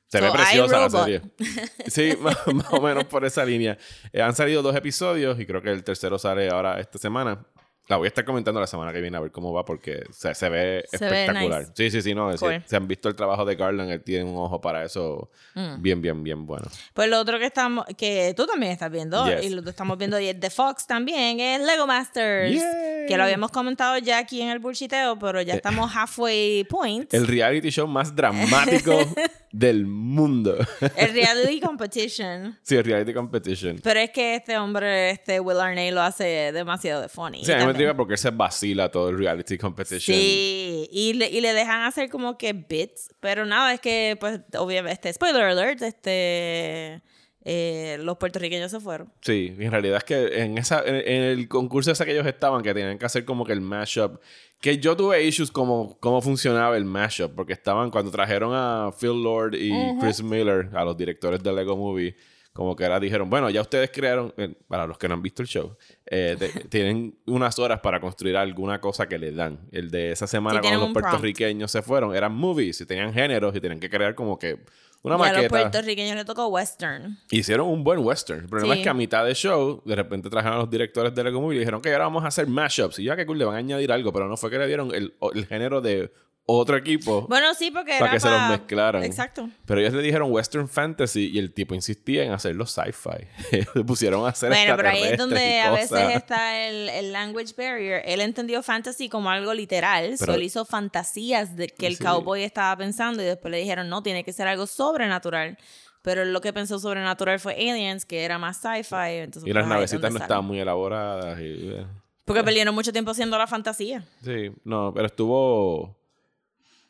Se 0.09 0.19
So, 0.19 0.25
ve 0.25 0.33
preciosa 0.33 0.81
la 0.81 0.91
serie. 0.91 1.23
Sí, 1.87 2.15
más, 2.21 2.37
más 2.53 2.73
o 2.73 2.81
menos 2.81 3.05
por 3.05 3.25
esa 3.25 3.45
línea. 3.45 3.79
Eh, 4.13 4.21
han 4.21 4.35
salido 4.35 4.61
dos 4.63 4.75
episodios 4.75 5.39
y 5.39 5.47
creo 5.47 5.63
que 5.63 5.71
el 5.71 5.85
tercero 5.85 6.19
sale 6.19 6.49
ahora 6.49 6.81
esta 6.81 6.99
semana. 6.99 7.47
La 7.91 7.97
voy 7.97 8.07
a 8.07 8.09
estar 8.09 8.25
comentando 8.25 8.61
la 8.61 8.69
semana 8.69 8.93
que 8.93 9.01
viene 9.01 9.17
a 9.17 9.21
ver 9.21 9.33
cómo 9.33 9.53
va 9.53 9.65
porque 9.65 10.05
se, 10.13 10.33
se 10.35 10.49
ve 10.49 10.85
Se 10.91 10.99
ve 11.07 11.23
espectacular. 11.25 11.61
nice. 11.63 11.73
Sí, 11.75 11.91
sí, 11.91 12.03
sí, 12.03 12.15
no. 12.15 12.31
Cool. 12.39 12.63
Se 12.65 12.77
han 12.77 12.87
visto 12.87 13.09
el 13.09 13.17
trabajo 13.17 13.45
de 13.45 13.57
Garland, 13.57 13.91
él 13.91 14.01
tiene 14.03 14.25
un 14.31 14.37
ojo 14.37 14.61
para 14.61 14.85
eso 14.85 15.29
Mm. 15.57 15.83
bien, 15.83 16.01
bien, 16.01 16.23
bien 16.23 16.47
bueno. 16.47 16.67
Pues 16.95 17.09
lo 17.11 17.19
otro 17.19 17.37
que 17.41 17.47
estamos, 17.47 17.85
que 17.99 18.33
tú 18.37 18.47
también 18.47 18.71
estás 18.71 18.91
viendo, 18.93 19.27
Yes. 19.27 19.45
y 19.45 19.51
lo 19.51 19.65
que 19.65 19.71
estamos 19.71 19.99
viendo 19.99 20.21
y 20.21 20.33
de 20.33 20.51
Fox 20.51 20.87
también, 20.87 21.41
es 21.41 21.61
Lego 21.61 21.89
Masters. 21.89 22.53
Yay. 22.55 23.07
Que 23.09 23.17
lo 23.17 23.25
habíamos 23.25 23.51
comentado 23.51 23.99
ya 23.99 24.19
aquí 24.19 24.41
en 24.41 24.51
el 24.51 24.61
bullshiteo, 24.61 25.19
pero 25.19 25.43
ya 25.43 25.55
estamos 25.55 25.91
halfway 25.93 26.63
point. 26.65 27.13
El 27.13 27.27
reality 27.27 27.71
show 27.71 27.89
más 27.89 28.15
dramático 28.15 28.93
del 29.51 29.85
mundo. 29.87 30.57
El 30.97 31.13
reality 31.13 31.61
competition. 31.67 32.57
sí, 32.63 32.77
el 32.77 32.85
reality 32.85 33.13
competition. 33.13 33.81
Pero 33.83 33.99
es 33.99 34.11
que 34.11 34.37
este 34.37 34.57
hombre, 34.57 35.11
este 35.11 35.41
Will 35.41 35.59
Arnay, 35.59 35.91
lo 35.91 36.01
hace 36.03 36.53
demasiado 36.53 37.03
de 37.03 37.09
funny. 37.09 37.45
Sí, 37.45 37.51
porque 37.97 38.17
se 38.17 38.31
vacila 38.31 38.91
todo 38.91 39.11
el 39.11 39.19
reality 39.19 39.59
competition. 39.59 40.17
Sí, 40.17 40.89
y 40.91 41.13
le, 41.15 41.29
y 41.29 41.41
le 41.41 41.53
dejan 41.53 41.83
hacer 41.83 42.09
como 42.09 42.39
que 42.39 42.53
bits, 42.53 43.15
pero 43.21 43.45
nada, 43.47 43.73
es 43.75 43.81
que, 43.81 44.17
pues, 44.19 44.41
obviamente, 44.57 45.09
este, 45.09 45.13
spoiler 45.13 45.43
alert, 45.43 45.83
este, 45.83 47.03
eh, 47.45 47.99
los 48.01 48.19
puertorriqueños 48.19 48.71
se 48.71 48.81
fueron. 48.81 49.13
Sí, 49.23 49.55
en 49.59 49.71
realidad 49.71 49.99
es 49.99 50.05
que 50.05 50.43
en, 50.43 50.59
esa, 50.59 50.83
en, 50.85 50.97
en 50.97 51.23
el 51.23 51.49
concurso 51.49 51.91
ese 51.91 52.05
que 52.05 52.13
ellos 52.13 52.27
estaban, 52.27 52.63
que 52.63 52.75
tenían 52.75 52.99
que 52.99 53.07
hacer 53.07 53.25
como 53.25 53.45
que 53.45 53.53
el 53.53 53.61
mashup, 53.61 54.21
que 54.61 54.79
yo 54.79 54.97
tuve 54.97 55.25
issues 55.25 55.51
como 55.51 55.99
cómo 56.01 56.21
funcionaba 56.21 56.77
el 56.77 56.85
mashup, 56.85 57.35
porque 57.35 57.55
estaban 57.55 57.91
cuando 57.91 58.11
trajeron 58.11 58.53
a 58.55 58.91
Phil 58.99 59.23
Lord 59.23 59.55
y 59.55 59.73
Chris 60.01 60.23
Miller, 60.23 60.69
a 60.75 60.85
los 60.85 60.97
directores 60.97 61.43
de 61.43 61.53
Lego 61.53 61.77
Movie, 61.77 62.15
como 62.53 62.75
que 62.77 62.85
ahora 62.85 62.99
dijeron, 63.01 63.31
bueno, 63.31 63.49
ya 63.51 63.61
ustedes 63.61 63.91
crearon, 63.93 64.35
eh, 64.37 64.55
para 64.69 64.87
los 64.87 64.99
que 64.99 65.09
no 65.09 65.15
han 65.15 65.23
visto 65.23 65.43
el 65.43 65.49
show, 65.49 65.77
eh, 66.07 66.37
tienen 66.69 67.17
unas 67.27 67.59
horas 67.59 67.81
para 67.81 68.01
construir 68.01 68.37
alguna 68.37 68.81
cosa 68.81 69.09
que 69.09 69.19
le 69.19 69.31
dan. 69.33 69.61
El 69.73 69.91
de 69.91 70.11
esa 70.13 70.27
semana 70.27 70.61
Sí, 70.61 70.69
cuando 70.69 70.81
los 70.87 70.93
prompt. 70.93 71.09
puertorriqueños 71.09 71.71
se 71.71 71.83
fueron, 71.83 72.15
eran 72.15 72.35
movies 72.35 72.81
y 72.81 72.87
tenían 72.87 73.13
géneros 73.15 73.55
y 73.55 73.61
tenían 73.61 73.79
que 73.81 73.89
crear 73.89 74.15
como 74.15 74.39
que 74.39 74.59
una 75.03 75.15
y 75.15 75.17
a 75.17 75.19
los 75.19 75.27
maqueta. 75.29 75.49
puertorriqueños 75.49 76.15
le 76.17 76.25
tocó 76.27 76.49
western. 76.49 77.17
Hicieron 77.31 77.69
un 77.69 77.83
buen 77.85 78.01
western. 78.01 78.41
El 78.41 78.49
problema 78.49 78.75
Sí. 78.75 78.81
es 78.81 78.85
que 78.85 78.91
a 78.91 78.95
mitad 78.95 79.25
de 79.25 79.35
show, 79.35 79.81
de 79.87 79.97
repente 79.97 80.29
trajeron 80.29 80.57
a 80.59 80.61
los 80.61 80.69
directores 80.71 81.15
de 81.15 81.25
Lego 81.25 81.41
Movie 81.41 81.57
y 81.57 81.59
dijeron 81.61 81.81
que 81.81 81.91
ahora 81.93 82.05
vamos 82.05 82.25
a 82.25 82.29
hacer 82.29 82.47
mashups. 82.49 82.99
Y 82.99 83.05
ya 83.05 83.17
que 83.17 83.25
cool, 83.25 83.39
le 83.39 83.47
van 83.47 83.55
a 83.55 83.59
añadir 83.59 83.91
algo, 83.93 84.13
pero 84.13 84.29
no 84.29 84.37
fue 84.37 84.51
que 84.51 84.59
le 84.59 84.67
dieron 84.67 84.95
el, 84.95 85.15
el 85.35 85.47
género 85.47 85.81
de 85.81 86.13
otro 86.47 86.77
equipo 86.77 87.27
Bueno, 87.29 87.55
sí, 87.55 87.71
porque 87.71 87.93
para 87.93 88.07
era 88.07 88.11
que 88.13 88.21
se 88.21 88.29
los 88.29 88.49
mezclaran. 88.49 89.05
Exacto. 89.05 89.49
Pero 89.67 89.81
ellos 89.81 89.93
le 89.95 90.03
dijeron 90.03 90.33
western 90.33 90.69
fantasy 90.69 91.31
y 91.33 91.39
el 91.39 91.53
tipo 91.55 91.75
insistía 91.77 92.25
en 92.25 92.33
hacerlo 92.33 92.67
sci-fi. 92.67 93.29
le 93.75 93.85
pusieron 93.85 94.27
a 94.27 94.31
hacer 94.31 94.49
Bueno, 94.51 94.77
pero 94.77 94.89
ahí 94.89 95.05
es 95.05 95.17
donde 95.19 95.61
a 95.61 95.71
veces 95.71 96.17
está 96.17 96.67
el, 96.67 96.89
el 96.89 97.13
language 97.13 97.55
barrier. 97.57 98.03
Él 98.05 98.21
entendió 98.21 98.63
fantasy 98.65 99.09
como 99.09 99.31
algo 99.31 99.55
literal, 99.55 100.15
Pero- 100.19 100.33
solo 100.33 100.43
hizo 100.45 100.65
fantasías 100.65 101.55
de 101.57 101.69
que 101.69 101.87
el 101.87 101.97
Sí. 101.97 102.05
cowboy 102.05 102.43
estaba 102.43 102.77
pensando 102.77 103.23
y 103.23 103.27
después 103.27 103.53
le 103.53 103.59
dijeron, 103.59 103.89
no, 103.89 104.03
tiene 104.03 104.25
que 104.25 104.33
ser 104.33 104.49
algo 104.49 104.67
sobrenatural. 104.67 105.57
Pero 106.03 106.25
lo 106.25 106.41
que 106.41 106.53
pensó 106.53 106.79
sobrenatural 106.79 107.39
fue 107.39 107.53
Aliens, 107.55 108.07
que 108.07 108.25
era 108.25 108.39
más 108.39 108.57
sci-fi. 108.57 109.19
Y 109.45 109.53
las 109.53 109.63
pues, 109.63 109.67
navecitas 109.69 110.13
no 110.13 110.19
estaban 110.19 110.45
muy 110.47 110.59
elaboradas. 110.59 111.39
y, 111.39 111.69
eh. 111.75 111.87
Porque 112.25 112.43
perdieron 112.43 112.75
mucho 112.75 112.93
tiempo 112.93 113.11
haciendo 113.11 113.37
la 113.37 113.47
fantasía. 113.47 114.05
Sí, 114.25 114.51
no, 114.65 114.93
pero 114.95 115.07
estuvo... 115.07 116.00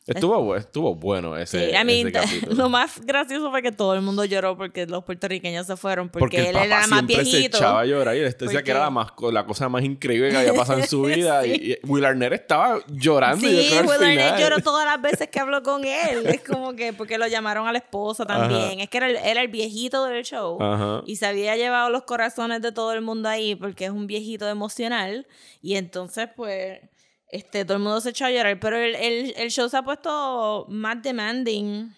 Estuvo, 0.06 0.56
estuvo 0.56 0.94
bueno 0.96 1.36
ese, 1.36 1.66
Sí, 1.66 1.70
I 1.76 1.84
mean, 1.84 2.08
ese 2.08 2.12
capítulo. 2.12 2.54
lo 2.54 2.68
más 2.68 3.00
gracioso 3.04 3.50
fue 3.50 3.62
que 3.62 3.70
todo 3.70 3.94
el 3.94 4.00
mundo 4.00 4.24
lloró 4.24 4.56
porque 4.56 4.86
los 4.86 5.04
puertorriqueños 5.04 5.66
se 5.66 5.76
fueron, 5.76 6.08
porque, 6.08 6.38
Porque 6.38 6.48
él 6.50 6.56
era 6.56 6.86
más 6.88 7.06
viejito. 7.06 7.58
se 7.58 7.64
a 7.64 7.84
llorar 7.84 8.16
y 8.16 8.20
él 8.20 8.24
decía 8.36 8.62
que 8.62 8.70
era 8.72 8.80
Porque- 8.80 8.84
la, 8.86 8.90
más, 8.90 9.12
la 9.32 9.46
cosa 9.46 9.68
más 9.68 9.84
increíble 9.84 10.30
que 10.30 10.38
había 10.38 10.54
pasado 10.54 10.80
en 10.80 10.86
su 10.88 11.02
vida. 11.04 11.42
Sí. 11.44 11.50
y, 11.52 11.72
y 11.72 11.78
Will 11.84 12.04
Arnett 12.04 12.32
estaba 12.32 12.80
llorando. 12.88 13.46
y 13.46 13.54
yo 13.54 13.62
Sí, 13.62 13.76
al 13.76 13.86
Will 13.86 14.02
Arnett 14.02 14.38
lloró 14.40 14.58
todas 14.60 14.84
las 14.86 15.00
veces 15.00 15.28
que 15.28 15.38
habló 15.38 15.62
con 15.62 15.84
él. 15.84 16.26
Es 16.26 16.40
como 16.42 16.74
que 16.74 16.92
porque 16.92 17.16
lo 17.18 17.26
llamaron 17.28 17.68
a 17.68 17.72
la 17.72 17.78
esposa 17.78 18.24
también. 18.26 18.80
Es 18.80 18.88
que 18.88 18.96
era 18.96 19.08
el, 19.10 19.16
era 19.16 19.42
el 19.42 19.48
viejito 19.48 20.06
del 20.06 20.24
show. 20.24 20.60
Ajá. 20.60 21.02
Y 21.06 21.16
se 21.16 21.26
había 21.26 21.56
llevado 21.56 21.90
los 21.90 22.02
corazones 22.02 22.62
de 22.62 22.72
todo 22.72 22.94
el 22.94 23.02
mundo 23.02 23.28
ahí 23.28 23.54
porque 23.54 23.84
es 23.84 23.90
un 23.90 24.06
viejito 24.06 24.48
emocional. 24.48 25.26
Y 25.62 25.76
entonces, 25.76 26.28
pues, 26.34 26.80
este, 27.32 27.64
todo 27.64 27.76
el 27.76 27.82
mundo 27.82 28.00
se 28.00 28.10
echó 28.10 28.24
a 28.26 28.30
llorar. 28.30 28.58
Pero 28.60 28.76
el, 28.76 28.94
el, 28.94 29.34
el 29.36 29.50
show 29.50 29.68
se 29.68 29.76
ha 29.76 29.82
puesto 29.82 30.66
más 30.68 31.02
demanding. 31.02 31.90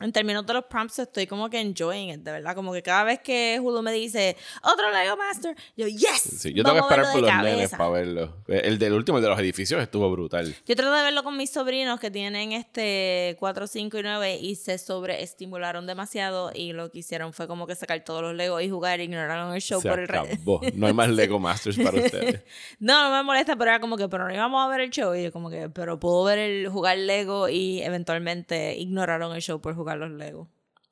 En 0.00 0.12
términos 0.12 0.46
de 0.46 0.54
los 0.54 0.64
prompts, 0.64 1.00
estoy 1.00 1.26
como 1.26 1.50
que 1.50 1.60
enjoying 1.60 2.10
it, 2.10 2.20
de 2.20 2.32
verdad. 2.32 2.54
Como 2.54 2.72
que 2.72 2.82
cada 2.82 3.04
vez 3.04 3.20
que 3.20 3.58
Hulu 3.60 3.82
me 3.82 3.92
dice, 3.92 4.36
otro 4.62 4.90
Lego 4.92 5.16
Master, 5.16 5.56
yo, 5.76 5.86
yes. 5.86 6.22
Sí, 6.38 6.52
yo 6.52 6.62
tengo 6.62 6.76
que 6.76 6.80
esperar 6.82 7.12
por 7.12 7.22
los 7.22 7.30
nenes 7.30 7.52
cabeza". 7.54 7.76
para 7.76 7.90
verlo. 7.90 8.36
El 8.46 8.78
del 8.78 8.92
último, 8.92 9.18
el 9.18 9.22
de 9.24 9.30
los 9.30 9.38
edificios, 9.38 9.82
estuvo 9.82 10.10
brutal. 10.10 10.54
Yo 10.66 10.76
traté 10.76 10.96
de 10.96 11.02
verlo 11.02 11.24
con 11.24 11.36
mis 11.36 11.50
sobrinos 11.50 11.98
que 11.98 12.10
tienen 12.10 12.52
este 12.52 13.36
4, 13.38 13.66
5 13.66 13.98
y 13.98 14.02
9 14.02 14.36
y 14.36 14.54
se 14.54 14.78
sobreestimularon 14.78 15.86
demasiado 15.86 16.52
y 16.54 16.72
lo 16.72 16.90
que 16.90 17.00
hicieron 17.00 17.32
fue 17.32 17.48
como 17.48 17.66
que 17.66 17.74
sacar 17.74 18.02
todos 18.04 18.22
los 18.22 18.34
Legos 18.34 18.62
y 18.62 18.70
jugar, 18.70 19.00
ignoraron 19.00 19.54
el 19.54 19.60
show 19.60 19.80
Se 19.80 19.88
por 19.88 19.98
el 19.98 20.04
acabó. 20.04 20.60
No 20.74 20.86
hay 20.86 20.92
más 20.92 21.08
Lego 21.08 21.38
Masters 21.38 21.76
para 21.78 21.98
ustedes. 21.98 22.42
No, 22.78 23.08
no 23.08 23.16
me 23.16 23.22
molesta, 23.22 23.56
pero 23.56 23.70
era 23.70 23.80
como 23.80 23.96
que, 23.96 24.08
pero 24.08 24.28
no 24.28 24.34
íbamos 24.34 24.64
a 24.64 24.68
ver 24.68 24.80
el 24.80 24.90
show 24.90 25.14
y 25.14 25.24
yo 25.24 25.32
como 25.32 25.50
que, 25.50 25.68
pero 25.68 25.98
puedo 25.98 26.22
ver 26.24 26.38
el 26.38 26.68
jugar 26.68 26.96
Lego 26.98 27.48
y 27.48 27.82
eventualmente 27.82 28.76
ignoraron 28.76 29.34
el 29.34 29.42
show 29.42 29.60
por 29.60 29.74
jugar 29.74 29.87
los 29.96 30.10
Legos. 30.10 30.48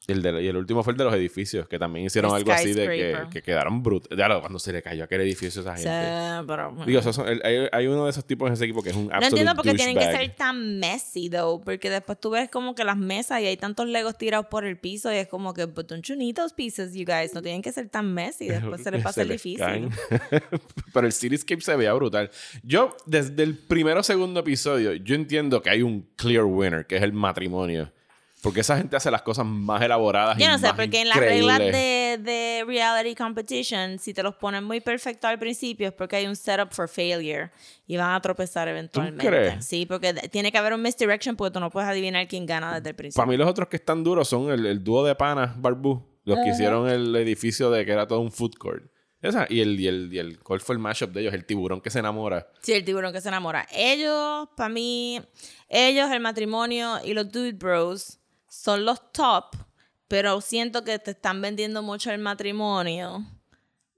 El 0.09 0.23
de- 0.23 0.41
y 0.41 0.47
el 0.47 0.57
último 0.57 0.85
fue 0.85 0.93
el 0.93 0.97
de 0.99 1.03
los 1.03 1.13
edificios, 1.15 1.67
que 1.67 1.81
también 1.81 2.07
hicieron 2.07 2.31
El 2.31 2.37
algo 2.37 2.53
así 2.53 2.73
de 2.75 2.87
que, 2.87 3.17
que 3.29 3.43
quedaron 3.43 3.83
brutales. 3.83 4.17
Ya 4.17 4.29
lo- 4.29 4.39
cuando 4.39 4.61
se 4.61 4.73
le 4.73 4.81
cayó 4.81 5.03
aquel 5.03 5.23
edificio 5.23 5.61
a 5.63 5.63
esa 5.63 5.71
gente. 5.73 5.83
sea, 5.89 6.45
pero... 6.47 6.77
Digo, 6.87 7.01
esos 7.01 7.17
son- 7.17 7.27
el- 7.27 7.41
hay, 7.45 7.67
hay 7.73 7.87
uno 7.89 8.05
de 8.05 8.11
esos 8.11 8.25
tipos 8.25 8.47
en 8.47 8.53
ese 8.53 8.67
equipo 8.67 8.85
que 8.85 8.91
es 8.91 8.95
un 8.95 9.09
No 9.09 9.21
entiendo 9.21 9.57
por 9.57 9.65
qué 9.65 9.75
tienen 9.75 9.97
que 9.99 10.05
ser 10.05 10.37
tan 10.37 10.79
messy, 10.79 11.29
though. 11.29 11.61
Porque 11.61 11.91
después 11.91 12.21
tú 12.21 12.31
ves 12.31 12.49
como 12.49 12.77
que 12.77 12.85
las 12.85 12.97
mesas 12.97 13.41
y 13.41 13.47
hay 13.47 13.57
tantos 13.57 13.89
legos 13.89 14.17
tirados 14.17 14.47
por 14.47 14.65
el 14.65 14.79
piso 14.79 15.13
y 15.13 15.17
es 15.17 15.27
como 15.27 15.53
que, 15.53 15.65
but 15.65 15.89
don't 15.89 16.05
you 16.07 16.15
need 16.15 16.37
those 16.37 16.55
pieces, 16.55 16.95
you 16.95 17.05
guys? 17.05 17.35
No 17.35 17.43
tienen 17.43 17.61
que 17.63 17.73
ser 17.73 17.89
tan 17.89 18.15
messy. 18.15 18.47
Después 18.77 18.81
se 18.85 18.93
les 18.93 19.01
va 19.03 19.07
a 19.09 19.11
hacer 19.11 19.27
les 19.27 19.43
difícil. 19.43 19.89
Pero 20.95 21.05
el 21.09 21.13
Cityscape 21.13 21.61
se 21.63 21.75
veía 21.75 21.93
brutal. 21.95 22.31
Yo, 22.63 22.97
desde 23.07 23.43
el 23.43 23.59
primero 23.59 23.99
o 23.99 24.05
segundo 24.05 24.39
episodio, 24.39 24.93
yo 24.95 25.17
entiendo 25.17 25.63
que 25.63 25.71
hay 25.71 25.83
un 25.83 26.09
clear 26.15 26.45
winner, 26.45 26.87
que 26.87 26.95
es 26.97 27.03
el 27.03 27.13
matrimonio. 27.13 27.91
Porque 28.43 28.61
esa 28.61 28.77
gente 28.77 28.97
hace 28.97 29.11
las 29.11 29.23
cosas 29.23 29.47
más 29.47 29.83
elaboradas 29.83 30.37
Yo 30.39 30.45
y 30.45 30.49
no 30.49 30.59
sé, 30.59 30.67
más 30.67 30.77
porque 30.77 31.01
en 31.01 31.09
las 31.09 31.19
reglas 31.19 31.59
de, 31.59 32.19
de 32.21 32.65
reality 32.67 33.15
competition, 33.15 33.99
si 33.99 34.15
te 34.15 34.23
los 34.23 34.37
ponen 34.37 34.63
muy 34.63 34.81
perfecto 34.81 35.27
al 35.27 35.39
principio, 35.39 35.89
es 35.89 35.93
porque 35.95 36.17
hay 36.17 36.27
un 36.27 36.37
setup 36.37 36.73
for 36.73 36.89
failure 36.89 37.51
y 37.87 37.97
van 37.97 38.15
a 38.15 38.21
tropezar 38.21 38.69
eventualmente. 38.69 39.27
crees? 39.27 39.65
Sí, 39.65 39.87
porque 39.87 40.13
tiene 40.31 40.53
que 40.53 40.59
haber 40.59 40.75
un 40.75 40.83
misdirection 40.83 41.35
porque 41.35 41.55
tú 41.55 41.61
no 41.61 41.71
puedes 41.71 41.89
adivinar 41.89 42.29
quién 42.29 42.47
gana 42.47 42.75
desde 42.75 42.91
el 42.91 42.95
principio. 42.95 43.23
Para 43.23 43.31
mí 43.31 43.37
los 43.37 43.49
otros 43.49 43.69
que 43.69 43.77
están 43.77 44.05
duros 44.05 44.29
son 44.29 44.51
el, 44.51 44.67
el 44.67 44.85
dúo 44.85 45.05
de 45.05 45.15
panas, 45.15 45.61
Barbú. 45.61 46.07
Los 46.25 46.39
que 46.41 46.51
hicieron 46.51 46.89
el 46.89 47.15
edificio 47.15 47.71
de 47.71 47.87
que 47.87 47.93
era 47.93 48.07
todo 48.07 48.21
un 48.21 48.33
food 48.33 48.55
court. 48.59 48.85
Esa, 49.23 49.47
y 49.49 49.61
el, 49.61 49.81
y 49.81 49.87
el, 49.87 50.13
y 50.13 50.19
el, 50.19 50.41
¿cuál 50.41 50.61
fue 50.61 50.75
el 50.75 50.81
mashup 50.81 51.13
de 51.13 51.23
ellos? 51.23 51.35
El 51.35 51.47
tiburón 51.47 51.81
que 51.81 51.89
se 51.89 52.01
enamora. 52.01 52.49
Sí, 52.63 52.73
el 52.73 52.85
tiburón 52.85 53.13
que 53.13 53.21
se 53.21 53.29
enamora. 53.29 53.67
Ellos, 53.73 54.49
para 54.57 54.69
mí, 54.69 55.21
ellos, 55.69 56.11
el 56.11 56.21
matrimonio 56.21 56.99
y 57.05 57.15
los 57.15 57.31
Dude 57.31 57.53
Bros 57.53 58.19
son 58.57 58.85
los 58.85 59.13
top, 59.13 59.55
pero 60.09 60.41
siento 60.41 60.83
que 60.83 60.99
te 60.99 61.11
están 61.11 61.43
vendiendo 61.43 61.83
mucho 61.83 62.11
el 62.11 62.19
matrimonio 62.19 63.25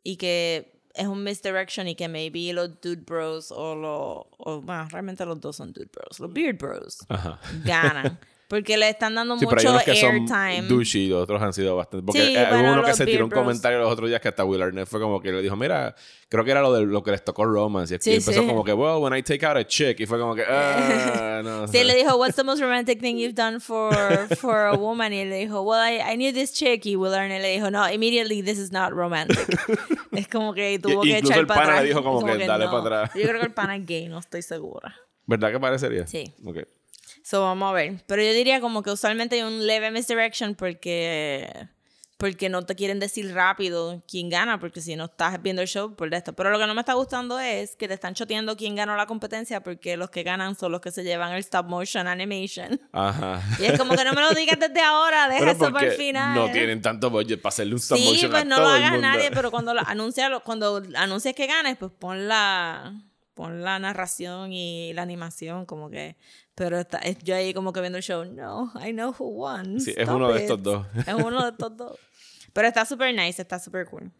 y 0.03 0.17
que 0.17 0.83
es 0.95 1.07
un 1.07 1.23
misdirection 1.23 1.87
y 1.87 1.95
que 1.95 2.09
maybe 2.09 2.53
los 2.53 2.81
Dude 2.81 3.03
Bros 3.07 3.53
o 3.53 3.77
los, 3.77 4.27
o, 4.37 4.61
bueno, 4.61 4.89
realmente 4.91 5.25
los 5.25 5.41
dos 5.41 5.57
son 5.57 5.73
Dude 5.73 5.91
Bros, 5.93 6.19
los 6.19 6.33
Beard 6.33 6.59
Bros 6.59 6.99
Ajá. 7.09 7.39
ganan. 7.65 8.19
Porque 8.49 8.79
le 8.79 8.89
están 8.89 9.15
dando 9.15 9.39
Sí, 9.39 9.45
mucho 9.45 9.59
que 9.85 9.91
airtime. 9.91 10.63
douchey 10.69 11.09
y 11.09 11.13
otros 11.13 11.43
han 11.43 11.53
sido 11.53 11.77
bastante. 11.77 12.07
Porque 12.07 12.25
Sí, 12.25 12.35
hubo 12.35 12.49
bueno, 12.49 12.73
uno 12.73 12.83
que 12.83 12.89
los 12.89 12.97
se 12.97 13.05
tiró 13.05 13.25
un 13.27 13.31
comentario 13.31 13.79
los 13.79 13.93
otros 13.93 14.09
días 14.09 14.23
que 14.23 14.29
hasta 14.29 14.43
Will 14.43 14.63
Arnett 14.63 14.89
fue 14.89 14.99
como 15.01 15.21
que 15.21 15.31
le 15.33 15.43
dijo, 15.43 15.55
mira, 15.55 15.95
creo 16.31 16.45
que 16.47 16.51
era 16.53 16.63
lo 16.63 16.73
de 16.73 16.87
lo 16.87 17.03
que 17.03 17.11
les 17.11 17.23
tocó 17.23 17.45
romance. 17.45 17.97
Y 17.97 17.99
que 17.99 18.03
Sí, 18.05 18.15
empezó 18.15 18.47
como 18.47 18.65
que, 18.65 18.73
well, 18.73 19.03
when 19.03 19.15
I 19.15 19.23
take 19.23 19.45
out 19.45 19.59
a 19.59 19.67
chick. 19.67 20.01
Y 20.01 20.07
fue 20.07 20.19
como 20.19 20.35
que, 20.35 20.45
ah, 20.49 21.43
no. 21.45 21.69
Sí, 21.69 21.85
le 21.85 21.95
dijo, 21.95 22.17
what's 22.17 22.37
the 22.37 22.43
most 22.43 22.63
romantic 22.63 23.01
thing 23.03 23.17
you've 23.19 23.35
done 23.35 23.61
for, 23.61 23.95
for 24.39 24.57
a 24.69 24.75
woman? 24.75 25.13
Y 25.13 25.27
le 25.27 25.37
dijo, 25.41 25.61
well, 25.61 25.81
I, 25.87 26.01
I 26.01 26.17
knew 26.17 26.33
this 26.33 26.55
chick. 26.55 26.87
Y 26.87 26.97
Will 26.97 27.13
Arnett 27.13 27.43
le 27.43 27.51
dijo, 27.53 27.71
no, 27.71 27.87
immediately 27.93 28.43
this 28.43 28.57
is 28.59 28.73
not 28.73 28.93
romantic. 28.93 29.47
es 30.13 30.27
como 30.27 30.55
que 30.55 30.79
tuvo 30.79 31.05
Y- 31.05 31.11
que 31.11 31.19
echar 31.19 31.41
el 31.41 31.47
para 31.47 31.61
pana 31.61 31.73
le 31.73 31.79
atrás. 31.81 31.89
dijo 31.91 32.03
como 32.03 32.25
que, 32.25 32.47
dale 32.47 32.65
para 32.65 32.79
atrás. 32.79 33.11
Yo 33.15 33.25
creo 33.29 33.41
que 33.41 33.47
el 33.47 33.53
pana 33.53 33.77
es 33.77 33.85
gay, 33.85 34.09
no 34.09 34.19
estoy 34.19 34.41
segura. 34.41 34.97
¿Verdad 35.27 35.53
que 35.53 35.61
parecería? 35.61 36.07
Sí. 36.07 36.33
Ok. 36.47 36.61
So, 37.23 37.43
vamos 37.43 37.71
a 37.71 37.73
ver. 37.73 38.03
Pero 38.07 38.23
yo 38.23 38.33
diría 38.33 38.61
como 38.61 38.83
que 38.83 38.91
usualmente 38.91 39.37
hay 39.37 39.43
un 39.43 39.67
leve 39.67 39.91
misdirection 39.91 40.55
porque 40.55 41.69
porque 42.19 42.49
no 42.49 42.67
te 42.67 42.75
quieren 42.75 42.99
decir 42.99 43.33
rápido 43.33 44.03
quién 44.11 44.29
gana, 44.29 44.59
porque 44.59 44.81
si 44.81 44.97
no 44.97 45.05
estás 45.05 45.41
viendo 45.41 45.63
el 45.63 45.69
show 45.69 45.95
por 45.95 46.13
esto. 46.13 46.33
Pero 46.33 46.51
lo 46.51 46.59
que 46.59 46.67
no 46.67 46.75
me 46.75 46.81
está 46.81 46.95
gustando 46.95 47.39
es 47.39 47.77
que 47.77 47.87
te 47.87 47.95
están 47.95 48.15
choteando 48.15 48.57
quién 48.57 48.75
ganó 48.75 48.97
la 48.97 49.07
competencia 49.07 49.63
porque 49.63 49.97
los 49.97 50.11
que 50.11 50.25
ganan 50.25 50.57
son 50.57 50.73
los 50.73 50.81
que 50.81 50.91
se 50.91 51.05
llevan 51.05 51.33
el 51.33 51.39
stop 51.39 51.67
motion 51.67 52.09
animation. 52.09 52.81
Ajá. 52.93 53.41
Y 53.61 53.67
es 53.67 53.79
como 53.79 53.95
que 53.95 54.03
no 54.03 54.13
me 54.15 54.21
lo 54.21 54.31
digas 54.31 54.59
desde 54.59 54.81
ahora, 54.81 55.29
deja 55.29 55.53
eso 55.53 55.73
para 55.73 55.87
el 55.87 55.93
final. 55.93 56.35
no 56.35 56.51
tienen 56.51 56.83
tanto 56.83 57.09
budget 57.09 57.41
para 57.41 57.51
hacerle 57.51 57.75
un 57.75 57.79
stop 57.79 57.99
Sí, 57.99 58.05
motion 58.05 58.31
pues 58.33 58.43
a 58.43 58.45
no 58.45 58.57
todo 58.57 58.65
lo 58.65 58.73
hagas 58.73 59.01
nadie, 59.01 59.31
pero 59.31 59.53
cuando 59.53 59.73
lo 59.73 59.81
anuncia, 59.87 60.41
cuando 60.41 60.83
anuncias 60.97 61.37
que 61.37 61.47
ganes, 61.47 61.77
pues 61.77 61.93
pon 61.97 62.27
la, 62.27 63.01
pon 63.35 63.63
la 63.63 63.79
narración 63.79 64.53
y 64.53 64.93
la 64.93 65.03
animación, 65.03 65.67
como 65.67 65.89
que. 65.89 66.17
Pero 66.59 66.79
está, 66.79 66.99
es- 66.99 67.19
yo 67.19 67.35
ahí 67.37 67.55
como 67.55 67.73
que 67.73 67.81
viendo 67.81 67.97
el 67.99 68.05
show, 68.05 68.25
no, 68.25 68.71
I 68.85 68.91
know 68.93 69.15
who 69.19 69.29
won. 69.31 69.81
Sí, 69.81 69.93
es 69.93 69.99
stop 69.99 70.17
uno 70.17 70.29
de 70.33 70.35
it". 70.37 70.43
estos 70.43 70.63
dos. 70.63 70.87
Es 71.07 71.15
uno 71.15 71.43
de 71.45 71.51
estos 71.51 71.77
dos. 71.77 71.99
Pero 72.53 72.69
está 72.69 72.85
súper 72.85 73.15
nice, 73.15 73.41
está 73.41 73.59
súper 73.59 73.87
cool. 73.87 74.11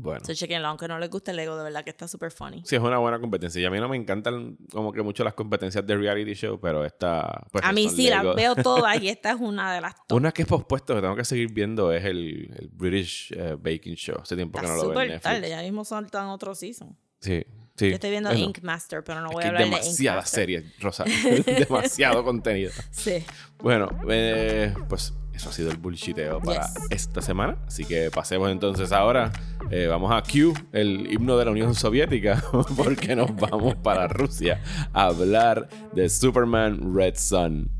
Bueno. 0.00 0.24
So 0.24 0.32
chequenlo, 0.32 0.68
aunque 0.68 0.86
no 0.86 0.96
les 1.00 1.10
guste 1.10 1.32
el 1.32 1.38
Lego, 1.38 1.56
de 1.56 1.64
verdad 1.64 1.82
que 1.82 1.90
está 1.90 2.06
súper 2.06 2.30
funny. 2.30 2.62
Sí, 2.64 2.76
es 2.76 2.80
una 2.80 2.98
buena 2.98 3.18
competencia. 3.18 3.60
Y 3.60 3.64
a 3.64 3.70
mí 3.70 3.80
no 3.80 3.88
me 3.88 3.96
encantan 3.96 4.56
como 4.70 4.92
que 4.92 5.02
mucho 5.02 5.24
las 5.24 5.34
competencias 5.34 5.84
de 5.84 5.96
reality 5.96 6.34
show, 6.34 6.60
pero 6.60 6.84
esta... 6.84 7.44
Pues, 7.50 7.64
A 7.64 7.72
mí 7.72 7.88
sí, 7.88 8.08
las 8.08 8.22
veo 8.36 8.54
todas 8.54 9.02
y 9.02 9.08
esta 9.08 9.30
es 9.32 9.40
una 9.40 9.74
de 9.74 9.80
las 9.80 9.96
top. 10.06 10.16
Una 10.18 10.30
que 10.30 10.42
es 10.42 10.48
pospuesto 10.48 10.94
que 10.94 11.00
tengo 11.00 11.16
que 11.16 11.24
seguir 11.24 11.52
viendo 11.52 11.92
es 11.92 12.04
el, 12.04 12.54
el 12.60 12.68
British 12.72 13.32
eh, 13.36 13.56
Baking 13.58 13.96
Show. 13.96 14.18
Hace 14.22 14.36
tiempo 14.36 14.60
que 14.60 14.66
Está 14.66 14.76
no 14.76 14.82
lo 14.84 14.88
veo 14.90 15.00
en 15.00 15.08
Netflix. 15.08 15.22
tarde, 15.22 15.48
ya 15.48 15.62
mismo 15.62 15.84
saltan 15.84 16.28
otro 16.28 16.54
season. 16.54 16.96
Sí, 17.18 17.44
sí. 17.78 17.88
Yo 17.88 17.94
estoy 17.94 18.10
viendo 18.10 18.34
Ink 18.34 18.58
Master, 18.62 19.02
pero 19.04 19.20
no 19.22 19.30
voy 19.30 19.44
a 19.44 19.46
hablar 19.48 19.62
de 19.62 19.68
Ink 19.68 19.74
demasiadas 19.76 20.24
Master. 20.24 20.40
series, 20.42 20.64
Rosa. 20.80 21.04
Demasiado 21.46 22.22
contenido. 22.24 22.72
Sí. 22.90 23.24
Bueno, 23.60 23.88
eh, 24.10 24.74
pues 24.88 25.14
eso 25.32 25.50
ha 25.50 25.52
sido 25.52 25.70
el 25.70 25.76
bullshiteo 25.76 26.40
para 26.40 26.66
Yes. 26.66 26.74
esta 26.90 27.22
semana. 27.22 27.56
Así 27.66 27.84
que 27.84 28.10
pasemos 28.10 28.50
entonces 28.50 28.90
ahora. 28.92 29.30
eh, 29.70 29.86
vamos 29.86 30.10
a 30.12 30.22
Q, 30.22 30.52
el 30.72 31.12
himno 31.12 31.36
de 31.38 31.44
la 31.44 31.50
Unión 31.52 31.74
Soviética, 31.74 32.42
porque 32.76 33.14
nos 33.14 33.34
vamos 33.36 33.76
para 33.76 34.08
Rusia 34.08 34.60
a 34.92 35.04
hablar 35.06 35.68
de 35.92 36.08
Superman 36.08 36.94
Red 36.94 37.14
Sun. 37.16 37.70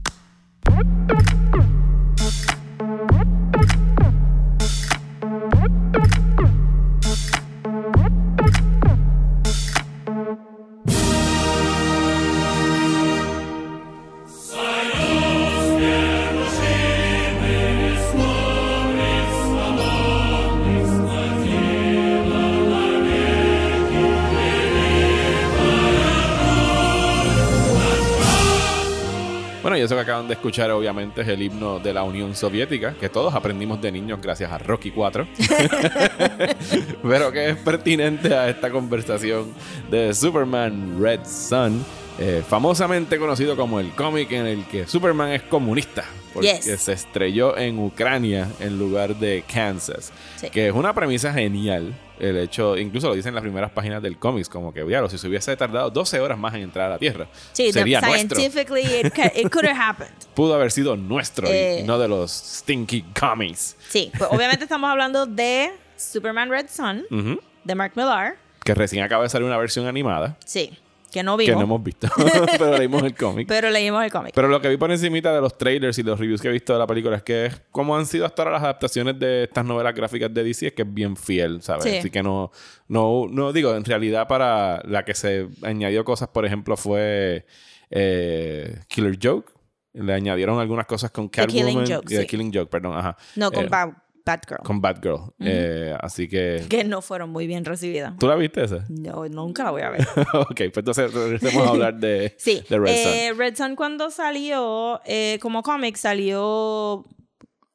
Y 29.79 29.83
eso 29.83 29.95
que 29.95 30.01
acaban 30.03 30.27
de 30.29 30.35
escuchar 30.35 30.71
obviamente 30.71 31.23
es 31.23 31.29
el 31.29 31.41
himno 31.43 31.79
de 31.79 31.93
la 31.95 32.03
Unión 32.03 32.35
Soviética, 32.35 32.95
que 33.01 33.09
todos 33.09 33.35
aprendimos 33.35 33.81
de 33.81 33.91
niños 33.93 34.21
gracias 34.21 34.51
a 34.53 34.59
Rocky 34.59 34.91
4, 34.91 35.27
pero 37.03 37.33
que 37.33 37.51
es 37.51 37.57
pertinente 37.57 38.35
a 38.35 38.49
esta 38.49 38.71
conversación 38.71 39.53
de 39.91 40.13
Superman 40.15 40.97
Red 41.01 41.21
Sun, 41.25 41.85
eh, 42.19 42.43
famosamente 42.47 43.19
conocido 43.19 43.57
como 43.57 43.81
el 43.81 43.91
cómic 43.91 44.33
en 44.33 44.47
el 44.47 44.65
que 44.67 44.87
Superman 44.87 45.31
es 45.33 45.43
comunista, 45.43 46.05
porque 46.35 46.49
Yes. 46.63 46.81
se 46.81 46.93
estrelló 46.93 47.57
en 47.57 47.79
Ucrania 47.79 48.49
en 48.61 48.79
lugar 48.79 49.15
de 49.17 49.45
Kansas, 49.53 50.13
Sí. 50.37 50.51
que 50.51 50.69
es 50.69 50.75
una 50.75 50.93
premisa 50.95 51.33
genial. 51.33 51.95
El 52.21 52.37
hecho, 52.39 52.77
incluso 52.77 53.09
lo 53.09 53.15
dicen 53.15 53.31
en 53.31 53.35
las 53.37 53.43
primeras 53.43 53.71
páginas 53.71 54.03
del 54.03 54.19
cómics, 54.19 54.49
como 54.49 54.73
que, 54.73 54.83
diablo, 54.85 55.09
si 55.09 55.19
se 55.19 55.29
hubiese 55.29 55.57
tardado 55.57 55.91
12 55.91 56.19
horas 56.21 56.39
más 56.39 56.55
en 56.55 56.63
entrar 56.63 56.87
a 56.87 56.91
la 56.95 56.99
Tierra, 56.99 57.29
Sí, 57.53 57.73
sería 57.73 58.01
the- 58.01 58.07
nuestro 58.09 58.37
scientifically 58.39 58.83
it, 58.83 59.07
it 59.37 59.51
could 59.51 59.65
have 59.67 59.79
happened. 59.81 60.13
pudo 60.35 60.55
haber 60.55 60.71
sido 60.71 60.97
nuestro 60.97 61.47
Eh. 61.49 61.81
y 61.81 61.87
no 61.87 61.99
de 61.99 62.09
los 62.09 62.31
stinky 62.33 63.03
comics. 63.19 63.77
Sí, 63.89 64.11
pues 64.19 64.31
obviamente 64.33 64.65
estamos 64.65 64.91
hablando 64.91 65.27
de 65.27 65.71
Superman 65.97 66.51
Red 66.51 66.67
Sun, 66.71 67.05
Ujú. 67.11 67.41
de 67.65 67.75
Mark 67.75 67.93
Millar. 67.97 68.37
Que 68.65 68.75
recién 68.75 69.03
acaba 69.03 69.23
de 69.23 69.29
salir 69.31 69.47
una 69.47 69.57
versión 69.57 69.87
animada 69.87 70.37
Sí, 70.45 70.77
que 71.11 71.23
no 71.23 71.37
que 71.37 71.45
vimos, 71.45 71.57
no 71.57 71.65
hemos 71.65 71.83
visto, 71.83 72.09
pero 72.59 72.77
leímos 72.77 73.03
el 73.03 73.15
cómic. 73.15 73.47
pero 73.49 73.71
leímos 73.71 74.05
el 74.05 74.11
cómic. 74.11 74.33
Pero 74.35 74.49
lo 74.49 74.61
que 74.61 74.69
vi 74.69 74.77
por 74.77 74.91
encimita 74.91 75.33
de 75.35 75.41
los 75.41 75.57
trailers 75.57 75.99
y 75.99 76.03
los 76.03 76.19
reviews 76.19 76.41
que 76.41 76.49
he 76.49 76.53
visto 76.53 76.73
de 76.73 76.79
la 76.79 76.87
película 76.87 77.17
es 77.17 77.23
que 77.23 77.47
es 77.47 77.63
como 77.71 77.97
han 77.97 78.07
sido 78.07 78.27
hasta 78.27 78.43
ahora 78.43 78.53
las 78.53 78.63
adaptaciones 78.63 79.19
de 79.19 79.45
estas 79.45 79.65
novelas 79.65 79.95
gráficas 79.95 80.33
de 80.33 80.45
DC, 80.45 80.69
es 80.69 80.73
que 80.73 80.83
es 80.83 80.95
bien 80.95 81.17
fiel, 81.17 81.63
¿sabes? 81.63 81.85
Sí. 81.85 81.97
Así 81.97 82.11
que 82.11 82.23
no, 82.23 82.51
no, 82.89 83.27
no 83.31 83.53
digo, 83.53 83.75
en 83.75 83.85
realidad 83.85 84.29
para 84.29 84.83
la 84.85 85.05
que 85.05 85.15
se 85.15 85.49
añadió 85.63 86.05
cosas, 86.05 86.29
por 86.29 86.45
ejemplo, 86.45 86.77
fue 86.77 87.47
eh, 87.91 88.81
Killer 88.89 89.19
Joke. 89.23 89.53
Le 89.95 90.13
añadieron 90.13 90.61
algunas 90.61 90.87
cosas 90.87 91.11
con 91.11 91.29
The 91.31 91.47
Killing 91.47 91.65
Catwoman. 91.67 91.91
Joke, 91.91 92.05
y 92.07 92.17
The 92.17 92.21
sí. 92.21 92.27
Killing 92.27 92.53
Joke, 92.53 92.71
perdón, 92.71 92.97
ajá. 92.97 93.17
no, 93.37 93.51
con 93.51 93.65
Eh, 93.65 93.93
Batgirl, 94.29 94.63
con 94.63 94.81
Batgirl. 94.81 95.33
Eh, 95.41 95.95
así 96.01 96.29
que... 96.29 96.65
que 96.69 96.85
no 96.85 97.03
fueron 97.03 97.31
muy 97.31 97.47
bien 97.47 97.65
recibidas. 97.65 98.15
¿Tú 98.19 98.27
la 98.29 98.35
viste 98.37 98.63
esa? 98.65 98.85
No, 98.89 99.27
nunca 99.29 99.65
la 99.65 99.71
voy 99.71 99.83
a 99.83 99.91
ver. 99.91 100.07
ok, 100.35 100.55
pues 100.57 100.77
entonces 100.77 101.13
regresemos 101.13 101.67
a 101.67 101.71
hablar 101.71 101.95
de, 101.97 102.35
Sí, 102.39 102.63
de 102.69 102.79
Red 102.79 102.89
eh, 102.93 103.29
Sun. 103.31 103.39
Red 103.39 103.57
Sun 103.57 103.77
cuando 103.77 104.11
salió 104.11 105.01
eh, 105.05 105.39
como 105.41 105.63
cómic 105.63 105.97
salió 105.97 107.05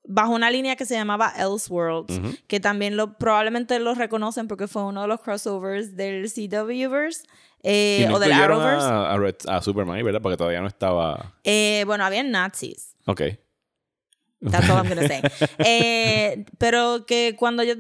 bajo 0.06 0.34
una 0.34 0.52
línea 0.52 0.76
que 0.76 0.86
se 0.86 0.96
llamaba 0.96 1.34
Elseworlds, 1.38 2.18
Ujú. 2.20 2.36
que 2.48 2.60
también 2.60 2.98
lo 2.98 3.18
probablemente 3.18 3.80
lo 3.80 3.96
reconocen 3.96 4.48
porque 4.48 4.68
fue 4.68 4.84
uno 4.84 5.02
de 5.04 5.08
los 5.08 5.22
crossovers 5.22 5.96
del 5.96 6.30
CWverse 6.30 7.24
eh, 7.64 8.06
no 8.10 8.16
o 8.16 8.20
del 8.20 8.34
Arrowverse. 8.34 8.86
a, 8.86 9.14
a 9.14 9.18
Red- 9.18 9.48
a 9.48 9.62
Superman, 9.62 10.04
¿verdad? 10.04 10.22
Porque 10.22 10.36
todavía 10.36 10.60
no 10.60 10.68
estaba... 10.68 11.34
Eh, 11.46 11.84
bueno, 11.88 12.04
habían 12.04 12.30
nazis. 12.32 12.96
Ok. 13.06 13.22
That's 14.52 14.70
all 14.70 14.78
I'm 14.78 14.88
gonna 14.90 15.08
say. 15.08 15.22
Eh, 15.60 16.46
pero 16.58 17.06
que 17.06 17.36
cuando 17.38 17.64
yo 17.64 17.74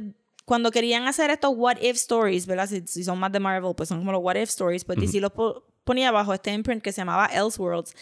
cuando 0.45 0.71
querían 0.71 1.07
hacer 1.07 1.29
estos 1.31 1.51
what 1.55 1.77
if 1.81 1.95
stories, 1.95 2.45
¿verdad? 2.45 2.67
Si, 2.67 2.81
si 2.85 3.03
son 3.03 3.17
más 3.19 3.31
de 3.31 3.39
Marvel, 3.39 3.73
pues 3.75 3.89
son 3.89 3.99
como 3.99 4.11
los 4.11 4.21
what 4.21 4.35
if 4.35 4.49
stories, 4.49 4.83
pues 4.83 4.99
DC 4.99 5.19
los 5.21 5.31
po- 5.31 5.63
ponía 5.85 6.11
bajo 6.11 6.33
este 6.33 6.51
imprint 6.51 6.81
que 6.83 6.91
se 6.91 7.01
llamaba 7.01 7.27
Elseworlds. 7.27 7.93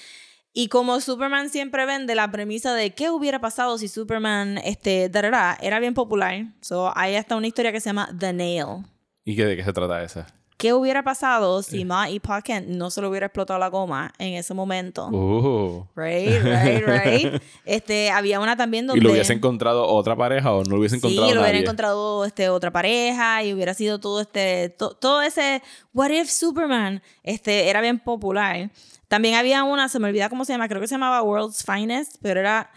Y 0.54 0.68
como 0.68 1.00
Superman 1.00 1.50
siempre 1.50 1.86
vende 1.86 2.14
la 2.16 2.30
premisa 2.30 2.74
de 2.74 2.94
qué 2.94 3.10
hubiera 3.10 3.40
pasado 3.40 3.78
si 3.78 3.88
Superman 3.88 4.58
este 4.58 5.08
da, 5.08 5.22
da, 5.22 5.30
da, 5.30 5.58
era 5.62 5.80
bien 5.80 5.94
popular. 5.94 6.46
So, 6.62 6.92
hay 6.98 7.16
hasta 7.16 7.36
una 7.38 7.48
historia 7.48 7.72
que 7.72 7.80
se 7.80 7.90
llama 7.90 8.10
The 8.20 8.34
Nail. 8.34 8.86
¿Y 9.24 9.36
qué, 9.36 9.46
de 9.46 9.56
qué 9.56 9.64
se 9.64 9.72
trata 9.72 10.04
esa? 10.04 10.28
¿Qué 10.62 10.74
hubiera 10.74 11.02
pasado 11.04 11.64
si 11.64 11.84
Ma 11.86 12.08
y 12.10 12.20
Pa 12.20 12.42
Kent 12.44 12.68
no 12.68 12.92
se 12.92 13.02
le 13.02 13.08
hubiera 13.08 13.26
explotado 13.26 13.60
la 13.60 13.68
goma 13.70 14.14
en 14.20 14.36
ese 14.36 14.54
momento? 14.54 15.08
Uh. 15.08 15.88
Right, 15.96 16.44
right, 16.44 16.86
right. 16.86 17.42
Este, 17.66 18.12
había 18.12 18.40
una 18.40 18.56
también 18.56 18.86
donde... 18.86 19.00
¿Y 19.00 19.04
lo 19.04 19.12
hubiese 19.12 19.34
encontrado 19.34 19.88
otra 19.88 20.16
pareja 20.16 20.52
o 20.54 20.64
no 20.64 20.70
lo 20.72 20.78
hubiese 20.80 20.98
encontrado 20.98 21.28
Sí, 21.30 21.34
lo 21.34 21.42
hubiera 21.42 21.54
nadie? 21.54 21.64
encontrado 21.64 22.26
este, 22.26 22.50
otra 22.50 22.70
pareja 22.72 23.44
y 23.44 23.54
hubiera 23.54 23.74
sido 23.74 24.00
todo 24.00 24.22
este, 24.22 24.70
to- 24.70 24.94
todo 24.96 25.24
ese 25.24 25.64
What 25.94 26.12
If 26.12 26.30
Superman, 26.30 27.02
este, 27.24 27.68
era 27.70 27.82
bien 27.82 27.98
popular. 28.00 28.70
También 29.08 29.36
había 29.36 29.64
una, 29.64 29.90
se 29.90 29.98
me 30.00 30.10
olvida 30.10 30.30
cómo 30.30 30.46
se 30.46 30.54
llama, 30.54 30.68
creo 30.68 30.80
que 30.80 30.88
se 30.88 30.94
llamaba 30.94 31.24
World's 31.24 31.64
Finest, 31.66 32.18
pero 32.22 32.40
era 32.40 32.70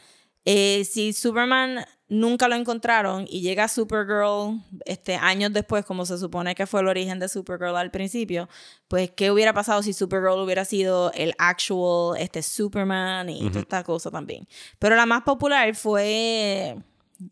eh, 0.46 0.84
si 0.90 1.12
Superman 1.12 1.84
nunca 2.14 2.48
lo 2.48 2.54
encontraron 2.54 3.26
y 3.28 3.40
llega 3.40 3.68
Supergirl 3.68 4.60
este, 4.84 5.16
años 5.16 5.52
después, 5.52 5.84
como 5.84 6.06
se 6.06 6.18
supone 6.18 6.54
que 6.54 6.66
fue 6.66 6.80
el 6.80 6.88
origen 6.88 7.18
de 7.18 7.28
Supergirl 7.28 7.76
al 7.76 7.90
principio, 7.90 8.48
pues 8.88 9.10
qué 9.10 9.30
hubiera 9.30 9.52
pasado 9.52 9.82
si 9.82 9.92
Supergirl 9.92 10.40
hubiera 10.40 10.64
sido 10.64 11.12
el 11.12 11.34
actual 11.38 12.18
este, 12.18 12.42
Superman 12.42 13.28
y 13.28 13.48
toda 13.48 13.60
esta 13.60 13.84
cosa 13.84 14.10
también. 14.10 14.46
Pero 14.78 14.96
la 14.96 15.06
más 15.06 15.22
popular 15.22 15.74
fue 15.74 16.76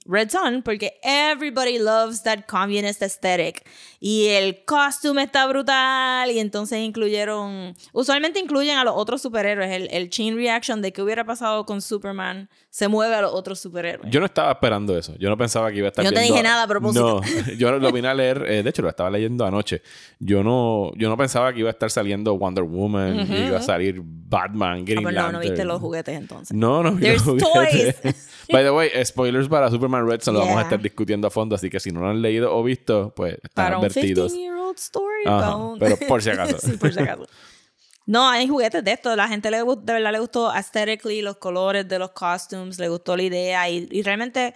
Red 0.06 0.30
Son, 0.30 0.62
porque 0.62 0.98
everybody 1.02 1.78
loves 1.78 2.22
that 2.22 2.46
communist 2.46 3.02
aesthetic. 3.02 3.68
Y 4.00 4.28
el 4.28 4.64
costume 4.64 5.24
está 5.24 5.46
brutal. 5.46 6.30
Y 6.30 6.38
entonces 6.38 6.78
incluyeron. 6.80 7.74
Usualmente 7.92 8.40
incluyen 8.40 8.78
a 8.78 8.84
los 8.84 8.94
otros 8.96 9.22
superhéroes. 9.22 9.70
El, 9.70 9.88
el 9.90 10.10
chain 10.10 10.36
reaction 10.36 10.82
de 10.82 10.92
qué 10.92 11.02
hubiera 11.02 11.24
pasado 11.24 11.66
con 11.66 11.82
Superman 11.82 12.48
se 12.74 12.88
mueve 12.88 13.14
a 13.14 13.20
los 13.20 13.34
otros 13.34 13.60
superhéroes. 13.60 14.10
Yo 14.10 14.18
no 14.18 14.24
estaba 14.24 14.50
esperando 14.50 14.96
eso. 14.96 15.14
Yo 15.18 15.28
no 15.28 15.36
pensaba 15.36 15.70
que 15.70 15.76
iba 15.76 15.88
a 15.88 15.90
estar 15.90 16.02
Yo 16.02 16.10
no 16.10 16.14
te 16.16 16.22
dije 16.22 16.42
nada 16.42 16.62
a 16.62 16.66
propósito. 16.66 17.20
No, 17.20 17.52
yo 17.58 17.78
lo 17.78 17.92
vine 17.92 18.08
a 18.08 18.14
leer. 18.14 18.46
eh, 18.48 18.62
de 18.62 18.70
hecho, 18.70 18.80
lo 18.80 18.88
estaba 18.88 19.10
leyendo 19.10 19.44
anoche. 19.44 19.82
Yo 20.18 20.42
no, 20.42 20.90
yo 20.96 21.10
no 21.10 21.18
pensaba 21.18 21.52
que 21.52 21.60
iba 21.60 21.68
a 21.68 21.72
estar 21.72 21.90
saliendo 21.90 22.34
Wonder 22.38 22.64
Woman. 22.64 23.26
y 23.30 23.34
iba 23.48 23.58
a 23.58 23.62
salir 23.62 24.00
Batman, 24.02 24.78
Ah, 24.80 24.84
Green 24.86 25.02
pues 25.02 25.14
no, 25.14 25.30
no 25.32 25.38
viste 25.40 25.48
Lantern. 25.50 25.68
los 25.68 25.80
juguetes 25.82 26.16
entonces. 26.16 26.56
No, 26.56 26.82
no 26.82 26.92
vi 26.92 27.02
There's 27.02 27.26
los 27.26 27.42
juguetes. 27.42 28.00
toys. 28.00 28.28
By 28.50 28.64
the 28.64 28.70
way, 28.70 28.88
spoilers 29.04 29.48
para 29.48 29.68
Superman 29.70 30.08
Red 30.08 30.22
Son 30.22 30.32
lo 30.32 30.40
vamos 30.40 30.54
a 30.54 30.60
Yeah. 30.60 30.62
estar 30.64 30.80
discutiendo 30.80 31.26
a 31.28 31.30
fondo, 31.30 31.54
así 31.54 31.68
que 31.68 31.78
si 31.78 31.90
no 31.92 32.00
lo 32.00 32.08
han 32.08 32.22
leído 32.22 32.56
o 32.56 32.62
visto, 32.62 33.12
pues 33.14 33.34
están 33.34 33.50
Para 33.52 33.78
un 33.78 33.84
advertidos. 33.84 34.32
15-year-old 34.32 34.78
story. 34.78 35.24
Ajá, 35.26 35.58
pero 35.78 35.96
por 36.08 36.22
si 36.22 36.30
acaso. 36.30 36.56
sí, 36.62 36.72
por 36.78 36.90
si 36.90 37.00
acaso. 37.00 37.26
No, 38.06 38.28
hay 38.28 38.48
juguetes 38.48 38.82
de 38.84 38.92
esto. 38.92 39.14
La 39.16 39.28
gente 39.28 39.50
le, 39.50 39.58
de 39.58 39.92
verdad 39.92 40.12
le 40.12 40.18
gustó 40.18 40.50
aesthetically 40.50 41.22
los 41.22 41.36
colores 41.36 41.88
de 41.88 41.98
los 41.98 42.10
costumes, 42.10 42.78
le 42.78 42.88
gustó 42.88 43.16
la 43.16 43.22
idea 43.22 43.68
y, 43.68 43.88
y 43.90 44.02
realmente 44.02 44.54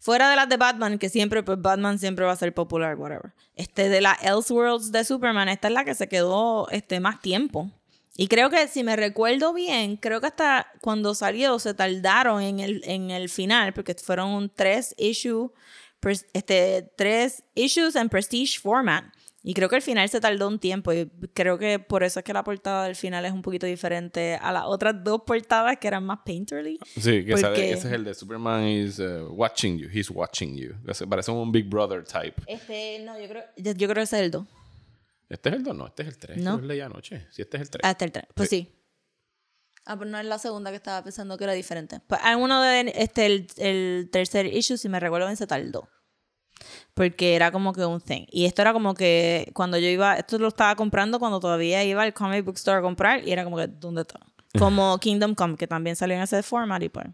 fuera 0.00 0.30
de 0.30 0.36
las 0.36 0.48
de 0.48 0.56
Batman, 0.56 0.98
que 0.98 1.08
siempre, 1.08 1.42
pues 1.42 1.60
Batman 1.60 1.98
siempre 1.98 2.24
va 2.24 2.32
a 2.32 2.36
ser 2.36 2.54
popular, 2.54 2.96
whatever. 2.96 3.32
Este, 3.56 3.88
de 3.88 4.00
las 4.00 4.22
Elseworlds 4.22 4.92
de 4.92 5.04
Superman, 5.04 5.48
esta 5.48 5.68
es 5.68 5.74
la 5.74 5.84
que 5.84 5.94
se 5.94 6.08
quedó 6.08 6.68
este, 6.70 7.00
más 7.00 7.20
tiempo. 7.20 7.70
Y 8.16 8.26
creo 8.26 8.50
que, 8.50 8.66
si 8.66 8.82
me 8.82 8.96
recuerdo 8.96 9.52
bien, 9.52 9.96
creo 9.96 10.20
que 10.20 10.26
hasta 10.26 10.66
cuando 10.80 11.14
salió 11.14 11.58
se 11.60 11.74
tardaron 11.74 12.42
en 12.42 12.58
el, 12.58 12.82
en 12.84 13.10
el 13.12 13.28
final, 13.28 13.72
porque 13.72 13.94
fueron 13.94 14.50
tres 14.52 14.92
issue, 14.98 15.52
pres- 16.00 16.26
este, 16.32 16.90
tres 16.96 17.44
issues 17.54 17.94
en 17.94 18.08
prestige 18.08 18.58
format. 18.60 19.04
Y 19.48 19.54
creo 19.54 19.70
que 19.70 19.76
el 19.76 19.82
final 19.82 20.06
se 20.10 20.20
tardó 20.20 20.46
un 20.46 20.58
tiempo. 20.58 20.92
Y 20.92 21.08
creo 21.32 21.56
que 21.56 21.78
por 21.78 22.02
eso 22.02 22.20
es 22.20 22.24
que 22.24 22.34
la 22.34 22.44
portada 22.44 22.84
del 22.84 22.94
final 22.94 23.24
es 23.24 23.32
un 23.32 23.40
poquito 23.40 23.64
diferente 23.64 24.34
a 24.34 24.52
las 24.52 24.64
otras 24.66 25.02
dos 25.02 25.22
portadas 25.26 25.78
que 25.78 25.88
eran 25.88 26.04
más 26.04 26.18
painterly. 26.22 26.78
Sí, 26.96 27.24
que 27.24 27.32
ese, 27.32 27.46
Porque- 27.46 27.70
ese 27.72 27.88
es 27.88 27.94
el 27.94 28.04
de 28.04 28.12
Superman 28.12 28.68
is 28.68 28.98
uh, 28.98 29.26
watching 29.30 29.78
you. 29.78 29.88
He's 29.90 30.10
watching 30.10 30.54
you. 30.54 30.74
Parece 31.08 31.30
un 31.30 31.50
Big 31.50 31.64
Brother 31.64 32.04
type. 32.04 32.34
Este, 32.46 32.98
no, 32.98 33.18
yo 33.18 33.26
creo, 33.26 33.42
yo, 33.56 33.72
yo 33.72 33.88
creo 33.88 33.94
que 33.94 34.02
ese 34.02 34.16
es 34.18 34.22
el 34.24 34.30
2. 34.32 34.46
¿Este 35.30 35.48
es 35.48 35.54
el 35.54 35.62
2? 35.62 35.74
No, 35.76 35.86
este 35.86 36.02
es 36.02 36.08
el 36.10 36.18
3. 36.18 36.36
No. 36.42 36.56
Yo 36.56 36.60
lo 36.60 36.66
leí 36.66 36.80
anoche. 36.82 37.26
Sí, 37.30 37.40
este 37.40 37.56
es 37.56 37.62
el 37.62 37.70
3. 37.70 37.84
Hasta 37.86 38.04
el 38.04 38.12
3. 38.12 38.26
Pues 38.34 38.50
sí. 38.50 38.68
Ah, 39.86 39.96
pero 39.98 40.10
no 40.10 40.18
es 40.18 40.26
la 40.26 40.38
segunda 40.38 40.68
que 40.68 40.76
estaba 40.76 41.02
pensando 41.02 41.38
que 41.38 41.44
era 41.44 41.54
diferente. 41.54 42.02
Pues 42.06 42.20
hay 42.22 42.34
uno 42.34 42.60
de 42.60 42.92
este, 42.96 43.24
el, 43.24 43.46
el 43.56 44.10
tercer 44.12 44.44
issue, 44.44 44.76
si 44.76 44.90
me 44.90 45.00
recuerdo 45.00 45.26
bien, 45.26 45.38
se 45.38 45.46
tardó. 45.46 45.88
Porque 46.94 47.34
era 47.36 47.52
como 47.52 47.72
que 47.72 47.84
un 47.84 48.00
thing. 48.00 48.24
Y 48.30 48.44
esto 48.44 48.62
era 48.62 48.72
como 48.72 48.94
que 48.94 49.50
cuando 49.54 49.78
yo 49.78 49.88
iba, 49.88 50.16
esto 50.16 50.38
lo 50.38 50.48
estaba 50.48 50.74
comprando 50.74 51.18
cuando 51.18 51.40
todavía 51.40 51.84
iba 51.84 52.02
al 52.02 52.14
comic 52.14 52.44
book 52.44 52.56
store 52.56 52.78
a 52.78 52.82
comprar 52.82 53.26
y 53.26 53.32
era 53.32 53.44
como 53.44 53.56
que, 53.56 53.66
¿dónde 53.68 54.02
está? 54.02 54.20
Como 54.58 54.98
Kingdom 54.98 55.34
Come, 55.34 55.56
que 55.56 55.66
también 55.66 55.94
salió 55.94 56.16
en 56.16 56.22
ese 56.22 56.42
format 56.42 56.82
y 56.82 56.88
pues 56.88 57.06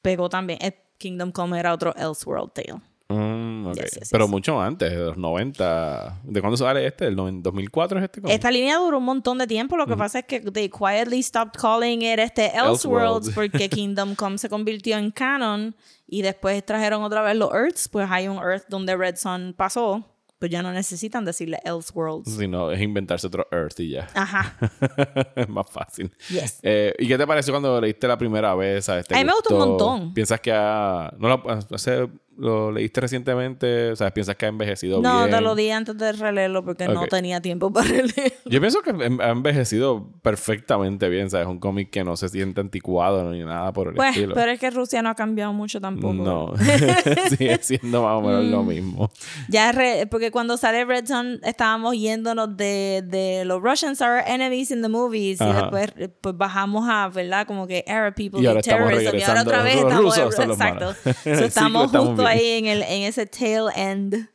pegó 0.00 0.28
también. 0.28 0.58
Eh, 0.62 0.82
Kingdom 0.98 1.32
Come 1.32 1.58
era 1.58 1.72
otro 1.72 1.94
Elseworld 1.94 2.52
Tale. 2.52 2.80
Mm, 3.10 3.66
ok. 3.66 3.74
Yes, 3.76 3.90
yes, 3.98 4.08
Pero 4.10 4.24
yes. 4.24 4.30
mucho 4.30 4.60
antes, 4.60 4.90
de 4.90 4.96
los 4.96 5.16
90. 5.16 6.20
¿De 6.24 6.40
cuándo 6.40 6.56
sale 6.56 6.86
este? 6.86 7.06
¿El 7.06 7.16
noven- 7.16 7.42
2004 7.42 7.98
es 7.98 8.04
este? 8.04 8.20
Esta 8.32 8.50
línea 8.50 8.76
duró 8.78 8.98
un 8.98 9.04
montón 9.04 9.38
de 9.38 9.46
tiempo. 9.46 9.76
Lo 9.76 9.86
que 9.86 9.96
pasa 9.96 10.20
es 10.20 10.24
que 10.26 10.40
they 10.40 10.68
quietly 10.70 11.22
stopped 11.22 11.60
calling 11.60 12.02
it 12.02 12.18
este 12.18 12.46
Elseworlds 12.46 13.28
Elseworld. 13.28 13.34
porque 13.34 13.68
Kingdom 13.70 14.14
Come 14.14 14.38
se 14.38 14.48
convirtió 14.48 14.96
en 14.98 15.10
canon 15.10 15.74
y 16.06 16.22
después 16.22 16.64
trajeron 16.64 17.02
otra 17.02 17.22
vez 17.22 17.36
los 17.36 17.52
Earths. 17.52 17.88
Pues 17.88 18.06
hay 18.10 18.28
un 18.28 18.36
Earth 18.38 18.64
donde 18.68 18.96
Red 18.96 19.16
Sun 19.16 19.54
pasó. 19.56 20.06
Pues 20.38 20.50
ya 20.50 20.62
no 20.62 20.72
necesitan 20.72 21.26
decirle 21.26 21.58
Elseworlds. 21.66 22.34
Si 22.34 22.48
no, 22.48 22.70
es 22.70 22.80
inventarse 22.80 23.26
otro 23.26 23.46
Earth 23.52 23.78
y 23.80 23.90
ya. 23.90 24.08
Ajá. 24.14 24.56
es 25.36 25.46
más 25.50 25.66
fácil. 25.70 26.10
Yes. 26.30 26.60
Eh, 26.62 26.94
¿Y 26.98 27.06
qué 27.08 27.18
te 27.18 27.26
pareció 27.26 27.52
cuando 27.52 27.78
leíste 27.78 28.08
la 28.08 28.16
primera 28.16 28.54
vez? 28.54 28.86
¿Sabes? 28.86 29.06
¿Te 29.06 29.14
A 29.14 29.18
mí 29.18 29.24
me 29.26 29.32
gustó 29.34 29.52
un 29.54 29.68
montón. 29.68 30.14
¿Piensas 30.14 30.40
que 30.40 30.50
ha... 30.50 31.12
no 31.18 31.28
lo, 31.28 31.42
hace- 31.74 32.08
lo 32.40 32.72
leíste 32.72 33.00
recientemente? 33.02 33.94
¿Sabes? 33.96 34.12
¿Piensas 34.14 34.34
que 34.36 34.46
ha 34.46 34.48
envejecido 34.48 35.00
No, 35.02 35.18
bien? 35.18 35.30
te 35.30 35.40
lo 35.42 35.54
di 35.54 35.70
antes 35.70 35.96
de 35.98 36.12
releerlo 36.12 36.64
porque 36.64 36.88
no 36.88 37.02
Ok. 37.02 37.08
tenía 37.10 37.40
tiempo 37.40 37.70
para 37.72 37.86
releerlo. 37.88 38.38
Yo 38.46 38.60
pienso 38.60 38.80
que 38.82 38.90
ha 38.90 39.28
envejecido 39.30 40.08
perfectamente 40.22 41.08
bien, 41.08 41.28
¿sabes? 41.30 41.46
Un 41.46 41.58
cómic 41.58 41.90
que 41.90 42.02
no 42.02 42.16
se 42.16 42.28
siente 42.30 42.60
anticuado 42.60 43.30
ni 43.30 43.44
nada 43.44 43.72
por 43.72 43.88
el 43.88 43.94
Pues, 43.94 44.10
estilo. 44.16 44.34
pero 44.34 44.52
es 44.52 44.58
que 44.58 44.70
Rusia 44.70 45.02
no 45.02 45.10
ha 45.10 45.14
cambiado 45.14 45.52
mucho 45.52 45.80
tampoco. 45.80 46.14
no, 46.14 46.54
sigue 47.28 47.58
siendo 47.62 48.02
más 48.02 48.14
o 48.16 48.22
menos 48.22 48.44
Mm. 48.44 48.50
lo 48.50 48.62
mismo. 48.64 49.10
Ya, 49.48 49.70
re- 49.72 50.06
porque 50.10 50.30
cuando 50.30 50.56
sale 50.56 50.84
Red 50.84 51.06
Sun 51.06 51.40
estábamos 51.44 51.94
yéndonos 51.96 52.56
de, 52.56 53.02
de 53.06 53.44
los 53.44 53.60
Russians 53.62 54.00
are 54.00 54.22
enemies 54.26 54.70
in 54.70 54.80
the 54.82 54.88
movies 54.88 55.40
y 55.40 55.44
Ajá. 55.44 55.60
después 55.62 55.92
eh, 55.98 56.08
pues 56.08 56.36
bajamos 56.36 56.88
a, 56.88 57.08
¿verdad? 57.08 57.46
Como 57.46 57.66
que 57.66 57.84
Arab 57.86 58.14
people 58.14 58.40
Y 58.40 58.46
ahora 58.46 58.60
y 58.60 58.62
terrorism 58.62 59.16
y 59.16 59.22
ahora 59.22 59.42
otra 59.42 59.62
vez 59.62 59.74
los 59.76 59.84
estamos 59.84 60.04
rusos 60.16 60.34
son 60.34 60.48
los 60.48 60.56
exacto. 60.56 60.84
malos. 60.86 60.96
So, 61.38 61.44
estamos 61.44 61.82
justo. 61.90 62.29
Ahí 62.30 62.58
en 62.58 62.66
el 62.66 62.82
en 62.82 63.02
ese 63.02 63.26
tail 63.26 63.64
end 63.74 64.28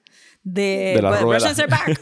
de, 0.44 0.94
De 0.96 1.02
la 1.02 1.20
rueda. 1.20 1.40
Russians 1.40 1.60
are 1.60 1.68
back. 1.68 2.00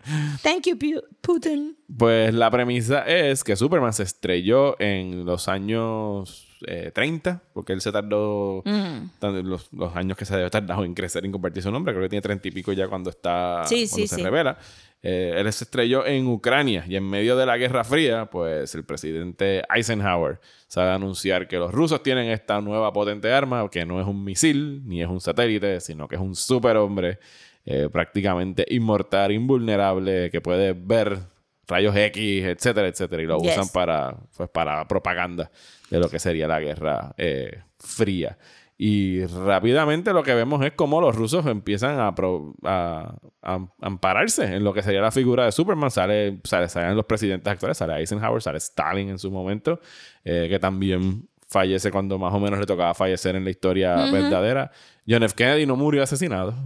Thank 0.42 0.66
you 0.66 0.76
Pu- 0.76 1.04
Putin. 1.20 1.76
Pues 1.96 2.34
la 2.34 2.50
premisa 2.50 3.06
es 3.06 3.44
que 3.44 3.54
Superman 3.56 3.92
se 3.92 4.02
estrelló 4.02 4.74
en 4.80 5.24
los 5.24 5.46
años 5.48 6.46
eh, 6.66 6.90
30, 6.92 7.40
porque 7.52 7.72
él 7.72 7.80
se 7.80 7.92
tardó 7.92 8.62
Mm. 8.64 9.10
los, 9.44 9.72
los 9.72 9.94
años 9.94 10.16
que 10.18 10.24
se 10.24 10.34
había 10.34 10.50
tardado 10.50 10.84
en 10.84 10.92
crecer, 10.94 11.24
en 11.24 11.30
convertirse 11.32 11.68
en 11.68 11.74
hombre. 11.76 11.92
Creo 11.94 12.04
que 12.04 12.08
tiene 12.08 12.22
30 12.22 12.48
y 12.48 12.50
pico 12.50 12.72
ya 12.72 12.88
cuando 12.88 13.10
está 13.10 13.62
Sí, 13.66 13.86
cuando 13.88 13.96
sí, 13.96 14.06
se 14.08 14.16
sí. 14.16 14.22
revela. 14.22 14.58
Eh, 15.00 15.34
él 15.36 15.52
se 15.52 15.62
estrelló 15.62 16.04
en 16.04 16.26
Ucrania 16.26 16.84
y 16.88 16.96
en 16.96 17.08
medio 17.08 17.36
de 17.36 17.46
la 17.46 17.56
Guerra 17.56 17.84
Fría, 17.84 18.26
pues 18.28 18.74
el 18.74 18.84
presidente 18.84 19.62
Eisenhower 19.72 20.40
sabe 20.68 20.90
anunciar 20.90 21.48
que 21.48 21.56
los 21.56 21.72
rusos 21.72 22.02
tienen 22.02 22.28
esta 22.30 22.60
nueva 22.60 22.92
potente 22.92 23.32
arma, 23.32 23.68
que 23.70 23.84
no 23.84 24.00
es 24.00 24.06
un 24.06 24.22
misil 24.22 24.82
ni 24.86 25.02
es 25.02 25.08
un 25.08 25.20
satélite, 25.20 25.80
sino 25.80 26.06
que 26.06 26.14
es 26.14 26.20
un 26.20 26.36
superhombre 26.36 27.18
eh, 27.66 27.88
prácticamente 27.90 28.64
inmortal, 28.70 29.32
invulnerable, 29.32 30.30
que 30.30 30.40
puede 30.40 30.72
ver 30.74 31.18
rayos 31.66 31.94
X, 31.96 32.44
etcétera, 32.44 32.88
etcétera, 32.88 33.22
y 33.22 33.26
lo 33.26 33.38
Yes. 33.40 33.52
usan 33.52 33.68
para, 33.68 34.16
pues, 34.36 34.48
para 34.48 34.86
propaganda 34.88 35.50
de 35.90 35.98
lo 35.98 36.08
que 36.08 36.18
sería 36.18 36.46
la 36.46 36.60
Guerra 36.60 37.12
eh, 37.18 37.60
Fría. 37.78 38.38
Y 38.80 39.26
rápidamente 39.26 40.12
lo 40.12 40.22
que 40.22 40.34
vemos 40.34 40.64
es 40.64 40.70
cómo 40.72 41.00
los 41.00 41.16
rusos 41.16 41.44
empiezan 41.46 41.98
a, 41.98 42.14
pro- 42.14 42.54
a- 42.62 43.12
a 43.42 43.58
ampararse 43.80 44.44
en 44.54 44.62
lo 44.62 44.72
que 44.72 44.82
sería 44.82 45.00
la 45.00 45.10
figura 45.10 45.44
de 45.46 45.50
Superman. 45.52 45.90
Sale, 45.90 46.38
sale, 46.44 46.68
salen 46.68 46.94
los 46.94 47.04
presidentes 47.04 47.52
actuales, 47.52 47.76
sale 47.76 47.96
Eisenhower, 47.98 48.40
sale 48.40 48.58
Stalin 48.58 49.08
en 49.08 49.18
su 49.18 49.32
momento, 49.32 49.80
eh, 50.24 50.46
que 50.48 50.60
también 50.60 51.28
fallece 51.48 51.90
cuando 51.90 52.18
más 52.18 52.32
o 52.32 52.38
menos 52.38 52.60
le 52.60 52.66
tocaba 52.66 52.94
fallecer 52.94 53.34
en 53.34 53.42
la 53.42 53.50
historia 53.50 53.96
verdadera. 54.12 54.70
John 55.08 55.22
F. 55.24 55.34
Kennedy 55.34 55.66
no 55.66 55.74
murió 55.74 56.02
asesinado. 56.04 56.54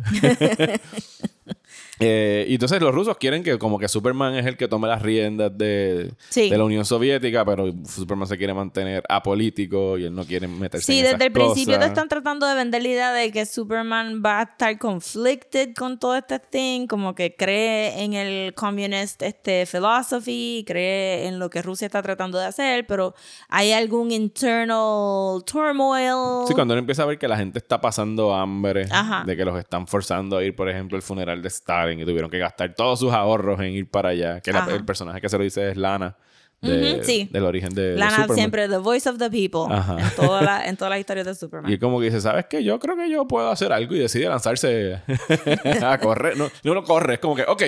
Eh, 2.05 2.47
y 2.49 2.55
entonces 2.55 2.81
los 2.81 2.95
rusos 2.95 3.17
quieren 3.19 3.43
que 3.43 3.59
como 3.59 3.79
que 3.79 3.89
Superman 3.89 4.35
es 4.35 4.47
el 4.47 4.57
que 4.57 4.69
tome 4.69 4.89
las 4.89 5.03
riendas 5.03 5.57
de, 5.57 6.13
Sí. 6.29 6.51
de 6.51 6.59
la 6.59 6.65
Unión 6.65 6.85
Soviética, 6.85 7.45
pero 7.45 7.73
Superman 7.89 8.27
se 8.27 8.37
quiere 8.37 8.55
mantener 8.55 9.03
apolítico 9.09 9.99
y 9.99 10.05
él 10.05 10.15
no 10.15 10.25
quiere 10.25 10.49
meterse 10.49 10.87
Sí, 10.87 10.99
en 10.99 11.05
desde 11.05 11.17
esas 11.17 11.27
el 11.27 11.33
principio 11.33 11.75
te 11.75 11.79
cosas. 11.79 11.89
están 11.91 12.09
tratando 12.09 12.47
de 12.47 12.55
vender 12.55 12.83
la 12.83 12.89
idea 12.89 13.13
de 13.13 13.31
que 13.31 13.47
Superman 13.47 14.23
va 14.25 14.41
a 14.41 14.43
estar 14.45 14.79
conflicted 14.79 15.75
con 15.75 15.99
todo 15.99 16.17
este 16.17 16.39
thing, 16.39 16.87
como 16.87 17.15
que 17.15 17.35
cree 17.37 18.03
en 18.03 18.15
el 18.15 18.55
communist 18.55 19.23
este, 19.23 19.67
philosophy, 19.67 20.65
cree 20.67 21.27
en 21.29 21.39
lo 21.39 21.51
que 21.51 21.63
Rusia 21.63 21.87
está 21.87 22.03
tratando 22.03 22.39
de 22.39 22.47
hacer, 22.47 22.87
pero 22.87 23.15
hay 23.49 23.73
algún 23.73 24.11
internal 24.11 25.43
turmoil. 25.45 26.47
Sí, 26.47 26.55
cuando 26.55 26.75
él 26.75 26.79
empieza 26.81 27.03
a 27.03 27.07
ver 27.07 27.19
que 27.19 27.29
la 27.29 27.37
gente 27.37 27.59
está 27.59 27.81
pasando 27.81 28.35
hambre, 28.35 28.87
Ajá. 28.91 29.25
de 29.27 29.37
que 29.37 29.45
los 29.45 29.59
están 29.59 29.87
forzando 29.87 30.37
a 30.39 30.45
ir, 30.45 30.55
por 30.57 30.69
ejemplo, 30.69 30.97
al 30.97 31.03
funeral 31.03 31.43
de 31.43 31.49
Stalin 31.49 31.92
y 32.01 32.05
tuvieron 32.05 32.31
que 32.31 32.39
gastar 32.39 32.75
todos 32.75 32.99
sus 33.01 33.13
ahorros 33.13 33.61
en 33.61 33.73
ir 33.73 33.91
para 33.91 34.11
allá, 34.11 34.41
que 34.41 34.53
la- 34.53 34.67
el 34.71 34.85
personaje 34.85 35.21
que 35.21 35.29
se 35.29 35.39
lo 35.39 35.45
dice 35.45 35.71
es 35.71 35.77
Lana, 35.77 36.17
de- 36.61 36.95
Ujú, 36.95 37.05
sí. 37.05 37.29
del 37.33 37.45
origen 37.45 37.75
de, 37.75 37.91
de 37.93 37.97
Lana 37.97 38.11
Superman. 38.13 38.37
siempre, 38.37 38.69
the 38.69 38.77
voice 38.77 39.09
of 39.09 39.19
the 39.19 39.29
people, 39.29 39.63
Ajá. 39.75 39.97
en 40.01 40.11
toda 40.15 40.43
la, 40.43 40.65
en 40.67 40.77
todas 40.77 40.91
las 40.91 41.01
historias 41.01 41.27
de 41.27 41.33
Y 41.33 41.35
Superman. 41.35 41.73
él 41.73 41.79
como 41.81 41.99
que 41.99 42.05
dice, 42.07 42.21
¿sabes 42.21 42.47
qué? 42.49 42.63
Yo 42.63 42.79
creo 42.79 42.95
que 42.97 43.11
yo 43.11 43.27
puedo 43.27 43.51
hacer 43.51 43.73
algo 43.73 43.95
y 43.97 43.99
decide 43.99 44.29
lanzarse 44.29 45.01
a 45.83 45.99
correr. 45.99 46.37
No, 46.37 46.49
no 46.63 46.75
lo 46.75 46.85
corre, 46.85 47.15
es 47.15 47.21
como 47.21 47.35
que, 47.35 47.43
ok. 47.43 47.63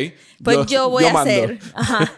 Pues 0.44 0.66
yo, 0.66 0.88
voy 0.90 1.04
a 1.06 1.12
mando. 1.12 1.30
hacer. 1.32 1.58
Ajá. 1.74 2.12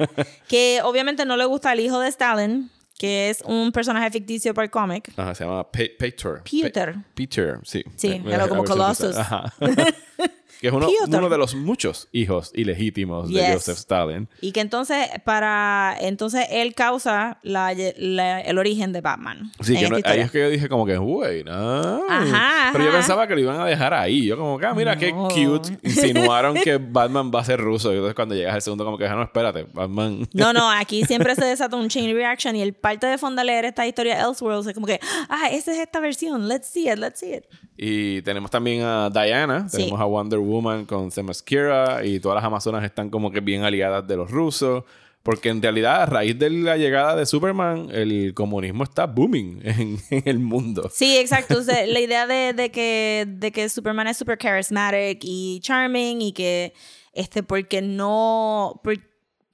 Que 0.48 0.80
obviamente 0.84 1.24
no 1.24 1.36
le 1.38 1.46
gusta 1.46 1.70
al 1.70 1.80
hijo 1.80 1.98
de 1.98 2.08
Stalin, 2.08 2.70
que 2.98 3.30
es 3.30 3.42
un 3.46 3.72
personaje 3.72 4.10
ficticio 4.10 4.52
para 4.52 4.64
el 4.66 4.70
cómic. 4.70 5.12
Ajá, 5.16 5.34
se 5.34 5.44
llama 5.44 5.70
Pe- 5.70 5.94
Peter. 5.98 6.42
Peter. 6.50 6.92
Pe- 6.94 7.00
Peter, 7.14 7.58
sí. 7.64 7.82
Sí, 7.96 8.22
era 8.26 8.48
como 8.48 8.62
ver 8.62 8.70
si 8.70 8.76
lo 8.76 8.82
Colossus. 8.84 9.16
Ajá. 9.16 9.52
que 10.60 10.68
es 10.68 10.72
uno, 10.72 11.28
de 11.28 11.38
los 11.38 11.54
muchos 11.54 12.08
hijos 12.12 12.50
ilegítimos 12.54 13.32
de. 13.32 13.52
Joseph 13.54 13.78
Stalin. 13.78 14.28
Y 14.40 14.52
que 14.52 14.60
entonces, 14.60 15.08
para. 15.24 15.96
Entonces 16.00 16.46
él 16.50 16.74
causa 16.74 17.38
la- 17.42 17.74
la- 17.96 18.40
el 18.40 18.58
origen 18.58 18.92
de 18.92 19.00
Batman. 19.00 19.50
Sí, 19.60 19.76
que 19.76 19.88
no- 19.88 19.96
ahí 20.04 20.20
es 20.20 20.30
que 20.30 20.40
yo 20.40 20.48
dije 20.50 20.68
como 20.68 20.86
que, 20.86 20.96
güey, 20.96 21.44
no. 21.44 22.02
Ajá, 22.08 22.70
Pero 22.72 22.84
yo 22.84 22.92
pensaba 22.92 23.26
que 23.26 23.34
lo 23.34 23.40
iban 23.40 23.60
a 23.60 23.66
dejar 23.66 23.92
ahí. 23.94 24.24
Yo 24.26 24.36
como 24.36 24.58
que, 24.58 24.66
ah, 24.66 24.74
mira 24.74 24.96
qué 24.96 25.10
cute. 25.12 25.78
Insinuaron 25.82 26.54
que 26.54 26.76
Batman 26.80 27.30
va 27.34 27.40
a 27.40 27.44
ser 27.44 27.60
ruso. 27.60 27.90
Y 27.92 27.96
entonces 27.96 28.14
cuando 28.14 28.34
llegas 28.34 28.54
al 28.54 28.62
segundo 28.62 28.84
como 28.84 28.98
que, 28.98 29.06
ah, 29.06 29.14
no, 29.14 29.22
espérate, 29.22 29.66
Batman... 29.72 30.26
No, 30.32 30.52
no, 30.52 30.70
aquí 30.70 31.04
siempre 31.04 31.34
se 31.34 31.44
desata 31.44 31.76
un 31.76 31.88
chain 31.88 32.14
reaction 32.14 32.56
y 32.56 32.62
el 32.62 32.72
parte 32.74 33.06
de 33.06 33.18
fondo 33.18 33.40
de 33.40 33.46
leer 33.46 33.64
esta 33.66 33.86
historia 33.86 34.20
Elseworlds 34.20 34.66
es 34.68 34.74
como 34.74 34.86
que, 34.86 35.00
ah, 35.28 35.48
esa 35.50 35.72
es 35.72 35.78
esta 35.78 36.00
versión, 36.00 36.48
let's 36.48 36.66
see 36.68 36.88
it, 36.90 36.98
let's 36.98 37.20
see 37.20 37.34
it. 37.34 37.44
Y 37.76 38.22
tenemos 38.22 38.50
también 38.50 38.82
a 38.82 39.10
Diana, 39.10 39.68
Sí. 39.68 39.76
tenemos 39.78 40.00
a 40.00 40.04
Wonder 40.04 40.38
Woman 40.46 40.84
con 40.86 41.10
Themyscira 41.10 42.04
y 42.04 42.20
todas 42.20 42.36
las 42.36 42.44
amazonas 42.44 42.84
están 42.84 43.10
como 43.10 43.30
que 43.30 43.40
bien 43.40 43.64
aliadas 43.64 44.06
de 44.06 44.16
los 44.16 44.30
rusos. 44.30 44.84
Porque 45.22 45.48
en 45.48 45.60
realidad, 45.60 46.02
a 46.02 46.06
raíz 46.06 46.38
de 46.38 46.48
la 46.50 46.76
llegada 46.76 47.16
de 47.16 47.26
Superman, 47.26 47.88
el 47.90 48.32
comunismo 48.32 48.84
está 48.84 49.06
booming 49.06 49.60
en, 49.64 49.98
en 50.10 50.22
el 50.24 50.38
mundo. 50.38 50.88
Sí, 50.94 51.16
exacto. 51.16 51.58
O 51.58 51.62
sea, 51.62 51.84
la 51.84 51.98
idea 51.98 52.28
de, 52.28 52.52
de 52.52 52.70
que, 52.70 53.24
de 53.26 53.50
que 53.50 53.68
Superman 53.68 54.06
es 54.06 54.16
super 54.18 54.38
charismatic 54.38 55.18
y 55.24 55.58
charming 55.62 56.22
y 56.22 56.32
que, 56.32 56.74
este, 57.12 57.42
porque 57.42 57.82
no, 57.82 58.80
por- 58.84 58.98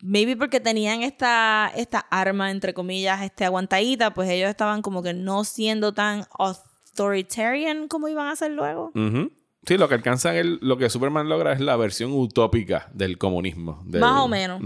maybe 0.03 0.37
porque 0.37 0.61
tenían 0.61 1.03
esta, 1.03 1.73
esta 1.75 2.01
arma, 2.11 2.51
entre 2.51 2.75
comillas, 2.75 3.23
este, 3.23 3.47
aguantadita, 3.47 4.13
pues 4.13 4.29
ellos 4.29 4.51
estaban 4.51 4.83
como 4.83 5.03
que 5.03 5.15
no 5.15 5.43
siendo 5.45 5.95
tan 5.95 6.27
authoritarian 6.39 7.89
como 7.89 8.09
iban 8.09 8.29
a 8.29 8.37
ser 8.37 8.51
luego. 8.53 8.91
Ujú. 8.95 9.31
Sí, 9.65 9.79
lo 9.79 9.89
que 9.89 9.95
alcanza 9.95 10.37
el, 10.37 10.59
lo 10.61 10.77
que 10.77 10.91
Superman 10.91 11.29
logra 11.29 11.53
es 11.53 11.61
la 11.61 11.77
versión 11.77 12.11
utópica 12.13 12.89
del 12.93 13.17
comunismo. 13.17 13.81
del- 13.87 14.01
Más 14.01 14.21
o 14.23 14.27
menos. 14.29 14.61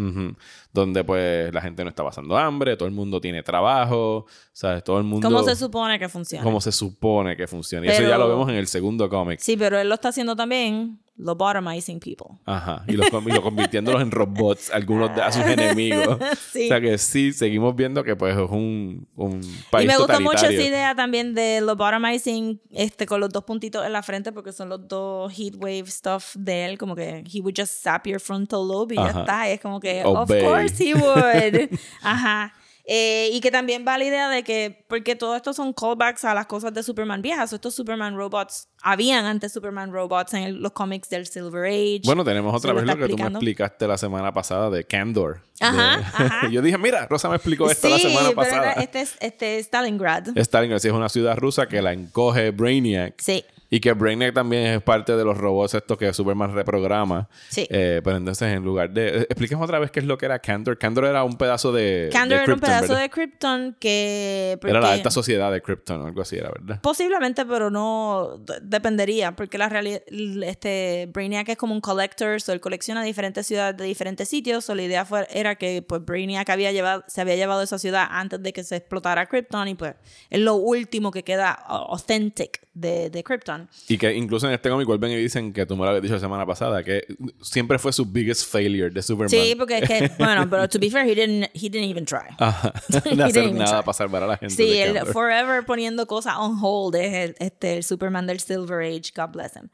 Donde 0.73 1.05
pues 1.05 1.53
la 1.53 1.61
gente 1.61 1.83
no 1.85 1.91
está 1.91 2.03
pasando 2.03 2.37
hambre, 2.39 2.77
todo 2.77 2.89
el 2.89 2.95
mundo 2.95 3.21
tiene 3.21 3.43
trabajo, 3.43 4.27
¿sabes? 4.53 4.83
Todo 4.85 4.99
el 4.99 5.05
mundo... 5.05 5.29
¿Cómo 5.29 5.43
se 5.43 5.55
supone 5.57 5.99
que 5.99 6.09
funciona? 6.09 6.43
como 6.45 6.61
se 6.61 6.73
supone 6.73 7.37
que 7.37 7.47
funciona. 7.47 7.87
Y 7.87 7.91
eso 7.91 8.03
ya 8.03 8.17
lo 8.19 8.29
vemos 8.29 8.49
en 8.49 8.55
el 8.57 8.67
segundo 8.69 9.09
cómic. 9.11 9.39
Sí, 9.41 9.57
pero 9.57 9.79
él 9.79 9.89
lo 9.89 9.95
está 9.95 10.09
haciendo 10.09 10.35
también, 10.37 10.99
lobotomizing 11.19 12.01
people. 12.01 12.39
Ajá. 12.45 12.85
Y, 12.87 12.93
los, 12.93 13.09
y 13.09 13.31
lo 13.31 13.43
convirtiéndolos 13.43 14.03
en 14.03 14.11
robots, 14.11 14.71
algunos 14.71 15.15
de 15.15 15.23
a 15.23 15.33
sus 15.33 15.45
enemigos. 15.45 16.19
Sí. 16.53 16.67
O 16.67 16.69
sea 16.69 16.81
que 16.81 16.97
sí, 16.99 17.33
seguimos 17.33 17.75
viendo 17.77 18.03
que 18.03 18.17
pues 18.17 18.35
es 18.37 18.51
un, 18.51 19.07
un 19.17 19.41
país 19.71 19.85
Y 19.85 19.89
me 19.89 19.97
gusta 19.97 20.21
mucho 20.21 20.47
esa 20.47 20.53
idea 20.53 20.95
también 20.95 21.35
de 21.35 21.61
lobotomizing 21.61 22.61
este, 22.71 23.07
con 23.07 23.21
los 23.21 23.31
dos 23.31 23.45
puntitos 23.45 23.85
en 23.85 23.93
la 23.93 24.03
frente 24.03 24.33
porque 24.33 24.53
son 24.53 24.69
los 24.69 24.87
dos 24.89 25.33
heat 25.33 25.55
wave 25.57 25.87
stuff 25.87 26.35
de 26.37 26.67
él, 26.67 26.79
como 26.79 26.95
que 26.95 27.25
he 27.33 27.41
would 27.41 27.55
just 27.57 27.83
zap 27.83 28.07
your 28.07 28.21
frontal 28.21 28.67
lobe 28.67 28.95
y 28.95 28.99
Ajá. 28.99 29.13
ya 29.13 29.21
está. 29.21 29.49
Y 29.49 29.53
es 29.53 29.61
como 29.61 29.81
que, 29.81 30.03
Obey. 30.05 30.45
of 30.45 30.49
course 30.49 30.83
he 30.83 30.95
would. 30.95 31.71
Ajá. 32.03 32.53
Eh, 32.89 33.31
y 33.33 33.41
que 33.41 33.51
también 33.51 33.85
va 33.87 33.99
la 33.99 34.05
idea 34.05 34.29
de 34.29 34.45
que, 34.45 34.85
porque 34.89 35.17
todo 35.17 35.35
esto 35.35 35.53
son 35.53 35.73
callbacks 35.73 36.25
a 36.25 36.35
las 36.35 36.47
cosas 36.47 36.73
de 36.73 36.85
Superman 36.85 37.21
viejas, 37.21 37.53
estos 37.53 37.75
Superman 37.75 38.17
robots, 38.17 38.69
habían 38.81 39.25
antes 39.25 39.53
Superman 39.53 39.93
robots 39.93 40.35
en 40.35 40.43
el- 40.45 40.55
los 40.63 40.71
cómics 40.71 41.09
del 41.09 41.27
Silver 41.27 41.65
Age. 41.65 42.03
Bueno, 42.05 42.25
tenemos 42.25 42.55
otra 42.55 42.73
vez 42.73 42.85
lo 42.85 42.97
que 42.97 43.09
tú 43.09 43.19
me 43.19 43.27
explicaste 43.27 43.89
la 43.89 43.99
semana 43.99 44.33
pasada 44.33 44.71
de 44.71 44.85
Candor. 44.85 45.41
Ajá, 45.59 45.97
De- 45.97 46.03
ajá. 46.25 46.49
Yo 46.53 46.63
dije, 46.63 46.79
mira, 46.79 47.07
Rosa 47.09 47.29
me 47.29 47.35
explicó 47.37 47.69
esto 47.69 47.89
la 47.89 47.99
semana 47.99 48.27
pero 48.29 48.35
pasada. 48.37 48.73
era- 48.75 48.83
este 48.83 49.01
es 49.01 49.17
este 49.21 49.59
es 49.59 49.67
Stalingrad. 49.67 50.29
Stalingrad 50.37 50.79
sí 50.79 50.87
es 50.87 50.95
una 50.95 51.09
ciudad 51.09 51.37
rusa 51.37 51.67
que 51.67 51.83
la 51.83 51.93
encoge 51.93 52.51
Brainiac. 52.53 53.15
Sí. 53.21 53.45
Y 53.69 53.81
que 53.81 53.93
Brainiac 53.93 54.33
también 54.35 54.67
es 54.67 54.83
parte 54.83 55.17
de 55.17 55.25
los 55.25 55.37
robots 55.37 55.75
estos 55.75 55.99
que 55.99 56.13
Superman 56.13 56.55
reprograma. 56.55 57.29
Sí. 57.49 57.67
Eh, 57.69 58.01
pero 58.05 58.17
entonces, 58.17 58.49
en 58.55 58.63
lugar 58.65 58.91
de... 58.91 59.09
eh, 59.09 59.21
Expliquemos 59.23 59.65
otra 59.65 59.79
vez 59.79 59.91
qué 59.91 60.01
es 60.01 60.07
lo 60.07 60.17
que 60.19 60.27
era 60.27 60.39
Candor. 60.39 60.79
Candor 60.79 61.07
era 61.07 61.25
un 61.25 61.37
pedazo 61.37 61.73
de... 61.73 62.09
Candor 62.13 62.39
de 62.39 62.45
era 62.45 62.55
un 62.55 62.61
pedazo 62.61 62.83
¿verdad? 62.89 63.01
de 63.01 63.11
Krypton 63.11 63.77
que... 63.81 64.59
Era 64.63 64.73
la 64.75 64.81
porque- 64.81 64.93
alta 64.95 65.11
sociedad 65.11 65.51
de 65.51 65.61
Krypton 65.63 66.01
o 66.03 66.07
algo 66.07 66.23
así 66.23 66.37
era, 66.37 66.51
¿verdad? 66.51 66.81
Posiblemente, 66.81 67.45
pero 67.45 67.71
no 67.71 68.41
dependería, 68.63 69.33
porque 69.35 69.59
la 69.59 69.69
realidad, 69.69 70.03
este 70.45 71.09
Brainiac 71.13 71.49
es 71.49 71.57
como 71.57 71.75
un 71.75 71.81
collector, 71.81 72.41
so 72.41 72.53
él 72.53 72.61
colecciona 72.61 73.03
diferentes 73.03 73.47
ciudades 73.47 73.77
de 73.77 73.85
diferentes 73.85 74.29
sitios, 74.29 74.65
so 74.65 74.75
la 74.75 74.83
idea 74.83 75.05
fue, 75.05 75.27
era 75.31 75.57
que 75.57 75.83
pues 75.83 76.05
Brainiac 76.05 76.49
había 76.51 76.71
llevado, 76.73 77.05
se 77.09 77.21
había 77.21 77.37
llevado 77.37 77.63
esa 77.63 77.79
ciudad 77.79 78.07
antes 78.11 78.43
de 78.43 78.53
que 78.53 78.63
se 78.63 78.77
explotara 78.77 79.27
Krypton 79.27 79.69
y 79.69 79.75
pues 79.75 79.95
es 80.31 80.41
lo 80.41 80.55
último 80.55 81.11
que 81.11 81.25
queda 81.25 81.51
authentic 81.51 82.61
de, 82.75 83.11
de 83.11 83.25
Krypton. 83.25 83.56
Y 83.89 83.99
que 83.99 84.15
incluso 84.15 84.47
en 84.47 84.55
este 84.55 84.69
cómic 84.69 84.87
vuelven 84.87 85.11
y 85.13 85.17
dicen 85.17 85.53
que 85.53 85.67
tú 85.67 85.77
me 85.77 85.85
lo 85.85 85.91
habías 85.91 86.03
dicho 86.03 86.15
la 86.15 86.21
semana 86.21 86.47
pasada, 86.47 86.83
que 86.83 87.07
siempre 87.41 87.79
fue 87.79 87.93
su 87.93 88.05
biggest 88.07 88.51
failure 88.51 88.91
de 88.91 89.03
Superman. 89.03 89.31
Sí, 89.31 89.55
porque 89.57 89.79
es 89.79 89.89
que, 89.89 90.11
bueno, 90.19 90.49
pero 90.49 90.69
to 90.69 90.79
be 90.79 90.91
fair, 90.91 91.07
he 91.07 91.15
didn't, 91.15 91.51
he 91.55 91.69
didn't 91.69 91.91
even 91.91 92.05
try. 92.05 92.35
Ajá. 92.39 92.73
Didn't 92.89 93.21
hacer 93.21 93.53
nada 93.53 93.83
para 93.83 93.93
salvar 93.95 94.23
a 94.23 94.27
la 94.27 94.37
gente. 94.37 94.55
Sí, 94.55 94.79
el 94.79 95.07
forever 95.07 95.65
poniendo 95.65 96.07
cosas 96.07 96.37
on 96.39 96.59
hold 96.61 96.95
es 96.97 97.13
el, 97.13 97.37
este, 97.39 97.77
el 97.77 97.85
Superman 97.85 98.27
del 98.27 98.41
Silver 98.41 98.81
Age, 98.83 99.13
God 99.15 99.31
bless 99.33 99.57
him. 99.57 99.69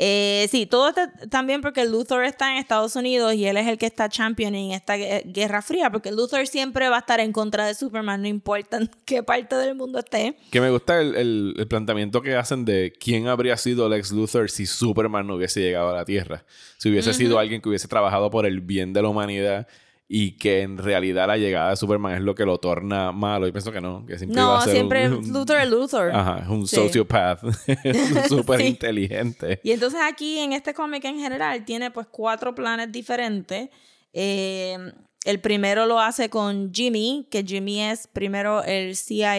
Eh, 0.00 0.46
sí, 0.48 0.64
todo 0.66 0.90
está 0.90 1.10
también 1.28 1.60
porque 1.60 1.84
Luthor 1.84 2.24
está 2.24 2.52
en 2.52 2.58
Estados 2.58 2.94
Unidos 2.94 3.34
y 3.34 3.46
él 3.46 3.56
es 3.56 3.66
el 3.66 3.78
que 3.78 3.86
está 3.86 4.08
championing 4.08 4.70
esta 4.70 4.96
gue- 4.96 5.24
guerra 5.26 5.60
fría, 5.60 5.90
porque 5.90 6.12
Luthor 6.12 6.46
siempre 6.46 6.88
va 6.88 6.96
a 6.96 7.00
estar 7.00 7.18
en 7.18 7.32
contra 7.32 7.66
de 7.66 7.74
Superman, 7.74 8.22
no 8.22 8.28
importa 8.28 8.76
en 8.76 8.88
qué 9.04 9.24
parte 9.24 9.56
del 9.56 9.74
mundo 9.74 9.98
esté. 9.98 10.36
Que 10.52 10.60
me 10.60 10.70
gusta 10.70 11.00
el, 11.00 11.16
el- 11.16 11.54
el 11.58 11.66
planteamiento 11.66 12.22
que 12.22 12.36
hacen 12.36 12.64
de 12.64 12.92
quién 12.98 13.26
habría 13.26 13.56
sido 13.56 13.88
Lex 13.88 14.12
Luthor 14.12 14.50
si 14.50 14.66
Superman 14.66 15.26
no 15.26 15.34
hubiese 15.34 15.60
llegado 15.60 15.90
a 15.90 15.94
la 15.96 16.04
Tierra. 16.04 16.44
Si 16.76 16.88
hubiese 16.90 17.12
sido 17.12 17.40
alguien 17.40 17.60
que 17.60 17.68
hubiese 17.68 17.88
trabajado 17.88 18.30
por 18.30 18.46
el 18.46 18.60
bien 18.60 18.92
de 18.92 19.02
la 19.02 19.08
humanidad 19.08 19.66
y 20.10 20.38
que 20.38 20.62
en 20.62 20.78
realidad 20.78 21.26
la 21.26 21.36
llegada 21.36 21.70
de 21.70 21.76
Superman 21.76 22.14
es 22.14 22.22
lo 22.22 22.34
que 22.34 22.46
lo 22.46 22.56
torna 22.58 23.12
malo. 23.12 23.46
Y 23.46 23.52
pienso 23.52 23.70
que 23.70 23.80
no, 23.82 24.06
que 24.06 24.16
siempre 24.18 24.40
iba 24.40 24.50
No, 24.50 24.56
a 24.56 24.62
ser 24.64 24.72
siempre 24.72 25.06
un, 25.08 25.14
un- 25.24 25.32
Luthor 25.32 25.58
es 25.58 25.68
Luthor. 25.68 26.10
Ajá, 26.14 26.38
es 26.44 26.48
un 26.48 26.66
Sí. 26.66 26.76
sociopath. 26.76 27.40
Súper 28.28 28.60
Sí. 28.60 28.66
inteligente. 28.68 29.60
Y 29.62 29.72
entonces 29.72 30.00
aquí 30.02 30.38
en 30.38 30.52
este 30.54 30.72
cómic 30.72 31.04
en 31.04 31.18
general 31.18 31.64
tiene 31.64 31.90
pues 31.90 32.06
cuatro 32.10 32.54
planes 32.54 32.90
diferentes. 32.90 33.68
Eh, 34.14 34.78
el 35.24 35.40
primero 35.40 35.84
lo 35.84 36.00
hace 36.00 36.30
con 36.30 36.72
Jimmy, 36.72 37.26
que 37.30 37.42
Jimmy 37.44 37.82
es 37.82 38.06
primero 38.06 38.62
el 38.64 38.96
CIA, 38.96 39.36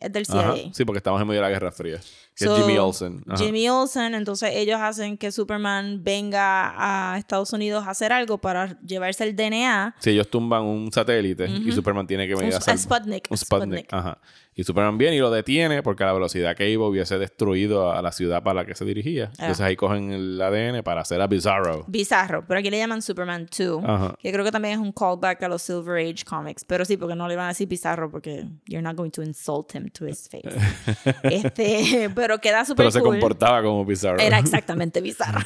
es 0.00 0.12
del 0.12 0.26
CIA. 0.26 0.40
Ajá. 0.40 0.54
Sí, 0.72 0.84
porque 0.84 0.98
estamos 0.98 1.20
en 1.20 1.28
medio 1.28 1.40
de 1.40 1.46
la 1.46 1.52
Guerra 1.52 1.70
Fría. 1.70 2.00
Que 2.40 2.46
So, 2.46 2.56
es 2.56 2.62
Jimmy 2.64 2.78
Olsen. 2.78 3.22
Ajá. 3.28 3.36
Jimmy 3.44 3.68
Olsen, 3.68 4.14
entonces 4.14 4.50
ellos 4.54 4.80
hacen 4.80 5.18
que 5.18 5.30
Superman 5.30 6.02
venga 6.02 6.72
a 7.12 7.18
Estados 7.18 7.52
Unidos 7.52 7.86
a 7.86 7.90
hacer 7.90 8.12
algo 8.12 8.38
para 8.38 8.80
llevarse 8.80 9.24
el 9.24 9.36
DNA. 9.36 9.94
Si 9.98 10.10
ellos 10.10 10.28
tumban 10.30 10.62
un 10.62 10.90
satélite 10.90 11.46
y 11.48 11.70
Superman 11.70 12.06
tiene 12.06 12.26
que 12.26 12.34
venir 12.34 12.52
Un- 12.54 12.56
a 12.58 12.60
salvar. 12.60 12.74
a 12.74 12.78
Sputnik, 12.78 13.28
Un 13.30 13.36
Sputnik. 13.36 13.84
Sputnik. 13.84 13.92
Ajá. 13.92 14.18
Y 14.60 14.64
Superman 14.64 14.98
viene 14.98 15.16
y 15.16 15.20
lo 15.20 15.30
detiene 15.30 15.82
porque 15.82 16.02
a 16.02 16.06
la 16.08 16.12
velocidad 16.12 16.54
que 16.54 16.68
iba 16.68 16.86
hubiese 16.86 17.16
destruido 17.18 17.92
a 17.92 18.02
la 18.02 18.12
ciudad 18.12 18.42
para 18.42 18.60
la 18.60 18.66
que 18.66 18.74
se 18.74 18.84
dirigía. 18.84 19.30
Ah. 19.38 19.44
Entonces 19.44 19.60
ahí 19.62 19.74
cogen 19.74 20.12
el 20.12 20.38
ADN 20.38 20.82
para 20.82 21.00
hacer 21.00 21.18
a 21.22 21.26
Bizarro. 21.26 21.86
Bizarro, 21.88 22.44
pero 22.46 22.60
aquí 22.60 22.68
le 22.68 22.76
llaman 22.76 23.00
Superman 23.00 23.46
2, 23.58 23.82
Ajá. 23.82 24.14
que 24.20 24.30
creo 24.30 24.44
que 24.44 24.52
también 24.52 24.74
es 24.74 24.80
un 24.80 24.92
callback 24.92 25.42
a 25.44 25.48
los 25.48 25.62
Silver 25.62 25.96
Age 25.96 26.26
comics, 26.28 26.62
pero 26.66 26.84
sí, 26.84 26.98
porque 26.98 27.14
no 27.14 27.26
le 27.26 27.36
van 27.36 27.46
a 27.46 27.48
decir 27.48 27.68
Bizarro 27.68 28.10
porque 28.10 28.44
you're 28.66 28.82
not 28.82 28.96
going 28.96 29.08
to 29.08 29.22
insult 29.22 29.74
him 29.74 29.88
to 29.88 30.06
his 30.06 30.28
face. 30.28 30.42
este, 31.22 32.10
pero 32.14 32.38
queda 32.38 32.66
súper 32.66 32.82
Pero 32.84 32.90
se 32.90 33.00
cool. 33.00 33.12
comportaba 33.12 33.62
como 33.62 33.82
Bizarro. 33.86 34.18
Era 34.20 34.38
exactamente 34.40 35.00
bizarro. 35.00 35.40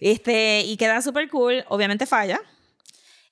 este, 0.00 0.62
y 0.62 0.78
queda 0.78 1.02
súper 1.02 1.28
cool. 1.28 1.64
Obviamente 1.68 2.06
falla. 2.06 2.40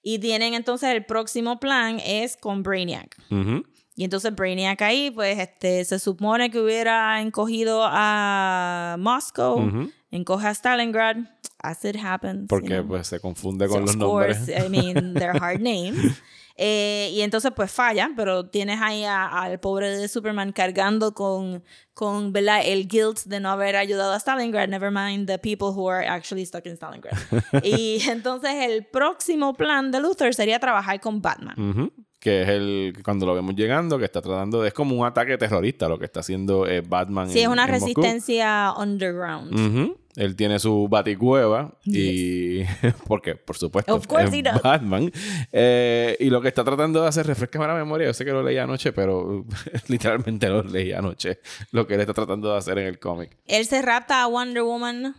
Y 0.03 0.19
tienen 0.19 0.55
entonces 0.55 0.89
el 0.91 1.05
próximo 1.05 1.61
plan 1.61 2.01
es 2.05 2.37
con 2.37 2.63
Brainiac. 2.63 3.17
Ujú. 3.31 3.65
Y 3.97 4.05
entonces 4.05 4.35
Brainiac 4.35 4.81
ahí, 4.83 5.11
pues 5.11 5.39
este, 5.39 5.85
se 5.85 5.99
supone 5.99 6.51
que 6.51 6.61
hubiera 6.61 7.21
encogido 7.21 7.83
a 7.85 8.97
Moscow, 8.99 9.59
Ujú. 9.61 9.91
encoge 10.11 10.47
a 10.47 10.55
Stalingrad, 10.55 11.17
as 11.59 11.85
it 11.85 11.97
happens. 12.03 12.43
you 12.43 12.47
Porque 12.49 12.77
know. 12.77 12.87
pues 12.89 13.09
se 13.09 13.21
confunde 13.21 13.67
con 13.69 13.87
So, 13.87 13.87
los 13.87 13.97
of 13.97 14.03
course, 14.03 14.39
nombres. 14.55 14.65
I 14.67 14.69
mean, 14.71 15.15
they're 15.15 15.39
hard 15.39 15.61
names. 15.61 16.17
Eh, 16.63 17.11
y 17.15 17.23
entonces 17.23 17.53
pues 17.57 17.71
falla, 17.73 18.11
pero 18.17 18.49
tienes 18.51 18.81
ahí 18.83 19.03
al 19.05 19.59
pobre 19.61 19.97
de 19.97 20.09
Superman 20.09 20.53
cargando 20.53 21.15
con, 21.15 21.65
con 21.95 22.33
¿verdad? 22.35 22.61
el 22.65 22.87
guilt 22.87 23.21
de 23.25 23.41
no 23.41 23.49
haber 23.51 23.77
ayudado 23.77 24.13
a 24.13 24.21
Stalingrad, 24.21 24.69
never 24.69 24.91
mind 24.91 25.27
the 25.27 25.39
people 25.39 25.69
who 25.69 25.89
are 25.91 26.07
actually 26.07 26.45
stuck 26.45 26.67
in 26.67 26.77
Stalingrad. 26.77 27.17
y 27.65 28.03
entonces 28.09 28.51
el 28.69 28.85
próximo 28.87 29.55
plan 29.55 29.91
de 29.91 30.01
Luthor 30.01 30.35
sería 30.35 30.59
trabajar 30.59 31.01
con 31.01 31.23
Batman. 31.23 31.59
Ujú. 31.59 31.93
Que 32.21 32.43
es 32.43 32.49
el 32.49 32.93
cuando 33.03 33.27
lo 33.27 33.35
vemos 33.35 33.57
llegando, 33.57 33.99
que 33.99 34.05
está 34.05 34.21
tratando 34.21 34.63
de. 34.63 34.69
Es 34.69 34.75
como 34.75 34.95
un 34.95 35.07
ataque 35.07 35.37
terrorista 35.39 35.89
lo 35.89 35.99
que 35.99 36.05
está 36.05 36.21
haciendo 36.21 36.67
eh, 36.67 36.83
Batman. 36.83 37.31
Sí, 37.31 37.41
es 37.41 37.49
una 37.49 37.65
en 37.65 37.71
Moscú. 37.71 37.87
resistencia 37.87 38.73
underground. 38.79 39.97
Él 40.17 40.35
tiene 40.35 40.59
su 40.59 40.89
baticueva 40.89 41.73
y 41.85 42.63
porque 43.07 43.37
por 43.37 43.57
supuesto 43.57 43.95
Of 43.95 44.09
course 44.09 44.27
es 44.27 44.35
he 44.35 44.43
does. 44.43 44.61
Batman 44.61 45.11
Eh, 45.53 46.17
y 46.19 46.31
lo 46.31 46.41
que 46.41 46.49
está 46.49 46.65
tratando 46.65 47.01
de 47.03 47.09
hacer 47.09 47.27
refresca 47.27 47.65
la 47.65 47.75
memoria 47.75 48.09
yo 48.09 48.13
sé 48.15 48.25
que 48.25 48.33
lo 48.33 48.43
leí 48.43 48.59
anoche 48.59 48.93
pero 48.93 49.45
literalmente 49.89 50.49
lo 50.49 50.65
leí 50.65 50.93
anoche 50.93 51.39
lo 51.71 51.87
que 51.87 51.95
él 51.95 52.01
está 52.01 52.13
tratando 52.13 52.51
de 52.51 52.59
hacer 52.59 52.77
en 52.79 52.87
el 52.87 52.99
cómic 52.99 53.37
Él 53.47 53.65
se 53.67 53.83
rapta 53.83 54.23
a 54.25 54.27
Wonder 54.27 54.65
Woman 54.65 55.15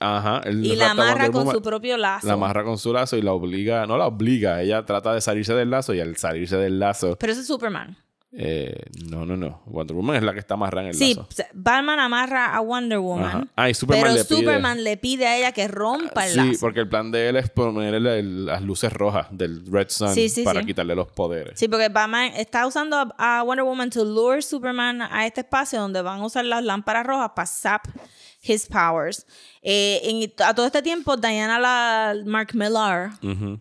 Ajá. 0.00 0.40
él 0.44 0.64
y 0.64 0.76
la 0.76 0.90
amarra 0.90 1.30
con 1.30 1.50
su 1.50 1.62
propio 1.62 1.96
lazo. 1.96 2.26
La 2.26 2.34
amarra 2.34 2.64
con 2.64 2.76
su 2.78 2.92
lazo 2.92 3.16
y 3.16 3.22
la 3.22 3.32
obliga, 3.32 3.86
no 3.86 3.96
la 3.96 4.06
obliga, 4.06 4.60
ella 4.62 4.84
trata 4.84 5.14
de 5.14 5.20
salirse 5.20 5.54
del 5.54 5.70
lazo 5.70 5.94
y 5.94 6.00
al 6.00 6.16
salirse 6.16 6.56
del 6.56 6.78
lazo, 6.78 7.16
Pero 7.18 7.32
ese 7.32 7.40
es 7.42 7.46
Superman. 7.46 7.96
eh, 8.38 8.78
no, 9.08 9.24
no, 9.24 9.34
no. 9.38 9.62
Wonder 9.64 9.96
Woman 9.96 10.16
es 10.16 10.22
la 10.22 10.34
que 10.34 10.40
está 10.40 10.54
amarrada 10.54 10.82
en 10.82 10.88
el 10.88 10.94
Sí, 10.94 11.14
lazo. 11.14 11.26
se- 11.30 11.46
Batman 11.54 11.98
amarra 12.00 12.54
a 12.54 12.60
Wonder 12.60 12.98
Woman. 12.98 13.50
Ah, 13.56 13.70
y 13.70 13.74
Superman 13.74 14.02
pero 14.04 14.14
le 14.16 14.24
pide- 14.24 14.36
Superman 14.40 14.84
le 14.84 14.96
pide 14.98 15.26
a 15.26 15.38
ella 15.38 15.52
que 15.52 15.66
rompa 15.68 16.26
el 16.26 16.32
Sí, 16.32 16.36
lazo. 16.36 16.58
porque 16.60 16.80
el 16.80 16.88
plan 16.88 17.10
de 17.10 17.30
él 17.30 17.36
es 17.36 17.48
ponerle 17.48 18.22
las 18.22 18.60
luces 18.60 18.92
rojas 18.92 19.28
del 19.30 19.64
Red 19.64 19.86
Sun 19.88 20.12
Sí, 20.12 20.28
sí, 20.28 20.42
para 20.42 20.60
sí. 20.60 20.66
quitarle 20.66 20.94
los 20.94 21.08
poderes. 21.12 21.58
Sí, 21.58 21.68
porque 21.68 21.88
Batman 21.88 22.32
está 22.36 22.66
usando 22.66 23.08
a, 23.16 23.42
Wonder 23.42 23.64
Woman 23.64 23.88
to 23.88 24.04
lure 24.04 24.42
Superman 24.42 25.00
a 25.00 25.24
este 25.26 25.40
espacio 25.40 25.80
donde 25.80 26.02
van 26.02 26.20
a 26.20 26.26
usar 26.26 26.44
las 26.44 26.62
lámparas 26.62 27.06
rojas 27.06 27.30
para 27.34 27.46
sap 27.46 27.86
his 28.46 28.66
powers. 28.66 29.26
Eh, 29.62 30.00
en- 30.04 30.32
a 30.46 30.54
todo 30.54 30.66
este 30.66 30.82
tiempo, 30.82 31.16
Diana 31.16 31.58
la, 31.58 32.14
Mark 32.24 32.50
Millar 32.54 33.10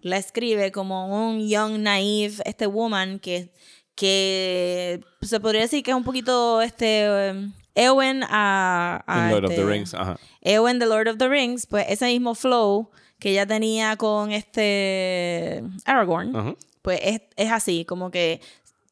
la 0.01 0.17
escribe 0.17 0.71
como 0.71 1.07
un 1.27 1.47
young, 1.47 1.79
naive, 1.79 2.35
este 2.45 2.67
woman 2.67 3.19
que, 3.19 3.51
que 3.95 5.01
se 5.21 5.39
podría 5.39 5.61
decir 5.61 5.83
que 5.83 5.91
es 5.91 5.97
un 5.97 6.03
poquito 6.03 6.61
este 6.61 7.31
um, 7.31 7.53
Eowyn 7.75 8.23
a, 8.29 9.03
a 9.07 9.31
Lord 9.31 9.45
of 9.45 9.49
the 9.49 9.55
este- 9.55 9.65
Rings, 9.65 9.93
ajá. 9.93 10.17
Eowyn 10.41 10.79
the 10.79 10.85
Lord 10.85 11.07
of 11.07 11.17
the 11.17 11.27
Rings, 11.27 11.65
pues 11.65 11.85
ese 11.89 12.05
mismo 12.05 12.35
flow 12.35 12.91
que 13.19 13.31
ella 13.31 13.45
tenía 13.45 13.95
con 13.97 14.31
este 14.31 15.63
Aragorn, 15.85 16.35
Ajá. 16.35 16.55
pues 16.81 16.99
es, 17.01 17.21
es 17.35 17.51
así, 17.51 17.85
como 17.85 18.11
que 18.11 18.41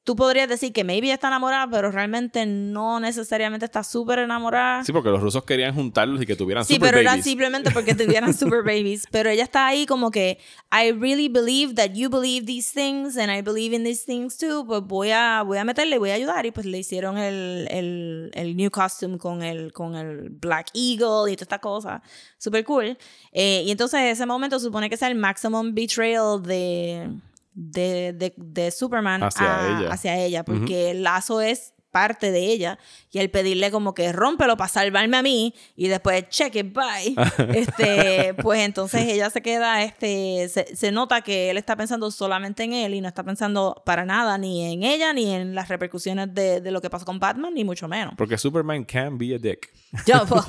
tú 0.04 0.16
podrías 0.18 0.50
decir 0.50 0.74
que 0.74 0.84
maybe 0.84 1.12
está 1.12 1.28
enamorada, 1.28 1.66
pero 1.70 1.90
realmente 1.90 2.46
no 2.46 3.00
necesariamente 3.00 3.66
está 3.66 3.84
súper 3.84 4.20
enamorada. 4.20 4.84
Sí, 4.84 4.92
porque 4.92 5.10
los 5.10 5.22
rusos 5.22 5.44
querían 5.46 5.74
juntarlos 5.74 6.22
y 6.22 6.26
que 6.26 6.36
tuvieran 6.36 6.66
Sí, 6.66 6.74
super 6.74 6.90
pero 6.90 7.00
era 7.00 7.12
babies. 7.12 7.24
simplemente 7.26 7.72
porque 7.72 7.96
tuvieran 7.96 8.34
super 8.34 8.64
babies. 8.64 9.06
Pero 9.12 9.30
ella 9.30 9.44
está 9.44 9.66
ahí 9.68 9.86
como 9.86 10.12
que, 10.12 10.40
I 10.72 10.92
really 10.92 11.30
believe 11.30 11.76
that 11.76 11.92
you 11.94 12.10
believe 12.10 12.46
these 12.46 12.72
things 12.74 13.18
and 13.18 13.32
I 13.32 13.42
believe 13.42 13.74
in 13.74 13.84
these 13.86 14.04
things 14.06 14.38
too. 14.38 14.66
Pues 14.66 14.82
voy 14.82 15.12
a, 15.12 15.42
voy 15.44 15.58
a 15.58 15.64
meterle, 15.64 15.98
voy 15.98 16.10
a 16.10 16.16
ayudar. 16.16 16.46
Y 16.46 16.52
pues 16.52 16.66
le 16.66 16.80
hicieron 16.80 17.18
el, 17.18 17.68
el, 17.72 18.32
el 18.34 18.58
new 18.58 18.70
costume 18.70 19.18
con 19.18 19.42
el, 19.42 19.72
con 19.72 19.96
el 19.96 20.30
Black 20.32 20.68
Eagle 20.74 21.32
y 21.32 21.36
toda 21.36 21.44
esta 21.46 21.60
cosa. 21.60 22.02
Super 22.38 22.66
cool. 22.66 22.98
Eh, 23.32 23.64
y 23.66 23.72
entonces 23.72 24.02
ese 24.02 24.26
momento 24.26 24.60
supone 24.60 24.90
que 24.90 24.96
es 24.96 25.02
el 25.02 25.16
maximum 25.16 25.74
betrayal 25.74 26.44
de, 26.44 27.10
de, 27.54 28.14
de, 28.14 28.34
de 28.38 28.72
Superman 28.72 29.24
Hacia 29.24 29.60
a- 29.78 29.80
ella. 29.82 29.94
hacia 29.94 30.18
ella. 30.18 30.44
Porque 30.46 30.92
el 30.92 31.04
lazo 31.04 31.42
es 31.42 31.74
parte 31.94 32.32
de 32.32 32.40
ella 32.48 32.78
y 33.12 33.20
el 33.20 33.30
pedirle 33.30 33.72
como 33.72 33.94
que 33.94 34.12
rómpelo 34.12 34.58
para 34.58 34.68
salvarme 34.68 35.16
a 35.16 35.22
mí 35.24 35.54
y 35.78 35.88
después 35.88 36.28
check 36.28 36.54
it 36.56 36.74
bye 36.74 37.16
este 37.56 38.34
pues 38.42 38.60
entonces 38.62 39.04
ella 39.08 39.30
se 39.30 39.42
queda 39.42 39.84
este 39.84 40.50
se, 40.50 40.76
se 40.76 40.92
nota 40.92 41.22
que 41.22 41.50
él 41.52 41.58
está 41.58 41.76
pensando 41.78 42.12
solamente 42.12 42.64
en 42.64 42.74
él 42.74 42.94
y 42.96 43.02
no 43.02 43.08
está 43.08 43.24
pensando 43.24 43.82
para 43.86 44.04
nada 44.04 44.38
ni 44.38 44.74
en 44.74 44.84
ella 44.84 45.14
ni 45.14 45.34
en 45.34 45.56
las 45.56 45.70
repercusiones 45.70 46.34
de, 46.34 46.60
de 46.60 46.72
lo 46.72 46.82
que 46.82 46.90
pasó 46.90 47.06
con 47.06 47.20
Batman 47.20 47.54
ni 47.54 47.64
mucho 47.64 47.88
menos 47.88 48.16
Porque 48.18 48.38
Superman 48.38 48.84
can 48.84 49.18
be 49.18 49.36
a 49.36 49.38
dick. 49.38 49.72
yo, 50.08 50.26
pues, 50.28 50.44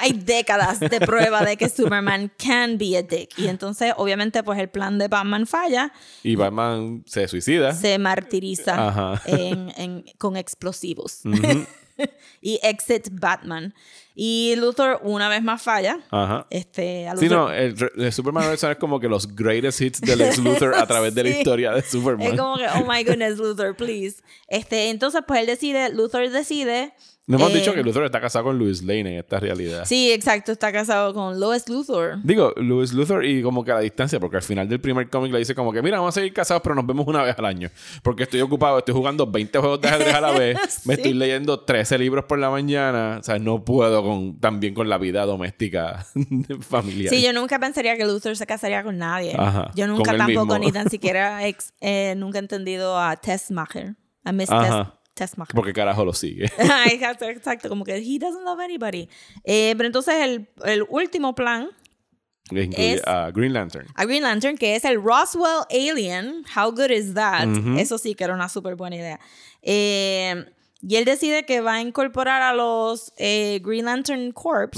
hay 0.00 0.12
décadas 0.14 0.80
de 0.80 0.98
prueba 1.00 1.44
de 1.44 1.56
que 1.58 1.68
Superman 1.68 2.32
can 2.42 2.78
be 2.78 2.96
a 2.96 3.02
dick 3.02 3.38
y 3.38 3.48
entonces 3.48 3.92
obviamente 3.98 4.42
pues 4.42 4.58
el 4.58 4.68
plan 4.70 4.98
de 4.98 5.08
Batman 5.08 5.46
falla 5.46 5.92
Y 6.22 6.34
Batman 6.34 7.02
se 7.06 7.28
suicida. 7.28 7.72
se 7.74 7.98
martiriza 7.98 9.20
en- 9.26 9.72
en- 9.76 10.04
con 10.16 10.36
explosivos. 10.84 11.20
y 12.40 12.58
exit 12.62 13.08
Batman. 13.12 13.74
Y 14.14 14.54
Luthor 14.56 15.00
una 15.04 15.28
vez 15.28 15.42
más 15.42 15.62
falla. 15.62 16.00
Ajá. 16.10 16.46
Este, 16.50 17.06
a 17.08 17.16
Sí, 17.16 17.28
no, 17.28 17.52
el, 17.52 17.76
el 17.96 18.12
Superman 18.12 18.58
Son 18.58 18.72
es 18.72 18.76
como 18.78 18.98
que 18.98 19.08
los 19.08 19.34
greatest 19.34 19.80
hits 19.80 20.00
del 20.00 20.20
ex 20.22 20.38
Luthor 20.44 20.74
a 20.74 20.86
través 20.86 21.14
de 21.14 21.22
la 21.22 21.30
Sí. 21.30 21.38
historia 21.38 21.72
de 21.72 21.82
Superman. 21.82 22.26
Es 22.32 22.38
como 22.38 22.56
que, 22.56 22.66
oh 22.66 22.84
my 22.84 23.04
goodness, 23.04 23.38
Luthor, 23.38 23.76
please. 23.76 24.20
Este, 24.48 24.90
entonces, 24.90 25.22
pues 25.26 25.40
él 25.40 25.46
decide, 25.46 25.90
Luthor 25.92 26.28
decide. 26.30 26.94
No 27.28 27.36
hemos 27.36 27.52
eh, 27.52 27.58
dicho 27.58 27.74
que 27.74 27.82
Luthor 27.82 28.04
está 28.04 28.22
casado 28.22 28.46
con 28.46 28.58
Louis 28.58 28.82
Lane 28.82 29.00
en 29.00 29.18
esta 29.18 29.38
realidad. 29.38 29.84
Sí, 29.84 30.10
exacto, 30.10 30.50
está 30.50 30.72
casado 30.72 31.12
con 31.12 31.38
Lois 31.38 31.68
Luthor. 31.68 32.16
Digo, 32.24 32.54
Louis 32.56 32.94
Luthor 32.94 33.22
y 33.26 33.42
como 33.42 33.62
que 33.62 33.70
a 33.70 33.74
la 33.74 33.80
distancia, 33.80 34.18
porque 34.18 34.38
al 34.38 34.42
final 34.42 34.66
del 34.66 34.80
primer 34.80 35.10
cómic 35.10 35.30
le 35.32 35.38
dice 35.38 35.54
como 35.54 35.70
que, 35.70 35.82
mira, 35.82 35.98
vamos 35.98 36.16
a 36.16 36.20
seguir 36.20 36.32
casados, 36.32 36.62
pero 36.62 36.74
nos 36.74 36.86
vemos 36.86 37.06
una 37.06 37.22
vez 37.22 37.38
al 37.38 37.44
año. 37.44 37.68
Porque 38.02 38.22
estoy 38.22 38.40
ocupado, 38.40 38.78
estoy 38.78 38.94
jugando 38.94 39.26
20 39.26 39.58
juegos 39.58 39.78
de 39.78 39.88
ajedrez 39.88 40.14
a 40.14 40.20
la 40.22 40.30
vez, 40.38 40.86
me 40.86 40.94
estoy 40.94 41.12
leyendo 41.12 41.60
13 41.60 41.98
libros 41.98 42.24
por 42.24 42.38
la 42.38 42.48
mañana, 42.48 43.18
o 43.20 43.22
sea, 43.22 43.38
no 43.38 43.62
puedo 43.62 44.02
con, 44.02 44.40
también 44.40 44.72
con 44.72 44.88
la 44.88 44.96
vida 44.96 45.26
doméstica 45.26 46.06
familiar. 46.60 47.14
Sí, 47.14 47.22
yo 47.22 47.34
nunca 47.34 47.58
pensaría 47.58 47.98
que 47.98 48.06
Luthor 48.06 48.36
se 48.36 48.46
casaría 48.46 48.82
con 48.82 48.96
nadie. 48.96 49.34
Ajá, 49.38 49.70
yo 49.74 49.86
nunca 49.86 50.16
tampoco, 50.16 50.58
ni 50.58 50.72
tan 50.72 50.88
siquiera 50.90 51.46
ex- 51.46 51.74
eh, 51.82 52.14
nunca 52.16 52.38
he 52.38 52.40
entendido 52.40 52.98
a 52.98 53.16
Tessmacher. 53.16 53.96
A 54.24 54.32
Miss 54.32 54.50
Ajá. 54.50 54.97
Tessmacher. 55.18 55.54
Porque 55.54 55.72
carajo 55.72 56.04
lo 56.04 56.12
sigue. 56.12 56.46
exacto, 56.86 57.26
exacto, 57.28 57.68
como 57.68 57.84
que 57.84 57.96
he 57.96 58.18
doesn't 58.18 58.44
love 58.44 58.60
anybody. 58.60 59.08
Eh, 59.44 59.74
pero 59.76 59.86
entonces 59.88 60.14
el, 60.22 60.48
el 60.64 60.84
último 60.88 61.34
plan 61.34 61.68
Es- 62.50 63.02
a 63.06 63.30
Green 63.30 63.52
Lantern. 63.52 63.86
a 63.94 64.04
Green 64.06 64.22
Lantern, 64.22 64.56
que 64.56 64.74
es 64.76 64.84
el 64.84 65.02
Roswell 65.02 65.64
Alien. 65.70 66.44
How 66.56 66.70
good 66.70 66.90
is 66.90 67.12
that? 67.14 67.46
Eso 67.76 67.98
sí 67.98 68.14
que 68.14 68.24
era 68.24 68.32
una 68.34 68.48
súper 68.48 68.74
buena 68.76 68.96
idea. 68.96 69.20
Eh, 69.60 70.46
y 70.80 70.94
él 70.94 71.04
decide 71.04 71.44
que 71.44 71.60
va 71.60 71.74
a 71.74 71.80
incorporar 71.80 72.40
a 72.40 72.54
los 72.54 73.12
eh, 73.18 73.60
Green 73.64 73.84
Lantern 73.86 74.30
Corps, 74.30 74.70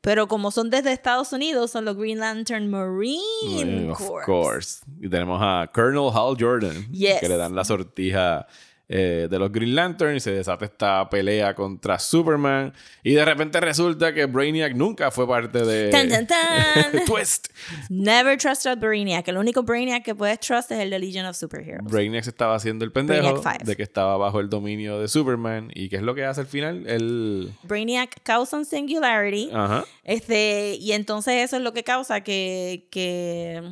pero 0.00 0.26
como 0.26 0.50
son 0.50 0.70
desde 0.70 0.92
Estados 0.92 1.32
Unidos, 1.32 1.70
son 1.70 1.84
los 1.84 1.96
Green 1.96 2.18
Lantern 2.18 2.68
Marine 2.68 3.86
Eh, 3.86 3.90
of 3.90 3.98
Corps. 3.98 4.26
course. 4.26 4.84
Y 5.00 5.08
tenemos 5.08 5.38
a 5.40 5.70
Colonel 5.72 6.10
Hal 6.12 6.36
Jordan, 6.38 6.90
Yes. 6.90 7.20
que 7.20 7.28
le 7.28 7.36
dan 7.36 7.54
la 7.54 7.64
sortija 7.64 8.46
eh, 8.88 9.26
de 9.28 9.38
los 9.38 9.50
Green 9.50 9.74
Lantern 9.74 10.14
y 10.16 10.20
se 10.20 10.30
desata 10.30 10.64
esta 10.64 11.08
pelea 11.10 11.54
contra 11.54 11.98
Superman. 11.98 12.72
Y 13.02 13.14
de 13.14 13.24
repente 13.24 13.60
resulta 13.60 14.14
que 14.14 14.26
Brainiac 14.26 14.74
nunca 14.74 15.10
fue 15.10 15.26
parte 15.26 15.64
de. 15.64 15.90
Tan, 15.90 16.08
tan, 16.08 16.26
tan. 16.26 17.04
Twist. 17.06 17.48
Never 17.88 18.38
trust 18.38 18.66
a 18.66 18.76
Brainiac. 18.76 19.26
El 19.28 19.38
único 19.38 19.62
Brainiac 19.62 20.04
que 20.04 20.14
puedes 20.14 20.38
trust 20.40 20.70
es 20.70 20.78
el 20.78 20.90
de 20.90 20.98
Legion 20.98 21.26
of 21.26 21.36
Superheroes. 21.36 21.90
Brainiac 21.90 22.24
se 22.24 22.30
estaba 22.30 22.54
haciendo 22.54 22.84
el 22.84 22.92
pendejo 22.92 23.42
de 23.64 23.76
que 23.76 23.82
estaba 23.82 24.16
bajo 24.16 24.38
el 24.40 24.48
dominio 24.48 25.00
de 25.00 25.08
Superman. 25.08 25.70
¿Y 25.74 25.88
qué 25.88 25.96
es 25.96 26.02
lo 26.02 26.14
que 26.14 26.24
hace 26.24 26.42
al 26.42 26.46
final? 26.46 26.84
Él. 26.86 27.52
Brainiac 27.64 28.22
causa 28.22 28.56
un 28.56 28.64
singularity. 28.64 29.50
Ajá. 29.52 29.84
Este, 30.04 30.76
y 30.76 30.92
entonces 30.92 31.34
eso 31.44 31.56
es 31.56 31.62
lo 31.62 31.72
que 31.72 31.82
causa 31.82 32.20
que, 32.20 32.86
que, 32.90 33.62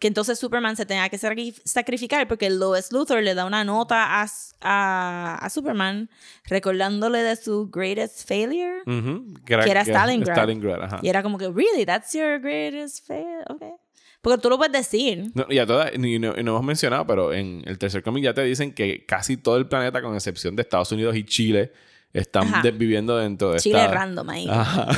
que 0.00 0.08
entonces 0.08 0.38
Superman 0.38 0.76
se 0.76 0.86
tenga 0.86 1.08
que 1.08 1.18
sacri- 1.18 1.60
sacrificar 1.64 2.26
porque 2.26 2.50
Lois 2.50 2.90
Luthor 2.90 3.22
le 3.22 3.34
da 3.34 3.44
una 3.44 3.62
nota 3.62 4.22
a, 4.22 4.26
a, 4.62 5.34
a 5.36 5.50
Superman 5.50 6.10
recordándole 6.46 7.18
de 7.22 7.36
su 7.36 7.70
greatest 7.70 8.26
failure. 8.26 8.80
Ujú. 8.86 9.34
Que 9.44 9.54
era 9.54 9.82
Stalingrad. 9.82 10.34
Stalingrad, 10.34 10.82
ajá. 10.82 10.98
Y 11.02 11.08
era 11.08 11.22
como 11.22 11.38
que, 11.38 11.48
really, 11.48 11.86
that's 11.86 12.12
your 12.14 12.40
greatest 12.40 13.06
failure. 13.06 13.44
Okay. 13.48 13.70
Porque 14.22 14.40
tú 14.42 14.50
lo 14.50 14.58
puedes 14.58 14.72
decir. 14.72 15.30
No, 15.34 15.46
y 15.48 15.58
a 15.58 15.66
todas, 15.66 15.92
y 15.94 15.98
no, 15.98 16.38
y 16.38 16.42
no 16.42 16.50
hemos 16.52 16.64
mencionado, 16.64 17.06
pero 17.06 17.32
en 17.32 17.62
el 17.66 17.78
tercer 17.78 18.02
cómic 18.02 18.24
ya 18.24 18.34
te 18.34 18.42
dicen 18.42 18.74
que 18.74 19.04
casi 19.06 19.36
todo 19.36 19.56
el 19.56 19.66
planeta, 19.68 20.02
con 20.02 20.14
excepción 20.14 20.56
de 20.56 20.62
Estados 20.62 20.92
Unidos 20.92 21.14
y 21.14 21.24
Chile, 21.24 21.72
están 22.12 22.50
viviendo 22.76 23.16
dentro 23.18 23.52
de 23.52 23.60
Chile 23.60 23.80
esta... 23.80 23.94
random 23.94 24.30
ahí. 24.30 24.46
Ajá. 24.50 24.88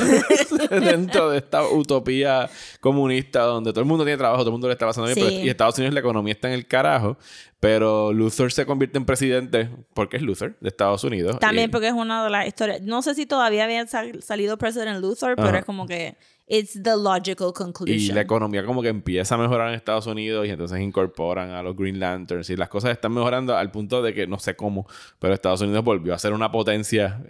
dentro 0.79 1.29
de 1.29 1.37
esta 1.37 1.67
utopía 1.67 2.49
comunista 2.79 3.41
donde 3.41 3.71
todo 3.71 3.81
el 3.81 3.87
mundo 3.87 4.03
tiene 4.03 4.17
trabajo, 4.17 4.41
todo 4.41 4.49
el 4.49 4.53
mundo 4.53 4.67
le 4.67 4.73
está 4.73 4.85
pasando 4.87 5.05
bien, 5.07 5.15
Sí. 5.15 5.23
pero- 5.35 5.45
y 5.45 5.49
Estados 5.49 5.77
Unidos 5.77 5.93
la 5.93 5.99
economía 5.99 6.33
está 6.33 6.47
en 6.47 6.55
el 6.55 6.65
carajo, 6.67 7.17
pero 7.59 8.11
Luthor 8.13 8.51
se 8.51 8.65
convierte 8.65 8.97
en 8.97 9.05
presidente 9.05 9.69
porque 9.93 10.17
es 10.17 10.23
Luthor 10.23 10.55
de 10.59 10.69
Estados 10.69 11.03
Unidos. 11.03 11.39
También 11.39 11.69
y- 11.69 11.71
porque 11.71 11.87
es 11.87 11.93
una 11.93 12.23
de 12.23 12.29
las 12.29 12.47
historias. 12.47 12.81
No 12.81 13.01
sé 13.01 13.13
si 13.15 13.25
todavía 13.25 13.63
había 13.65 13.85
sal- 13.87 14.21
salido 14.23 14.57
President 14.57 14.99
Luthor, 14.99 15.35
pero 15.35 15.57
es 15.57 15.65
como 15.65 15.85
que 15.87 16.15
it's 16.47 16.73
the 16.73 16.95
logical 16.95 17.49
Y 17.49 17.53
conclusion. 17.53 18.15
la 18.15 18.21
economía 18.21 18.65
como 18.65 18.81
que 18.81 18.89
empieza 18.89 19.35
a 19.35 19.37
mejorar 19.37 19.69
en 19.69 19.75
Estados 19.75 20.07
Unidos 20.07 20.45
y 20.47 20.49
entonces 20.49 20.79
incorporan 20.79 21.51
a 21.51 21.63
los 21.63 21.75
Green 21.75 21.99
Lanterns 21.99 22.49
y 22.49 22.55
las 22.55 22.69
cosas 22.69 22.91
están 22.91 23.13
mejorando 23.13 23.55
al 23.55 23.71
punto 23.71 24.01
de 24.01 24.13
que 24.13 24.27
no 24.27 24.39
sé 24.39 24.55
cómo, 24.55 24.87
pero 25.19 25.33
Estados 25.33 25.61
Unidos 25.61 25.83
volvió 25.83 26.13
a 26.13 26.19
ser 26.19 26.33
una 26.33 26.51
potencia 26.51 27.23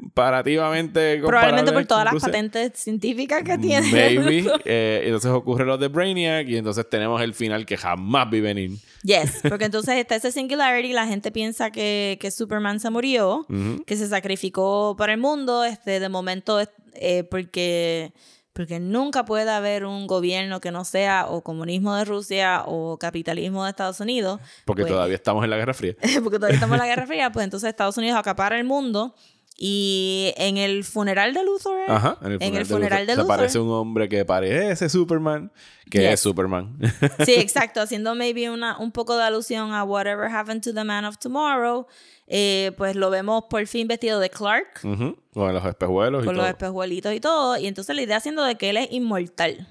equiparativamente 0.00 1.20
Probablemente 1.24 1.72
por 1.72 1.84
todas 1.86 2.12
las 2.12 2.22
patentes 2.22 2.72
científicas 2.74 3.42
que 3.42 3.58
tiene. 3.58 3.90
Maybe. 3.92 4.50
Eh, 4.64 5.02
entonces 5.04 5.30
ocurre 5.30 5.64
lo 5.64 5.78
de 5.78 5.88
Brainiac 5.88 6.46
y 6.48 6.56
entonces 6.56 6.88
tenemos 6.88 7.20
el 7.22 7.34
final 7.34 7.66
que 7.66 7.76
jamás 7.76 8.28
vi 8.30 8.40
venir. 8.40 8.72
Yes, 9.02 9.40
porque 9.48 9.64
entonces 9.64 9.96
está 9.96 10.16
ese 10.16 10.32
singularity, 10.32 10.92
la 10.92 11.06
gente 11.06 11.30
piensa 11.32 11.70
que, 11.70 12.18
que 12.20 12.30
Superman 12.30 12.78
se 12.80 12.90
murió, 12.90 13.46
Ujú. 13.48 13.82
que 13.86 13.96
se 13.96 14.06
sacrificó 14.08 14.94
para 14.96 15.12
el 15.14 15.18
mundo, 15.20 15.64
este, 15.64 15.98
de 16.00 16.08
momento, 16.08 16.60
eh, 16.94 17.24
porque, 17.24 18.12
porque 18.52 18.80
nunca 18.80 19.24
puede 19.24 19.50
haber 19.50 19.84
un 19.84 20.06
gobierno 20.06 20.60
que 20.60 20.70
no 20.70 20.84
sea 20.84 21.26
o 21.28 21.42
comunismo 21.42 21.94
de 21.96 22.04
Rusia 22.04 22.62
o 22.66 22.98
capitalismo 22.98 23.64
de 23.64 23.70
Estados 23.70 24.00
Unidos. 24.00 24.40
Porque 24.64 24.82
Pues, 24.82 24.92
todavía 24.92 25.16
estamos 25.16 25.42
en 25.44 25.50
la 25.50 25.56
Guerra 25.56 25.74
Fría. 25.74 25.94
porque 26.22 26.38
todavía 26.38 26.54
estamos 26.54 26.74
en 26.74 26.80
la 26.80 26.86
Guerra 26.86 27.06
Fría, 27.06 27.32
pues 27.32 27.44
entonces 27.44 27.68
Estados 27.68 27.96
Unidos 27.96 28.18
acapara 28.18 28.58
el 28.58 28.64
mundo 28.64 29.14
Y 29.62 30.32
en 30.38 30.56
el 30.56 30.84
funeral 30.84 31.34
de 31.34 31.44
Luthor. 31.44 31.78
Ajá, 31.86 32.16
en 32.22 32.56
el 32.56 32.64
funeral, 32.64 33.06
de, 33.06 33.12
Luthor, 33.14 33.26
se 33.26 33.32
aparece 33.34 33.58
un 33.58 33.68
hombre 33.70 34.08
que 34.08 34.24
parece 34.24 34.88
Superman, 34.88 35.52
que 35.90 35.98
Yes. 36.00 36.12
es 36.14 36.20
Superman. 36.20 36.78
Sí, 37.26 37.34
exacto, 37.36 37.82
haciendo 37.82 38.14
maybe 38.14 38.48
una, 38.48 38.78
un 38.78 38.90
poco 38.90 39.18
de 39.18 39.22
alusión 39.24 39.74
a 39.74 39.84
Whatever 39.84 40.34
Happened 40.34 40.62
to 40.64 40.72
the 40.72 40.82
Man 40.82 41.04
of 41.04 41.18
Tomorrow. 41.18 41.86
Eh, 42.26 42.72
pues 42.78 42.96
lo 42.96 43.10
vemos 43.10 43.44
por 43.50 43.66
fin 43.66 43.86
vestido 43.86 44.18
de 44.18 44.30
Clark, 44.30 44.80
Con 44.80 45.52
los 45.52 45.64
espejuelos 45.66 46.22
y 46.22 46.26
con 46.26 46.36
todo. 46.36 46.44
los 46.44 46.50
espejuelitos 46.50 47.12
y 47.12 47.20
todo. 47.20 47.58
Y 47.58 47.66
entonces 47.66 47.94
la 47.94 48.00
idea 48.00 48.18
siendo 48.20 48.42
de 48.44 48.54
que 48.54 48.70
él 48.70 48.78
es 48.78 48.88
inmortal 48.90 49.68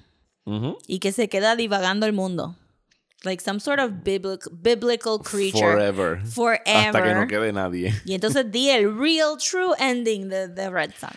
y 0.86 0.98
que 1.00 1.10
se 1.10 1.28
queda 1.28 1.56
divagando 1.56 2.06
el 2.06 2.12
mundo. 2.12 2.54
Like 3.24 3.42
some 3.42 3.60
sort 3.60 3.78
of 3.80 4.02
biblical, 4.02 4.50
biblical 4.50 5.18
creature. 5.18 5.72
Forever. 5.72 6.22
Forever. 6.24 6.60
Hasta 6.66 7.02
que 7.02 7.14
no 7.14 7.26
quede 7.26 7.52
nadie. 7.52 7.92
Y 8.06 8.14
entonces 8.14 8.50
di 8.50 8.70
el 8.70 8.96
real 8.98 9.36
true 9.36 9.74
ending 9.78 10.28
de, 10.28 10.48
de 10.48 10.70
Red 10.70 10.92
Sun. 10.98 11.10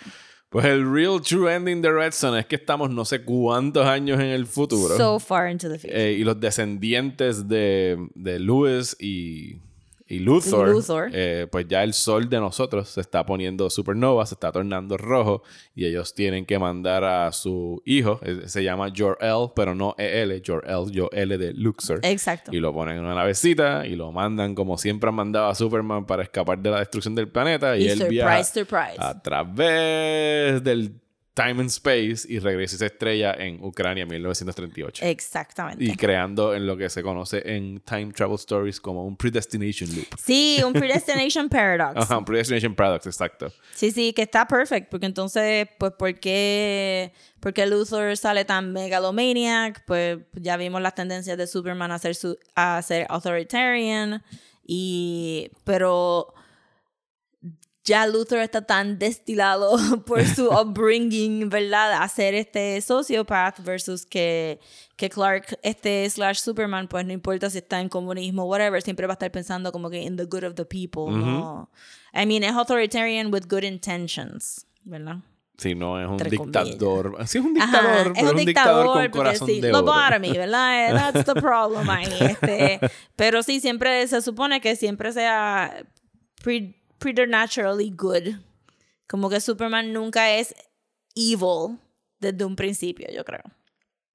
Pues 0.50 0.66
el 0.66 0.86
real 0.86 1.20
true 1.20 1.48
ending 1.52 1.82
de 1.82 1.92
Red 1.92 2.12
Son 2.12 2.38
es 2.38 2.46
que 2.46 2.58
estamos 2.58 2.92
no 2.92 3.06
sé 3.06 3.24
cuántos 3.24 3.88
años 3.88 4.20
en 4.20 4.28
el 4.28 4.46
futuro. 4.46 4.96
So 4.98 5.18
far 5.18 5.50
into 5.50 5.68
the 5.68 5.80
future. 5.80 5.98
Eh, 5.98 6.14
y 6.14 6.24
los 6.24 6.40
descendientes 6.40 7.48
de, 7.48 7.98
de 8.14 8.38
Lewis 8.38 8.96
y, 9.00 9.62
y 10.16 10.20
Luthor, 10.20 10.70
Luthor. 10.70 11.10
eh, 11.14 11.48
pues 11.52 11.68
ya 11.68 11.84
el 11.84 11.94
sol 11.94 12.30
de 12.30 12.40
nosotros 12.40 12.90
se 12.90 13.02
está 13.02 13.26
poniendo 13.26 13.70
supernova, 13.70 14.26
se 14.26 14.36
está 14.36 14.52
tornando 14.52 14.98
rojo 14.98 15.44
y 15.76 15.86
ellos 15.86 16.14
tienen 16.14 16.46
que 16.46 16.60
mandar 16.60 17.04
a 17.04 17.32
su 17.32 17.82
hijo, 17.86 18.20
se 18.46 18.64
llama 18.64 18.92
Jor-El, 18.96 19.48
pero 19.56 19.76
no 19.76 19.96
EL, 19.98 20.42
Jor-El, 20.46 20.92
Jor-L 20.94 21.38
de 21.38 21.54
Luxor. 21.54 22.00
Exacto. 22.04 22.52
Y 22.54 22.60
lo 22.60 22.74
ponen 22.74 22.98
en 22.98 23.06
una 23.06 23.16
navecita 23.16 23.86
y 23.88 23.96
lo 23.96 24.12
mandan 24.12 24.56
como 24.56 24.78
siempre 24.78 25.10
han 25.10 25.16
mandado 25.16 25.48
a 25.48 25.56
Superman 25.56 26.06
para 26.06 26.24
escapar 26.24 26.60
de 26.60 26.70
la 26.72 26.80
destrucción 26.80 27.16
del 27.16 27.28
planeta. 27.30 27.78
Y, 27.78 27.84
Y 27.84 27.88
él 27.90 27.98
surprise, 28.00 28.10
viaja 28.12 28.44
surprise. 28.44 28.96
a 29.00 29.22
través 29.22 30.64
del 30.64 31.00
time 31.34 31.62
and 31.62 31.70
space 31.70 32.26
y 32.28 32.40
regresa 32.40 32.76
y 32.76 32.80
se 32.80 32.86
estrella 32.86 33.34
en 33.34 33.64
Ucrania 33.64 34.04
en 34.04 34.10
1938. 34.10 35.06
Exactamente. 35.06 35.84
Y 35.84 35.96
creando 35.96 36.54
en 36.54 36.68
lo 36.68 36.78
que 36.78 36.90
se 36.90 37.02
conoce 37.02 37.42
en 37.56 37.80
Time 37.82 38.14
Travel 38.14 38.36
Stories 38.36 38.80
como 38.80 39.06
un 39.06 39.18
Predestination 39.18 39.90
Loop. 39.96 40.08
Sí, 40.18 40.62
un 40.66 40.74
predestination 40.74 41.50
paradox. 41.50 41.98
Ajá, 41.98 42.18
un 42.18 42.26
Predestination 42.26 42.76
Paradox, 42.76 43.08
exacto. 43.08 43.52
Sí, 43.74 43.92
sí, 43.92 44.14
que 44.14 44.24
está 44.24 44.48
perfect, 44.48 44.90
porque 44.90 45.08
entonces, 45.08 45.68
pues, 45.80 45.94
¿por 45.94 46.20
qué, 46.20 47.14
por 47.40 47.54
qué 47.54 47.66
Luthor 47.66 48.16
sale 48.16 48.46
tan 48.46 48.72
megalomaniac? 48.72 49.84
Pues 49.86 50.20
ya 50.34 50.58
vimos 50.58 50.82
las 50.82 50.94
tendencias 50.94 51.38
de 51.38 51.48
Superman 51.48 51.92
a 51.92 52.00
ser, 52.00 52.16
su, 52.16 52.38
a 52.56 52.82
ser 52.84 53.08
authoritarian, 53.10 54.24
y, 54.66 55.50
pero 55.64 56.34
ya 57.86 58.08
Luthor 58.08 58.40
está 58.40 58.62
tan 58.62 58.98
destilado 58.98 59.76
por 60.06 60.26
su 60.26 60.48
upbringing, 60.52 61.50
¿verdad? 61.50 62.02
A 62.02 62.08
ser 62.08 62.34
este 62.34 62.80
sociopath 62.82 63.60
versus 63.64 64.06
que, 64.06 64.60
que 64.96 65.10
Clark, 65.10 65.60
este 65.64 66.10
slash 66.10 66.38
Superman, 66.40 66.88
pues 66.88 67.06
no 67.06 67.12
importa 67.14 67.50
si 67.50 67.58
está 67.58 67.82
en 67.82 67.90
comunismo, 67.90 68.46
whatever, 68.46 68.82
siempre 68.82 69.06
va 69.08 69.14
a 69.14 69.16
estar 69.16 69.32
pensando 69.32 69.72
como 69.72 69.90
que 69.90 70.02
in 70.02 70.16
the 70.16 70.26
good 70.26 70.44
of 70.44 70.56
the 70.56 70.66
people, 70.66 71.12
¿no? 71.12 71.70
I 72.14 72.26
mean, 72.26 72.44
es 72.44 72.54
authoritarian 72.54 73.34
with 73.34 73.44
good 73.50 73.64
intentions, 73.64 74.66
¿verdad? 74.84 75.18
Si 75.58 75.76
no 75.76 76.00
es 76.02 76.08
un 76.08 76.14
Entre 76.14 76.32
dictador. 76.32 77.16
Sí, 77.28 77.38
es 77.38 77.44
un 77.46 77.62
Ajá, 77.62 77.78
dictador, 77.82 78.14
pero 78.14 78.26
es 78.28 78.32
un 78.34 78.38
dictador, 78.46 78.86
con 78.86 78.94
porque 78.96 79.10
corazón 79.12 79.48
sí, 79.48 79.62
de 79.62 79.72
oro. 79.72 79.84
bottom, 79.84 80.22
¿verdad? 80.34 80.90
Eh, 80.90 80.94
That's 80.94 81.26
the 81.26 81.40
problem 81.40 81.90
ahí. 81.90 82.08
Este, 82.22 82.80
pero 83.16 83.44
sí, 83.44 83.60
siempre 83.60 84.08
se 84.08 84.22
supone 84.22 84.62
que 84.62 84.76
siempre 84.76 85.12
sea 85.12 85.86
pre- 86.44 86.76
preternaturally 87.04 87.92
good. 87.92 88.36
Como 89.08 89.30
que 89.30 89.40
Superman 89.42 89.94
nunca 89.94 90.36
es 90.36 90.56
evil 91.16 91.78
desde 92.20 92.46
un 92.46 92.56
principio, 92.56 93.08
yo 93.14 93.24
creo. 93.24 93.44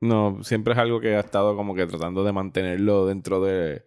No, 0.01 0.39
siempre 0.43 0.73
es 0.73 0.79
algo 0.79 1.01
que 1.01 1.15
ha 1.17 1.21
estado 1.21 1.57
como 1.57 1.75
que 1.75 1.87
tratando 1.87 2.25
de 2.25 2.33
mantenerlo 2.33 3.07
dentro 3.07 3.43
de, 3.43 3.85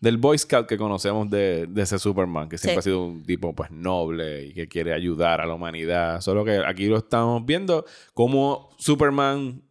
del 0.00 0.18
Boy 0.18 0.36
Scout 0.38 0.66
que 0.66 0.76
conocemos 0.76 1.30
de, 1.30 1.66
de 1.68 1.82
ese 1.82 1.98
Superman, 1.98 2.48
que 2.48 2.58
siempre 2.58 2.82
Sí. 2.82 2.90
ha 2.90 2.92
sido 2.92 3.04
un 3.06 3.22
tipo 3.24 3.54
pues 3.54 3.70
noble 3.70 4.46
y 4.46 4.54
que 4.54 4.68
quiere 4.68 4.92
ayudar 4.92 5.40
a 5.40 5.46
la 5.46 5.54
humanidad. 5.54 6.20
Solo 6.20 6.44
que 6.44 6.58
aquí 6.66 6.86
lo 6.86 6.98
estamos 6.98 7.44
viendo 7.46 7.84
como 8.12 8.70
Superman 8.78 9.62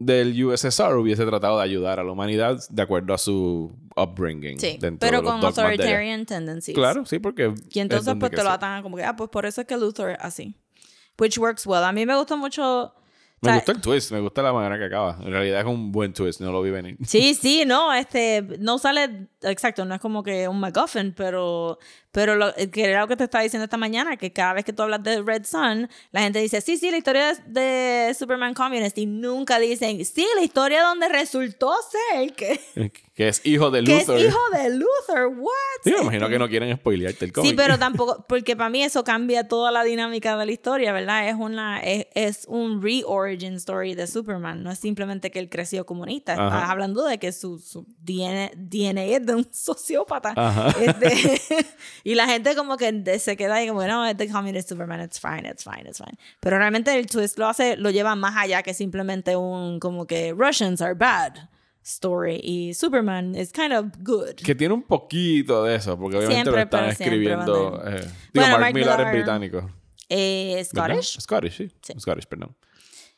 del 0.00 0.44
USSR 0.44 0.96
hubiese 0.96 1.24
tratado 1.26 1.58
de 1.58 1.64
ayudar 1.64 2.00
a 2.00 2.04
la 2.04 2.10
humanidad 2.10 2.58
de 2.70 2.82
acuerdo 2.82 3.12
a 3.12 3.18
su 3.18 3.70
upbringing. 3.94 4.58
Sí, 4.58 4.78
pero 4.98 5.18
de 5.18 5.24
con 5.24 5.44
authoritarian 5.44 6.24
tendencies. 6.24 6.74
Claro, 6.74 7.04
sí, 7.04 7.18
porque... 7.18 7.54
Y 7.70 7.80
entonces 7.80 8.14
pues 8.18 8.32
te 8.32 8.42
lo 8.42 8.50
atan 8.50 8.82
como 8.82 8.96
que, 8.96 9.04
ah, 9.04 9.14
pues 9.14 9.28
por 9.28 9.44
eso 9.44 9.60
es 9.60 9.66
que 9.66 9.76
Luthor 9.76 10.10
es 10.12 10.18
así. 10.20 10.56
Which 11.18 11.36
works 11.38 11.66
well. 11.66 11.84
A 11.84 11.92
mí 11.92 12.06
me 12.06 12.16
gusta 12.16 12.34
mucho... 12.34 12.64
o 12.84 12.94
Me 13.42 13.50
sea, 13.50 13.54
gusta 13.56 13.72
el 13.72 13.80
twist, 13.82 14.10
me 14.10 14.20
gusta 14.20 14.40
la 14.40 14.54
manera 14.54 14.78
que 14.78 14.86
acaba. 14.86 15.18
En 15.20 15.32
realidad 15.32 15.60
es 15.60 15.66
un 15.66 15.92
buen 15.92 16.14
twist, 16.14 16.40
no 16.40 16.50
lo 16.50 16.62
vi 16.62 16.70
venir. 16.70 16.96
Sí, 17.04 17.34
sí, 17.34 17.64
no, 17.66 17.92
este, 17.92 18.40
no 18.58 18.78
sale, 18.78 19.28
exacto, 19.42 19.84
no 19.84 19.94
es 19.94 20.00
como 20.00 20.22
que 20.22 20.48
un 20.48 20.58
MacGuffin, 20.60 21.12
pero, 21.14 21.78
pero 22.12 22.34
lo 22.34 22.52
que 22.72 22.84
era 22.84 23.00
lo 23.00 23.08
que 23.08 23.16
te 23.16 23.24
estaba 23.24 23.42
diciendo 23.42 23.64
esta 23.64 23.76
mañana, 23.76 24.16
que 24.16 24.32
cada 24.32 24.54
vez 24.54 24.64
que 24.64 24.72
tú 24.72 24.82
hablas 24.82 25.02
de 25.02 25.22
Red 25.22 25.44
Sun, 25.44 25.88
la 26.10 26.22
gente 26.22 26.40
dice, 26.40 26.60
sí, 26.60 26.76
sí, 26.76 26.90
la 26.90 26.96
historia 26.96 27.34
de, 27.34 27.60
de 27.60 28.14
Superman 28.14 28.54
Communist, 28.54 28.98
y 28.98 29.06
nunca 29.06 29.58
dicen, 29.58 30.04
sí, 30.04 30.26
la 30.34 30.42
historia 30.42 30.82
donde 30.82 31.08
resultó 31.08 31.72
ser 31.90 32.32
que, 32.32 32.60
que 33.14 33.28
es 33.28 33.44
hijo 33.44 33.70
de 33.70 33.84
que 33.84 33.98
es 33.98 34.08
hijo 34.08 34.38
de 34.52 34.70
Luther, 34.70 35.26
what? 35.36 35.50
Sí, 35.84 35.92
me 35.92 36.00
imagino 36.00 36.28
que 36.28 36.38
no 36.38 36.48
quieren 36.48 36.76
spoilearte 36.76 37.26
el 37.26 37.32
cómic. 37.32 37.50
Sí, 37.50 37.56
pero 37.56 37.78
tampoco, 37.78 38.24
porque 38.28 38.56
para 38.56 38.70
mí 38.70 38.82
eso 38.82 39.04
cambia 39.04 39.46
toda 39.46 39.70
la 39.70 39.84
dinámica 39.84 40.36
de 40.36 40.46
la 40.46 40.52
historia, 40.52 40.92
¿verdad? 40.92 41.28
Es 41.28 41.36
una, 41.36 41.80
es, 41.80 42.06
es 42.14 42.44
un 42.48 42.82
re-origin 42.82 43.54
story 43.54 43.94
de 43.94 44.06
Superman, 44.06 44.62
no 44.62 44.70
es 44.70 44.78
simplemente 44.78 45.30
que 45.30 45.38
él 45.38 45.48
creció 45.48 45.86
comunista, 45.86 46.32
Ajá. 46.32 46.46
estás 46.46 46.70
hablando 46.70 47.04
de 47.04 47.18
que 47.18 47.30
su, 47.32 47.58
su 47.58 47.86
DNA, 48.00 48.50
DNA 48.56 49.02
es 49.02 49.26
de 49.26 49.34
un 49.34 49.46
sociópata. 49.52 50.32
Ajá. 50.36 50.74
Este, 50.80 51.66
y 52.04 52.14
la 52.14 52.26
gente 52.26 52.54
como 52.54 52.76
que 52.76 53.18
se 53.18 53.36
queda 53.36 53.56
ahí 53.56 53.68
como, 53.68 53.82
no, 53.86 54.06
es 54.06 54.16
the 54.16 54.28
communist 54.28 54.68
Superman, 54.68 55.00
it's 55.02 55.20
fine, 55.20 55.48
it's 55.48 55.64
fine, 55.64 55.88
it's 55.88 55.98
fine. 55.98 56.16
Pero 56.40 56.58
realmente 56.58 56.96
el 56.98 57.06
twist 57.06 57.38
lo 57.38 57.46
hace, 57.48 57.76
lo 57.76 57.90
lleva 57.90 58.14
más 58.16 58.36
allá 58.36 58.62
que 58.62 58.74
simplemente 58.74 59.36
un 59.36 59.78
como 59.80 60.06
que 60.06 60.32
Russians 60.36 60.80
are 60.80 60.94
bad 60.94 61.34
story 61.82 62.40
y 62.42 62.74
Superman 62.74 63.34
is 63.34 63.52
kind 63.52 63.72
of 63.72 63.86
good. 64.00 64.34
Que 64.44 64.54
tiene 64.54 64.74
un 64.74 64.82
poquito 64.82 65.64
de 65.64 65.76
eso, 65.76 65.98
porque 65.98 66.18
obviamente 66.18 66.42
Siempre, 66.50 66.52
lo 66.60 66.62
están 66.64 66.84
escribiendo. 66.90 67.82
eh, 67.86 68.00
digo, 68.00 68.06
Bueno, 68.34 68.48
Mark, 68.50 68.60
Mark 68.60 68.74
Millar 68.74 69.00
es 69.00 69.06
Millar- 69.06 69.12
británico. 69.12 69.70
Eh, 70.08 70.66
¿verdad? 70.72 70.94
Scottish. 71.02 71.20
Scottish, 71.20 71.56
sí. 71.56 71.70
Sí. 71.82 71.92
Scottish, 71.98 72.26
perdón. 72.26 72.56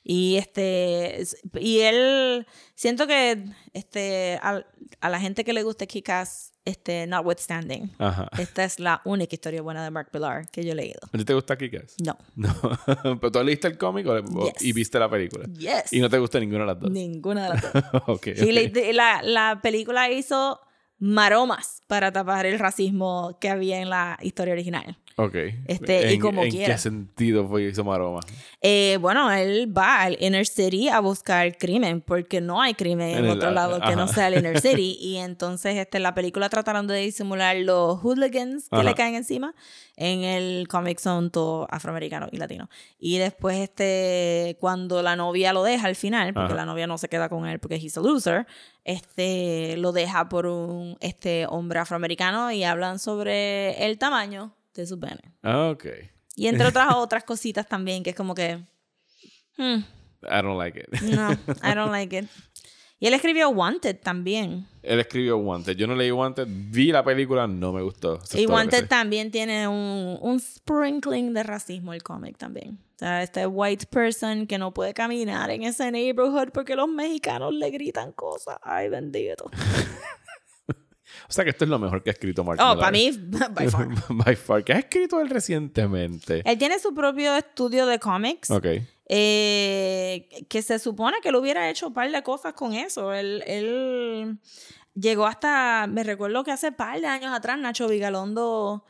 Y 0.05 0.37
este 0.37 1.20
es- 1.22 1.37
y 1.59 1.80
él 1.80 2.47
siento 2.74 3.07
que 3.07 3.45
este 3.72 4.39
a, 4.43 4.64
a 5.01 5.09
la 5.11 5.20
gente 5.20 5.45
que 5.45 5.53
le 5.53 5.62
gusta 5.62 5.87
Kick-Ass 5.87 6.51
este 6.65 7.07
notwithstanding. 7.07 7.91
Ajá. 7.99 8.29
Esta 8.39 8.65
es 8.65 8.79
la 8.79 9.01
única 9.05 9.35
historia 9.35 9.63
buena 9.63 9.83
de 9.83 9.91
Mark 9.91 10.09
Millar 10.13 10.49
que 10.51 10.65
yo 10.65 10.73
he 10.73 10.75
leído. 10.75 11.01
¿A 11.13 11.19
ti 11.19 11.25
te 11.25 11.35
gusta 11.35 11.57
Kick-Ass? 11.57 11.97
No. 12.05 12.17
No. 12.37 13.19
¿Pero 13.21 13.33
tú 13.33 13.43
leíste 13.43 13.69
el 13.69 13.79
cómic 13.79 14.07
Yes. 14.07 14.63
y 14.63 14.73
viste 14.73 14.99
la 14.99 15.09
película? 15.11 15.47
Yes. 15.59 15.93
Y 15.93 16.01
no 16.01 16.09
te 16.09 16.19
gusta 16.19 16.39
ninguna 16.41 16.61
de 16.61 16.67
las 16.67 16.81
dos. 16.81 16.91
Ninguna 16.91 17.45
de 17.45 17.49
las 17.51 17.63
dos. 17.73 17.83
ok. 18.09 18.27
Y 18.29 18.67
ok. 18.69 18.77
la, 18.93 18.93
la, 18.93 19.23
la 19.23 19.61
película 19.63 20.11
hizo 20.11 20.61
maromas 20.99 21.83
para 21.89 22.13
tapar 22.13 22.47
el 22.47 22.59
racismo 22.59 23.37
que 23.41 23.49
había 23.49 23.81
en 23.81 23.91
la 23.91 24.19
historia 24.23 24.53
original. 24.55 24.97
Ok. 25.17 25.35
Este, 25.67 26.11
y 26.11 26.15
¿En, 26.15 26.21
como 26.21 26.43
¿En 26.43 26.51
quiera. 26.51 26.75
qué 26.75 26.79
sentido 26.79 27.47
fue 27.47 27.65
hizo 27.65 27.85
Maroma? 27.85 28.21
Eh, 28.61 28.99
bueno, 29.01 29.31
él 29.31 29.73
va 29.77 30.03
al 30.03 30.17
Inner 30.21 30.47
City 30.47 30.89
a 30.89 31.01
buscar 31.01 31.57
crimen, 31.59 32.01
porque 32.01 32.41
no 32.41 32.63
hay 32.63 32.75
crimen 32.75 33.11
en, 33.11 33.19
En 33.19 33.25
el- 33.27 33.31
otro 33.33 33.51
lado 33.51 33.81
que 33.81 33.95
no 33.97 34.05
ajá. 34.05 34.15
sea 34.15 34.29
el 34.29 34.39
Inner 34.39 34.61
City. 34.61 34.97
Y 35.01 35.17
entonces 35.19 35.77
este, 35.77 35.99
la 35.99 36.15
película 36.15 36.49
trataron 36.49 36.87
de 36.87 36.97
disimular 36.97 37.57
los 37.57 37.99
hooligans 38.01 38.69
que 38.69 38.77
Ajá. 38.77 38.85
le 38.85 38.95
caen 38.95 39.15
encima. 39.15 39.55
En 39.97 40.25
el 40.25 40.67
cómic 40.69 40.99
son 40.99 41.31
todo 41.31 41.67
afroamericano 41.71 42.29
y 42.33 42.39
latino. 42.39 42.71
Y 42.99 43.19
después, 43.19 43.59
este, 43.59 44.57
cuando 44.59 45.03
la 45.03 45.17
novia 45.17 45.53
lo 45.53 45.63
deja 45.63 45.87
al 45.87 45.97
final, 45.97 46.33
porque 46.33 46.47
Ajá. 46.55 46.55
la 46.57 46.65
novia 46.65 46.87
no 46.87 46.97
se 46.97 47.09
queda 47.09 47.29
con 47.29 47.47
él 47.47 47.59
porque 47.61 47.77
he's 47.77 47.99
a 47.99 48.01
loser, 48.01 48.47
este, 48.85 49.77
lo 49.77 49.93
deja 49.93 50.29
por 50.29 50.47
un 50.47 50.97
este, 51.01 51.47
hombre 51.47 51.79
afroamericano 51.81 52.51
y 52.53 52.65
hablan 52.65 52.99
sobre 52.99 53.85
el 53.87 53.99
tamaño 53.99 54.55
de 54.75 54.87
sus 54.87 54.99
penes. 54.99 55.23
Ah, 55.43 55.70
ok. 55.70 55.87
Y 56.37 56.47
entre 56.47 56.66
otras 56.68 56.95
otras 56.95 57.25
cositas 57.25 57.68
también, 57.68 58.03
que 58.03 58.11
es 58.11 58.16
como 58.16 58.35
que... 58.35 58.57
hmm, 59.57 59.81
I 60.23 60.43
don't 60.43 60.59
like 60.59 60.79
it. 60.79 61.03
no, 61.03 61.33
I 61.33 61.75
don't 61.75 61.91
like 61.91 62.16
it. 62.16 62.29
Y 63.03 63.09
él 63.09 63.14
escribió 63.14 63.51
Wanted 63.51 63.99
también. 63.99 64.68
Él 64.81 65.01
escribió 65.01 65.37
Wanted. 65.37 65.77
Yo 65.77 65.89
no 65.89 65.97
leí 65.97 66.12
Wanted. 66.12 66.47
Vi 66.49 66.93
la 66.93 67.03
película, 67.03 67.49
no 67.49 67.73
me 67.73 67.83
gustó. 67.83 68.14
Eso 68.23 68.37
es 68.37 68.45
Y 68.45 68.47
Wanted 68.47 68.87
también 68.87 69.33
tiene 69.33 69.66
un, 69.66 70.18
un 70.20 70.39
sprinkling 70.39 71.35
de 71.35 71.43
racismo 71.43 71.93
el 71.93 72.05
cómic 72.05 72.39
también. 72.39 72.79
O 72.95 72.99
sea, 73.01 73.25
este 73.25 73.45
white 73.49 73.87
person 73.87 74.47
que 74.47 74.57
no 74.57 74.73
puede 74.73 74.95
caminar 74.95 75.51
en 75.51 75.64
ese 75.64 75.91
neighborhood 75.91 76.51
porque 76.55 76.77
los 76.77 76.89
mexicanos 76.89 77.53
le 77.53 77.70
gritan 77.70 78.12
cosas. 78.12 78.59
Ay, 78.62 78.89
bendito. 78.89 79.51
O 81.29 81.33
sea 81.33 81.45
que 81.45 81.51
esto 81.51 81.64
es 81.64 81.70
lo 81.70 81.79
mejor 81.79 82.03
que 82.03 82.11
ha 82.11 82.12
escrito 82.12 82.45
Mark 82.45 82.59
Oh, 82.62 82.77
para 82.79 82.91
mí, 82.93 83.11
by 83.55 83.68
far. 83.68 83.89
By 84.09 84.37
far. 84.37 84.64
¿Qué 84.64 84.73
ha 84.73 84.79
escrito 84.79 85.20
él 85.20 85.31
recientemente? 85.31 86.43
Él 86.45 86.59
tiene 86.59 86.79
su 86.79 86.95
propio 86.95 87.37
estudio 87.37 87.87
de 87.87 87.99
cómics. 87.99 88.51
Ok. 88.51 88.66
eh, 89.09 90.29
que 90.49 90.62
se 90.62 90.79
supone 90.79 91.18
que 91.23 91.29
él 91.29 91.37
hubiera 91.37 91.68
hecho 91.70 91.89
un 91.89 91.95
par 91.95 92.11
de 92.11 92.23
cosas 92.23 92.55
con 92.55 92.73
eso. 92.73 93.12
Él, 93.12 93.43
él 93.47 94.39
llegó 94.95 95.27
hasta, 95.27 95.87
me 95.89 96.03
recuerdo 96.05 96.45
que 96.45 96.51
hace 96.53 96.73
par 96.73 97.01
de 97.01 97.07
años 97.07 97.33
atrás, 97.35 97.59
Nacho 97.59 97.89
Vigalondo, 97.89 98.85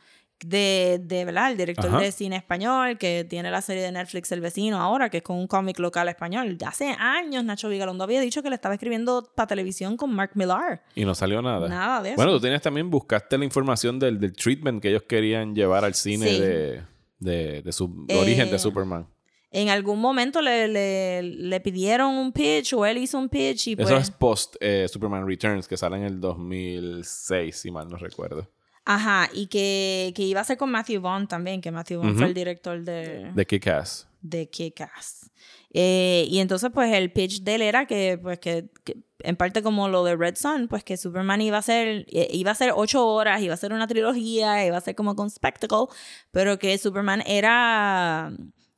de, 0.47 0.99
de 1.03 1.25
¿verdad? 1.25 1.51
El 1.51 1.57
director 1.57 1.87
Ajá. 1.87 1.99
de 1.99 2.11
cine 2.11 2.35
español, 2.37 2.97
que 2.97 3.25
tiene 3.29 3.49
la 3.51 3.61
serie 3.61 3.81
de 3.83 3.91
Netflix 3.91 4.31
El 4.31 4.41
Vecino 4.41 4.77
ahora, 4.79 5.09
que 5.09 5.17
es 5.17 5.23
con 5.23 5.37
un 5.37 5.47
cómic 5.47 5.79
local 5.79 6.07
español. 6.09 6.57
Hace 6.65 6.95
años 6.99 7.43
Nacho 7.43 7.69
Vigalondo 7.69 8.03
había 8.03 8.21
dicho 8.21 8.41
que 8.43 8.49
le 8.49 8.55
estaba 8.55 8.75
escribiendo 8.75 9.31
para 9.35 9.47
televisión 9.47 9.97
con 9.97 10.13
Mark 10.13 10.31
Millar. 10.35 10.83
Y 10.95 11.05
no 11.05 11.15
salió 11.15 11.41
nada. 11.41 11.67
Nada 11.67 12.01
de 12.01 12.09
eso. 12.09 12.15
Bueno, 12.15 12.31
tú 12.33 12.41
tenías 12.41 12.61
también, 12.61 12.89
buscaste 12.89 13.37
la 13.37 13.45
información 13.45 13.99
del, 13.99 14.19
del 14.19 14.33
treatment 14.33 14.81
que 14.81 14.89
ellos 14.89 15.03
querían 15.03 15.55
llevar 15.55 15.83
al 15.85 15.93
cine 15.93 16.27
Sí. 16.27 16.39
de, 16.39 16.81
de, 17.19 17.61
de 17.61 17.71
su 17.71 18.05
Eh, 18.07 18.15
origen 18.17 18.49
de 18.51 18.59
Superman. 18.59 19.07
En 19.55 19.69
algún 19.69 19.99
momento 20.01 20.41
le, 20.41 20.67
le, 20.67 21.21
le 21.21 21.59
pidieron 21.61 22.15
un 22.15 22.31
pitch 22.33 22.73
o 22.73 22.85
él 22.87 22.97
hizo 22.97 23.19
un 23.19 23.29
pitch 23.29 23.67
y 23.67 23.75
pues... 23.75 23.87
Eso 23.87 23.97
es 23.97 24.09
post 24.09 24.55
eh, 24.59 24.87
Superman 24.91 25.27
Returns, 25.27 25.67
que 25.67 25.77
sale 25.77 25.97
en 25.97 26.03
el 26.05 26.19
2006, 26.19 27.55
si 27.55 27.71
mal 27.71 27.87
no 27.87 27.97
recuerdo. 27.97 28.49
Ajá, 28.85 29.29
y 29.33 29.47
que, 29.47 30.11
que 30.15 30.23
iba 30.23 30.41
a 30.41 30.43
ser 30.43 30.57
con 30.57 30.69
Matthew 30.69 31.01
Vaughn 31.01 31.27
también, 31.27 31.61
que 31.61 31.71
Matthew 31.71 32.01
Vaughn 32.01 32.17
fue 32.17 32.27
el 32.27 32.33
director 32.33 32.83
de, 32.83 33.31
De 33.33 33.45
Kick-Ass. 33.47 34.07
de 34.21 34.49
Kick-Ass. 34.49 35.29
Eh, 35.75 36.25
y 36.29 36.39
entonces, 36.39 36.69
pues, 36.73 36.93
el 36.93 37.11
pitch 37.11 37.41
de 37.43 37.55
él 37.55 37.61
era 37.61 37.87
que, 37.87 38.19
pues, 38.21 38.39
que, 38.39 38.69
que 38.83 38.97
en 39.19 39.35
parte 39.37 39.63
como 39.63 39.87
lo 39.87 40.03
de 40.03 40.15
Red 40.15 40.35
Sun, 40.35 40.67
pues, 40.67 40.83
que 40.83 40.97
Superman 40.97 41.41
iba 41.41 41.57
a 41.57 41.61
ser, 41.61 42.05
eh, 42.09 42.27
iba 42.31 42.51
a 42.51 42.55
ser 42.55 42.73
ocho 42.75 43.07
horas, 43.07 43.41
iba 43.41 43.53
a 43.53 43.57
ser 43.57 43.73
una 43.73 43.87
trilogía, 43.87 44.65
iba 44.65 44.77
a 44.77 44.81
ser 44.81 44.95
como 44.95 45.15
con 45.15 45.29
spectacle, 45.29 45.85
pero 46.31 46.59
que 46.59 46.77
Superman 46.77 47.23
era 47.25 48.33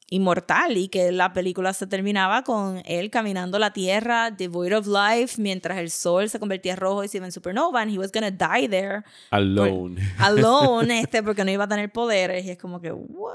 inmortal 0.10 0.78
y 0.78 0.88
que 0.88 1.12
la 1.12 1.34
película 1.34 1.74
se 1.74 1.88
terminaba 1.88 2.44
con 2.44 2.82
él 2.86 3.10
caminando 3.10 3.58
la 3.58 3.74
tierra 3.74 4.30
devoid 4.30 4.78
of 4.78 4.88
life 4.88 5.42
mientras 5.42 5.80
el 5.80 5.90
sol 5.90 6.30
se 6.30 6.40
convertía 6.40 6.76
rojo 6.76 7.04
y 7.04 7.08
se 7.08 7.18
iba 7.18 7.26
en 7.26 7.32
supernova 7.32 7.82
and 7.82 7.92
he 7.92 7.98
was 7.98 8.12
gonna 8.12 8.30
die 8.30 8.68
there 8.68 9.04
Alone. 9.32 10.00
alone 10.20 10.92
este 11.00 11.24
porque 11.24 11.44
no 11.44 11.50
iba 11.52 11.64
a 11.64 11.68
tener 11.68 11.92
poderes 11.92 12.46
y 12.46 12.52
es 12.52 12.58
como 12.58 12.80
que 12.82 12.92
what 12.92 13.34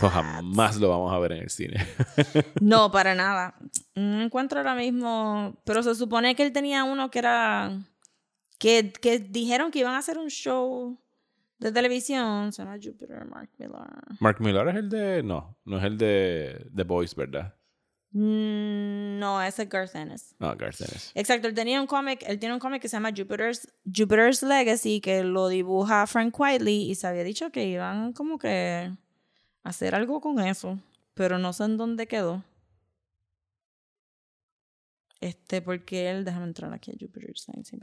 Pues 0.00 0.12
jamás 0.12 0.76
lo 0.76 0.88
vamos 0.90 1.12
a 1.12 1.18
ver 1.18 1.32
en 1.32 1.42
el 1.44 1.50
cine. 1.50 1.86
no 2.60 2.90
para 2.90 3.14
nada 3.14 3.54
no 3.94 4.20
encuentro 4.22 4.58
ahora 4.58 4.74
mismo 4.74 5.56
pero 5.64 5.82
se 5.82 5.94
supone 5.94 6.34
que 6.34 6.42
él 6.42 6.52
tenía 6.52 6.84
uno 6.84 7.10
que 7.10 7.18
era 7.20 7.72
que, 8.58 8.92
que 8.92 9.18
dijeron 9.18 9.70
que 9.70 9.78
iban 9.78 9.94
a 9.94 9.98
hacer 9.98 10.18
un 10.18 10.28
show 10.28 10.98
de 11.60 11.72
televisión 11.72 12.52
se 12.52 12.64
llama 12.64 12.78
Jupiter 12.82 13.24
Mark 13.26 13.50
Millar 13.58 14.04
Mark 14.18 14.40
Millar 14.40 14.68
es 14.68 14.76
el 14.76 14.88
de... 14.88 15.22
No, 15.22 15.58
no 15.64 15.78
es 15.78 15.84
el 15.84 15.98
de 15.98 16.70
The 16.74 16.84
Boys, 16.84 17.14
¿verdad? 17.14 17.54
Mm, 18.12 19.20
no 19.20 19.40
ese 19.40 19.62
es 19.62 19.68
Garth 19.68 19.94
Ennis 19.94 20.34
No, 20.40 20.56
Garth 20.56 20.80
Ennis. 20.80 21.12
Exacto, 21.14 21.46
él 21.46 21.54
tenía 21.54 21.80
un 21.80 21.86
cómic, 21.86 22.24
él 22.26 22.40
tiene 22.40 22.54
un 22.54 22.60
cómic 22.60 22.82
que 22.82 22.88
se 22.88 22.96
llama 22.96 23.10
Jupiter's, 23.16 23.72
Jupiter's 23.84 24.42
Legacy, 24.42 25.00
que 25.00 25.22
lo 25.22 25.48
dibuja 25.48 26.06
Frank 26.06 26.34
Whiteley 26.38 26.90
y 26.90 26.94
se 26.96 27.06
había 27.06 27.22
dicho 27.22 27.52
que 27.52 27.66
iban 27.66 28.12
como 28.12 28.38
que 28.38 28.48
a 29.62 29.68
hacer 29.68 29.94
algo 29.94 30.20
con 30.20 30.40
eso, 30.40 30.80
pero 31.14 31.38
no 31.38 31.52
sé 31.52 31.64
en 31.64 31.76
dónde 31.76 32.08
quedó. 32.08 32.42
Este, 35.20 35.60
porque 35.60 36.10
él, 36.10 36.24
déjame 36.24 36.46
entrar 36.46 36.72
aquí 36.72 36.90
a 36.90 36.94
Jupiter's 36.98 37.46
Legacy. 37.48 37.78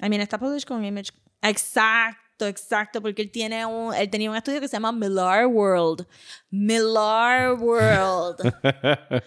I 0.00 0.08
mean, 0.08 0.20
está 0.20 0.38
published 0.38 0.66
con 0.66 0.84
Image. 0.84 1.10
Exacto, 1.42 2.46
exacto, 2.46 3.00
porque 3.00 3.22
él 3.22 3.30
tiene 3.30 3.64
un, 3.66 3.94
él 3.94 4.08
tenía 4.10 4.30
un 4.30 4.36
estudio 4.36 4.60
que 4.60 4.68
se 4.68 4.76
llama 4.76 4.92
Millar 4.92 5.46
World. 5.46 6.06
Millar 6.50 7.54
World. 7.54 8.54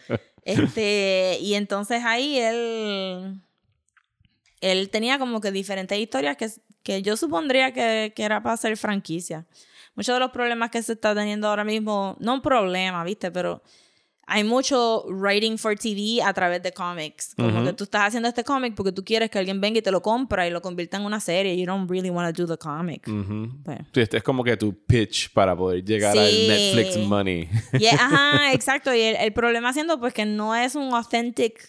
Este, 0.45 1.38
y 1.39 1.53
entonces 1.53 2.03
ahí 2.03 2.38
él, 2.38 3.41
él 4.59 4.89
tenía 4.89 5.18
como 5.18 5.39
que 5.39 5.53
diferentes 5.53 5.97
historias 5.97 6.36
que, 6.36 6.49
que 6.84 7.01
yo 7.01 7.16
supondría 7.16 7.72
que, 7.72 8.11
que 8.14 8.24
era 8.24 8.43
para 8.43 8.55
hacer 8.55 8.76
franquicia. 8.76 9.45
Muchos 9.95 10.16
de 10.16 10.20
los 10.20 10.32
problemas 10.32 10.70
que 10.70 10.84
se 10.84 10.93
está 10.93 11.16
teniendo 11.16 11.47
ahora 11.47 11.64
mismo, 11.64 12.18
no 12.20 12.34
un 12.34 12.41
problema, 12.41 13.05
¿viste? 13.05 13.32
Pero 13.32 13.64
hay 14.26 14.43
mucho 14.43 15.03
writing 15.09 15.57
for 15.57 15.76
TV 15.78 16.21
a 16.24 16.34
través 16.34 16.63
de 16.63 16.71
cómics. 16.71 17.34
Como 17.36 17.49
Ujú. 17.57 17.65
que 17.65 17.74
tú 17.74 17.84
estás 17.84 18.03
haciendo 18.07 18.30
este 18.30 18.43
cómic 18.43 18.74
porque 18.76 18.91
tú 18.91 19.03
quieres 19.03 19.30
que 19.30 19.38
alguien 19.38 19.59
venga 19.59 19.80
y 19.80 19.82
te 19.82 19.91
lo 19.91 20.01
compra 20.01 20.47
y 20.47 20.49
lo 20.51 20.61
convierta 20.61 20.97
en 20.97 21.03
una 21.05 21.19
serie. 21.19 21.57
You 21.57 21.65
don't 21.65 21.89
really 21.89 22.09
want 22.09 22.34
to 22.36 22.45
do 22.45 22.47
the 22.51 22.57
comic. 22.57 23.07
Ujú. 23.07 23.49
Pues. 23.63 23.80
Sí, 23.93 24.01
este 24.01 24.17
es 24.17 24.24
como 24.24 24.43
que 24.43 24.55
tu 24.55 24.74
pitch 24.86 25.32
para 25.34 25.55
poder 25.55 25.84
llegar 25.84 26.17
al 26.17 26.28
Sí. 26.30 26.47
Netflix 26.47 26.97
money. 27.05 27.49
Y 27.80 27.86
es- 27.86 27.93
ajá, 27.99 28.51
exacto. 28.53 28.93
Y 28.95 29.01
el, 29.01 29.15
el 29.17 29.34
problema 29.34 29.74
siendo 29.74 29.99
pues 29.99 30.13
que 30.13 30.26
no 30.26 30.55
es 30.55 30.76
un 30.76 30.93
authentic 30.93 31.67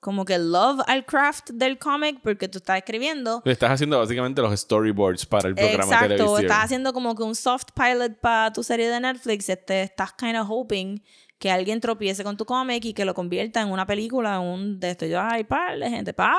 como 0.00 0.24
que 0.24 0.38
love 0.38 0.80
al 0.86 1.04
craft 1.04 1.50
del 1.50 1.76
cómic 1.76 2.20
porque 2.22 2.46
tú 2.46 2.58
estás 2.58 2.78
escribiendo. 2.78 3.42
Estás 3.44 3.72
haciendo 3.72 3.98
básicamente 3.98 4.40
los 4.40 4.58
storyboards 4.60 5.26
para 5.26 5.48
el 5.48 5.56
programa 5.56 6.06
de 6.06 6.14
Exacto, 6.14 6.38
estás 6.38 6.64
haciendo 6.66 6.92
como 6.92 7.16
que 7.16 7.24
un 7.24 7.34
soft 7.34 7.70
pilot 7.74 8.20
para 8.20 8.52
tu 8.52 8.62
serie 8.62 8.88
de 8.88 9.00
Netflix. 9.00 9.48
Este, 9.48 9.82
estás 9.82 10.12
kind 10.12 10.36
of 10.36 10.46
hoping 10.48 11.02
que 11.38 11.50
alguien 11.50 11.80
tropiece 11.80 12.24
con 12.24 12.36
tu 12.36 12.44
cómic 12.44 12.84
y 12.84 12.92
que 12.94 13.04
lo 13.04 13.14
convierta 13.14 13.62
en 13.62 13.68
una 13.70 13.86
película, 13.86 14.36
en 14.36 14.42
un 14.42 14.80
de 14.80 14.90
esto. 14.90 15.06
Yo, 15.06 15.20
ay, 15.20 15.44
par 15.44 15.78
de 15.78 15.88
gente, 15.88 16.12
par 16.12 16.34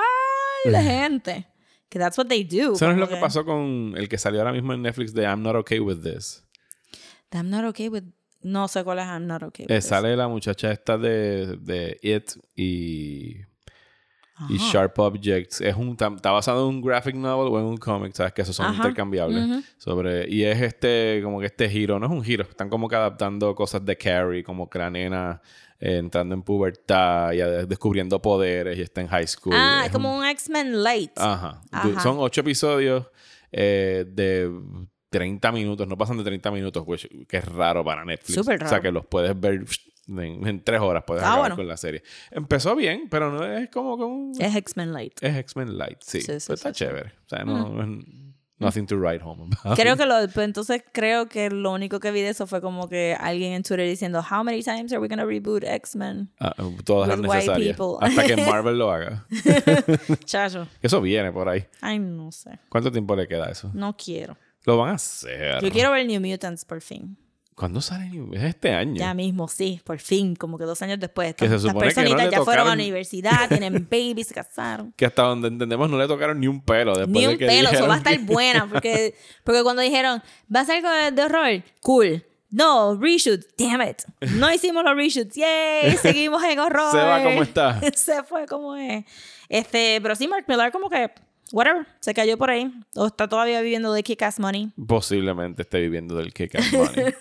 de 0.65 0.81
gente. 0.81 1.47
Que 1.87 1.97
that's 1.97 2.17
what 2.17 2.27
they 2.27 2.43
do. 2.43 2.73
Eso 2.73 2.85
no 2.85 2.91
es 2.91 2.97
lo 2.99 3.07
que 3.09 3.15
pasó 3.15 3.43
con 3.45 3.93
el 3.97 4.07
que 4.09 4.17
salió 4.17 4.39
ahora 4.41 4.51
mismo 4.51 4.73
en 4.73 4.81
Netflix 4.81 5.13
de 5.13 5.23
I'm 5.23 5.41
Not 5.41 5.55
Okay 5.55 5.79
With 5.79 6.01
This. 6.03 6.45
I'm 7.31 7.49
not 7.49 7.63
okay 7.65 7.87
with... 7.89 8.03
No 8.41 8.67
sé 8.69 8.83
cuál 8.83 8.99
es 8.99 9.05
I'm 9.05 9.25
not 9.27 9.43
okay 9.43 9.65
with 9.65 9.71
Eh, 9.71 9.79
this. 9.79 9.85
sale 9.85 10.15
la 10.15 10.27
muchacha 10.27 10.71
esta 10.71 10.97
de, 10.97 11.57
de 11.57 11.97
It 12.01 12.31
y, 12.55 13.41
y. 14.47 14.57
Sharp 14.57 14.97
Objects. 14.99 15.59
Es 15.61 15.75
un, 15.75 15.97
está 16.15 16.31
basado 16.31 16.69
en 16.69 16.75
un 16.75 16.81
graphic 16.81 17.15
novel 17.15 17.51
o 17.53 17.59
en 17.59 17.65
un 17.65 17.77
cómic, 17.77 18.13
¿sabes? 18.13 18.31
Que 18.33 18.43
esos 18.43 18.55
son 18.55 18.67
Ajá. 18.67 18.75
intercambiables. 18.77 19.65
Sobre, 19.77 20.29
y 20.29 20.43
es 20.43 20.61
este, 20.61 21.19
como 21.23 21.39
que 21.39 21.47
este 21.47 21.69
giro, 21.69 21.99
no 21.99 22.05
es 22.05 22.11
un 22.11 22.23
giro, 22.23 22.43
están 22.43 22.69
como 22.69 22.87
que 22.87 22.95
adaptando 22.95 23.53
cosas 23.55 23.83
de 23.83 23.97
Carrie, 23.97 24.43
como 24.43 24.69
que 24.69 24.79
la 24.79 24.89
nena 24.89 25.41
eh, 25.79 25.97
entrando 25.97 26.35
en 26.35 26.41
pubertad 26.43 27.31
y 27.33 27.37
descubriendo 27.67 28.21
poderes 28.21 28.77
y 28.77 28.81
está 28.81 29.01
en 29.01 29.07
high 29.07 29.27
school. 29.27 29.53
Ah, 29.57 29.83
Es 29.85 29.91
como 29.91 30.15
un 30.17 30.25
X-Men 30.25 30.83
light. 30.83 31.11
Ajá. 31.17 31.61
Ajá. 31.71 31.99
Son 32.01 32.17
ocho 32.19 32.41
episodios 32.41 33.07
eh, 33.51 34.05
de 34.07 34.49
30 35.09 35.51
minutos, 35.51 35.87
no 35.87 35.97
pasan 35.97 36.17
de 36.17 36.23
30 36.23 36.51
minutos, 36.51 36.83
which- 36.85 37.25
que 37.27 37.37
es 37.37 37.45
raro 37.45 37.83
para 37.83 38.05
Netflix. 38.05 38.35
Súper 38.35 38.55
O 38.57 38.59
sea, 38.67 38.69
raro. 38.77 38.81
que 38.83 38.91
los 38.91 39.05
puedes 39.07 39.39
ver 39.39 39.63
en, 40.09 40.47
en 40.47 40.63
tres 40.63 40.81
horas, 40.81 41.03
puedes 41.05 41.23
Ah, 41.23 41.27
acabar 41.27 41.41
bueno. 41.43 41.55
con 41.57 41.67
la 41.67 41.77
serie. 41.77 42.03
Empezó 42.31 42.75
bien, 42.75 43.07
pero 43.09 43.31
no 43.31 43.43
es 43.45 43.69
como 43.69 43.93
un... 43.95 44.33
Es 44.39 44.55
X-Men 44.55 44.93
light. 44.93 45.13
Es 45.21 45.35
X-Men 45.37 45.77
Light, 45.77 45.99
sí. 46.01 46.21
Sí, 46.21 46.39
sí, 46.39 46.45
Pero 46.47 46.55
está 46.55 46.69
sí, 46.73 46.85
chévere. 46.85 47.13
O 47.25 47.29
sea, 47.29 47.43
no, 47.45 47.81
es 47.83 48.05
nothing 48.57 48.85
to 48.87 48.97
write 48.97 49.21
home 49.23 49.55
about. 49.63 49.77
Creo 49.79 49.95
que 49.95 50.05
lo, 50.05 50.15
pues 50.33 50.39
entonces 50.45 50.83
creo 50.91 51.27
que 51.29 51.49
lo 51.49 51.71
único 51.71 51.99
que 52.01 52.11
vi 52.11 52.21
de 52.21 52.29
eso 52.29 52.45
fue 52.45 52.59
como 52.59 52.89
que 52.89 53.15
alguien 53.17 53.53
en 53.53 53.63
Twitter 53.63 53.87
diciendo 53.87 54.19
How 54.19 54.43
many 54.43 54.61
times 54.63 54.91
are 54.91 54.99
we 54.99 55.07
gonna 55.07 55.23
reboot 55.25 55.63
X-Men? 55.63 56.29
Ah, 56.41 56.53
todas 56.83 57.07
las 57.07 57.19
necesarias. 57.21 57.77
Hasta 58.01 58.23
que 58.25 58.35
Marvel 58.45 58.77
lo 58.77 58.91
haga. 58.91 59.25
Chacho. 60.25 60.67
Eso 60.81 60.99
viene 61.01 61.31
por 61.31 61.47
ahí. 61.47 61.65
Ay, 61.81 61.99
no 61.99 62.31
sé. 62.33 62.59
¿Cuánto 62.69 62.91
tiempo 62.91 63.15
le 63.15 63.27
queda 63.27 63.45
a 63.47 63.51
eso? 63.51 63.71
No 63.73 63.95
quiero. 63.95 64.37
Lo 64.65 64.77
van 64.77 64.89
a 64.89 64.93
hacer. 64.95 65.61
Yo 65.63 65.71
quiero 65.71 65.91
ver 65.91 66.05
New 66.05 66.19
Mutants 66.19 66.65
por 66.65 66.81
fin. 66.81 67.17
¿Cuándo 67.59 67.81
sale? 67.81 68.09
Es 68.31 68.43
este 68.43 68.71
año. 68.73 68.95
Ya 68.95 69.13
mismo, 69.13 69.49
sí, 69.49 69.81
por 69.83 69.99
fin, 69.99 70.33
como 70.33 70.57
que 70.57 70.63
dos 70.63 70.81
años 70.81 70.97
después. 70.97 71.35
Que 71.35 71.49
se 71.49 71.59
supone 71.59 71.73
que 71.73 71.75
no 71.87 71.93
personitas 71.95 72.25
le 72.27 72.31
ya 72.31 72.41
fueron 72.45 72.67
a 72.67 72.69
la 72.69 72.73
universidad, 72.73 73.47
tienen 73.49 73.85
babies, 73.91 74.27
se 74.27 74.33
casaron. 74.33 74.93
Que 74.95 75.05
hasta 75.05 75.23
donde 75.23 75.49
entendemos 75.49 75.89
no 75.89 75.97
le 75.97 76.07
tocaron 76.07 76.39
ni 76.39 76.47
un 76.47 76.61
pelo. 76.61 76.93
Después 76.95 77.09
Ni 77.09 77.21
de 77.25 77.27
un 77.33 77.37
que 77.37 77.47
pelo, 77.47 77.69
eso 77.69 77.85
va 77.85 77.95
a 77.95 77.97
estar 77.97 78.13
que- 78.17 78.23
buena. 78.23 78.65
Porque, 78.71 79.13
porque 79.43 79.61
cuando 79.61 79.81
dijeron, 79.81 80.23
va 80.55 80.61
a 80.61 80.65
ser 80.65 80.81
de, 80.81 81.11
de 81.11 81.21
horror, 81.21 81.63
cool. 81.81 82.23
No, 82.49 82.95
reshoot, 82.97 83.41
damn 83.57 83.81
it. 83.81 84.03
No 84.35 84.51
hicimos 84.53 84.81
los 84.85 84.95
reshoots, 84.95 85.35
yay, 85.35 85.97
seguimos 86.01 86.41
en 86.45 86.59
horror. 86.59 86.91
Se 86.93 86.97
va 86.97 87.21
como 87.23 87.43
está. 87.43 87.81
Se 87.93 88.23
fue 88.23 88.45
como 88.47 88.77
es. 88.77 89.03
Este, 89.49 89.99
pero 90.01 90.15
sí, 90.15 90.29
Mark 90.29 90.45
Millar 90.47 90.71
como 90.71 90.89
que, 90.89 91.11
whatever, 91.51 91.85
se 91.99 92.13
cayó 92.13 92.37
por 92.37 92.49
ahí. 92.49 92.71
O 92.95 93.07
está 93.07 93.27
todavía 93.27 93.61
viviendo 93.61 93.91
de 93.93 94.03
kick-ass 94.03 94.39
money. 94.39 94.71
Posiblemente 94.87 95.63
esté 95.63 95.79
viviendo 95.79 96.15
del 96.15 96.33
kick 96.33 96.55
and 96.55 96.73
money. 96.77 97.13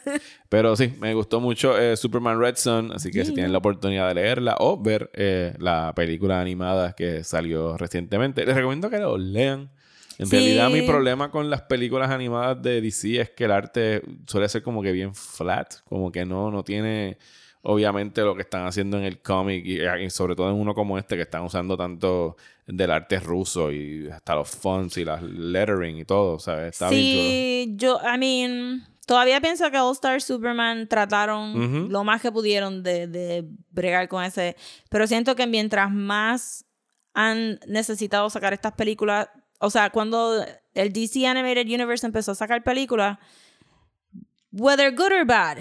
Pero 0.49 0.77
sí, 0.77 0.93
me 1.01 1.15
gustó 1.15 1.41
mucho 1.41 1.79
eh, 1.79 1.97
Superman 1.97 2.39
Red 2.41 2.57
Son. 2.57 2.93
Así 2.93 3.11
que 3.11 3.25
si 3.25 3.33
tienen 3.33 3.53
la 3.53 3.59
oportunidad 3.59 4.09
de 4.09 4.15
leerla 4.15 4.57
o 4.59 4.81
ver 4.81 5.11
eh, 5.15 5.55
la 5.59 5.93
película 5.95 6.41
animada 6.41 6.93
que 6.95 7.25
salió 7.25 7.77
recientemente, 7.77 8.45
les 8.47 8.55
recomiendo 8.55 8.91
que 8.91 8.99
lo 8.99 9.17
lean. 9.19 9.71
En 10.19 10.27
Sí. 10.27 10.35
realidad, 10.37 10.69
mi 10.71 10.83
problema 10.83 11.31
con 11.31 11.49
las 11.49 11.63
películas 11.63 12.11
animadas 12.11 12.61
de 12.61 12.81
DC 12.81 13.21
es 13.21 13.31
que 13.31 13.45
el 13.45 13.53
arte 13.53 14.03
suele 14.27 14.49
ser 14.49 14.65
como 14.65 14.83
que 14.83 14.91
bien 14.91 15.15
flat, 15.15 15.75
como 15.85 16.11
que 16.11 16.25
no, 16.25 16.51
no 16.51 16.65
tiene 16.65 17.19
obviamente 17.63 18.23
lo 18.23 18.35
que 18.35 18.43
están 18.43 18.67
haciendo 18.67 18.99
en 18.99 19.05
el 19.05 19.21
cómic 19.21 19.65
y, 19.65 19.81
y 19.83 20.11
sobre 20.11 20.35
todo 20.37 20.51
en 20.51 20.57
uno 20.57 20.75
como 20.75 20.99
este 20.99 21.17
que 21.17 21.23
están 21.23 21.43
usando 21.43 21.77
tanto 21.77 22.37
del 22.67 22.91
arte 22.91 23.19
ruso 23.19 23.73
y 23.73 24.09
hasta 24.09 24.35
los 24.35 24.51
fonts 24.51 24.99
y 24.99 25.05
las 25.05 25.23
lettering 25.23 25.99
y 25.99 26.05
todo, 26.05 26.39
¿sabes? 26.39 26.75
Está 26.75 26.91
bien. 26.91 27.03
Sí, 27.03 27.75
yo, 27.77 27.99
I 28.03 28.19
mean, 28.19 28.87
todavía 29.07 29.41
pienso 29.41 29.71
que 29.71 29.79
All 29.79 29.93
Star 29.93 30.21
Superman 30.21 30.87
trataron 30.87 31.91
lo 31.91 32.05
más 32.05 32.21
que 32.21 32.31
pudieron 32.31 32.83
de, 32.83 33.07
de 33.07 33.49
bregar 33.71 34.07
con 34.09 34.23
ese. 34.23 34.55
Pero 34.91 35.07
siento 35.07 35.35
que 35.35 35.47
mientras 35.47 35.91
más 35.91 36.67
han 37.15 37.59
necesitado 37.67 38.29
sacar 38.29 38.53
estas 38.53 38.75
películas, 38.75 39.29
o 39.61 39.71
sea, 39.71 39.91
cuando 39.91 40.45
el 40.75 40.93
DC 40.93 41.27
Animated 41.27 41.67
Universe 41.67 42.07
empezó 42.07 42.33
a 42.33 42.35
sacar 42.35 42.63
películas, 42.63 43.19
whether 44.53 44.95
good 44.95 45.13
or 45.13 45.25
bad, 45.27 45.59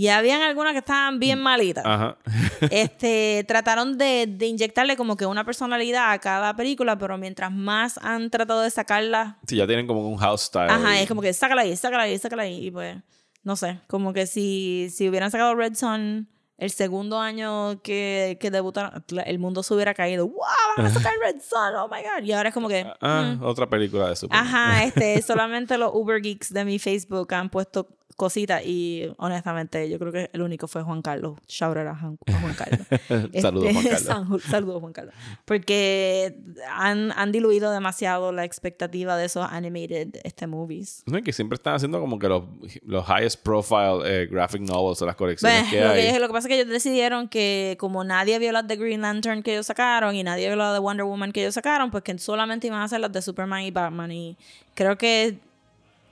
y 0.00 0.08
habían 0.08 0.42
algunas 0.42 0.74
que 0.74 0.78
estaban 0.78 1.18
bien 1.18 1.40
malitas 1.40 1.84
Ajá. 1.84 2.16
este, 2.70 3.44
trataron 3.48 3.98
de, 3.98 4.26
de 4.28 4.46
inyectarle 4.46 4.96
como 4.96 5.16
que 5.16 5.26
una 5.26 5.44
personalidad 5.44 6.12
a 6.12 6.18
cada 6.18 6.54
película, 6.54 6.96
pero 6.98 7.18
mientras 7.18 7.50
más 7.52 7.98
han 8.02 8.30
tratado 8.30 8.60
de 8.62 8.70
sacarla, 8.70 9.38
Sí, 9.46 9.56
ya 9.56 9.66
tienen 9.66 9.86
como 9.86 10.08
un 10.08 10.16
house 10.18 10.42
style. 10.42 10.70
ajá, 10.70 10.98
y- 10.98 11.02
es 11.02 11.08
como 11.08 11.20
que 11.22 11.32
sácala 11.32 11.62
ahí, 11.62 11.76
sácala 11.76 12.04
ahí, 12.04 12.18
sácala 12.18 12.42
ahí, 12.44 12.66
y 12.66 12.70
pues, 12.70 12.96
no 13.42 13.56
sé, 13.56 13.80
como 13.88 14.12
que 14.12 14.26
si, 14.26 14.88
si 14.94 15.08
hubieran 15.08 15.30
sacado 15.30 15.54
Red 15.54 15.74
Son 15.74 16.28
el 16.58 16.70
segundo 16.70 17.20
año 17.20 17.80
que, 17.82 18.36
que 18.40 18.50
debutaron, 18.50 19.04
el 19.26 19.38
mundo 19.38 19.62
se 19.62 19.74
hubiera 19.74 19.94
caído, 19.94 20.26
wow, 20.28 20.38
van 20.76 20.86
a 20.86 20.90
sacar 20.90 21.12
Red 21.22 21.40
Son, 21.40 21.74
oh 21.76 21.88
my 21.88 22.02
god, 22.02 22.24
y 22.24 22.32
ahora 22.32 22.48
es 22.50 22.54
como 22.54 22.68
que, 22.68 22.84
Ah, 23.00 23.34
mm, 23.38 23.42
otra 23.44 23.66
película 23.68 24.08
de 24.08 24.16
Superman. 24.16 24.46
ajá, 24.46 24.84
este, 24.84 25.22
solamente 25.22 25.78
los 25.78 25.90
Uber 25.94 26.20
Geeks 26.20 26.52
de 26.52 26.64
mi 26.64 26.78
Facebook 26.78 27.32
han 27.34 27.48
puesto 27.48 27.88
cositas 28.18 28.62
y 28.66 29.08
honestamente 29.16 29.88
yo 29.88 30.00
creo 30.00 30.10
que 30.10 30.28
el 30.32 30.42
único 30.42 30.66
fue 30.66 30.82
Juan 30.82 31.02
Carlos. 31.02 31.38
Shout 31.46 31.76
out 31.76 31.86
a 31.86 31.94
Juan, 31.94 32.18
Carlos. 32.56 32.86
Saludos, 33.40 33.72
Juan 33.72 33.86
Este, 33.86 34.06
Carlos. 34.12 34.42
Saludos, 34.42 34.80
Juan 34.80 34.92
Carlos. 34.92 35.14
Porque 35.44 36.36
han, 36.74 37.12
han 37.12 37.30
diluido 37.30 37.70
demasiado 37.70 38.32
la 38.32 38.44
expectativa 38.44 39.16
de 39.16 39.26
esos 39.26 39.46
animated 39.48 40.16
este, 40.24 40.48
movies. 40.48 41.04
No, 41.06 41.22
que 41.22 41.32
siempre 41.32 41.54
están 41.54 41.76
haciendo 41.76 42.00
como 42.00 42.18
que 42.18 42.26
los, 42.28 42.42
los 42.84 43.06
highest 43.08 43.40
profile 43.44 44.00
eh, 44.04 44.26
graphic 44.26 44.62
novels 44.62 45.00
o 45.00 45.06
las 45.06 45.14
colecciones 45.14 45.60
Pues, 45.60 45.70
que 45.70 45.80
lo, 45.80 45.90
hay. 45.90 46.12
que, 46.12 46.18
lo 46.18 46.26
que 46.26 46.32
pasa 46.32 46.48
es 46.48 46.50
que 46.50 46.60
ellos 46.60 46.72
decidieron 46.72 47.28
que 47.28 47.76
como 47.78 48.02
nadie 48.02 48.36
vio 48.40 48.50
las 48.50 48.66
de 48.66 48.74
Green 48.74 49.00
Lantern 49.00 49.44
que 49.44 49.52
ellos 49.52 49.66
sacaron 49.66 50.16
y 50.16 50.24
nadie 50.24 50.48
vio 50.48 50.56
las 50.56 50.72
de 50.72 50.80
Wonder 50.80 51.06
Woman 51.06 51.30
que 51.30 51.42
ellos 51.42 51.54
sacaron, 51.54 51.92
pues 51.92 52.02
que 52.02 52.18
solamente 52.18 52.66
iban 52.66 52.80
a 52.80 52.84
hacer 52.84 52.98
las 52.98 53.12
de 53.12 53.22
Superman 53.22 53.62
y 53.62 53.70
Batman. 53.70 54.10
Y 54.10 54.36
creo 54.74 54.98
que 54.98 55.38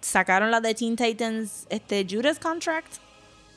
sacaron 0.06 0.50
las 0.50 0.62
de 0.62 0.74
Teen 0.74 0.96
Titans, 0.96 1.66
este 1.68 2.06
Judas 2.08 2.38
Contract. 2.38 2.94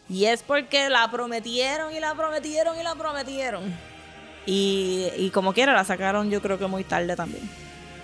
Y 0.09 0.25
es 0.25 0.41
porque 0.41 0.89
la 0.89 1.09
prometieron 1.11 1.93
y 1.93 1.99
la 1.99 2.15
prometieron 2.15 2.77
y 2.79 2.83
la 2.83 2.95
prometieron. 2.95 3.63
Y, 4.45 5.07
y 5.17 5.29
como 5.29 5.53
quiera, 5.53 5.73
la 5.73 5.83
sacaron 5.83 6.31
yo 6.31 6.41
creo 6.41 6.57
que 6.57 6.65
muy 6.65 6.83
tarde 6.83 7.15
también. 7.15 7.47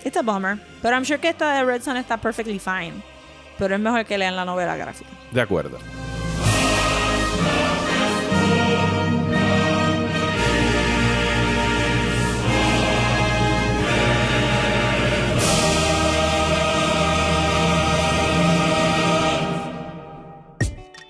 It's 0.03 0.15
a 0.17 0.21
bummer. 0.21 0.59
Pero 0.83 0.95
I'm 0.95 1.03
sure 1.03 1.19
que 1.19 1.29
esta 1.29 1.53
de 1.53 1.63
Red 1.63 1.81
Sun 1.81 1.97
está 1.97 2.17
perfectly 2.17 2.59
fine. 2.59 3.01
Pero 3.57 3.73
es 3.73 3.81
mejor 3.81 4.05
que 4.05 4.17
lean 4.17 4.35
la 4.35 4.45
novela 4.45 4.75
gráfica. 4.77 5.09
De 5.31 5.41
acuerdo. 5.41 5.79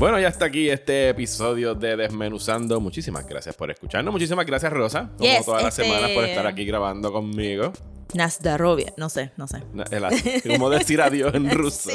Bueno, 0.00 0.18
ya 0.18 0.28
está 0.28 0.46
aquí 0.46 0.70
este 0.70 1.10
episodio 1.10 1.74
de 1.74 1.94
Desmenuzando. 1.94 2.80
Muchísimas 2.80 3.26
gracias 3.26 3.54
por 3.54 3.70
escucharnos. 3.70 4.10
Muchísimas 4.10 4.46
gracias, 4.46 4.72
Rosa. 4.72 5.10
Como 5.18 5.28
Yes, 5.30 5.44
todas 5.44 5.62
las 5.62 5.78
este- 5.78 5.92
semanas 5.92 6.12
por 6.12 6.24
estar 6.24 6.46
aquí 6.46 6.64
grabando 6.64 7.12
conmigo. 7.12 7.70
Nazdarovia. 8.14 8.92
No 8.96 9.08
sé, 9.08 9.30
no 9.36 9.46
sé. 9.46 9.62
El- 9.90 10.42
como 10.52 10.70
decir 10.70 11.00
adiós 11.02 11.34
en 11.34 11.50
ruso. 11.50 11.90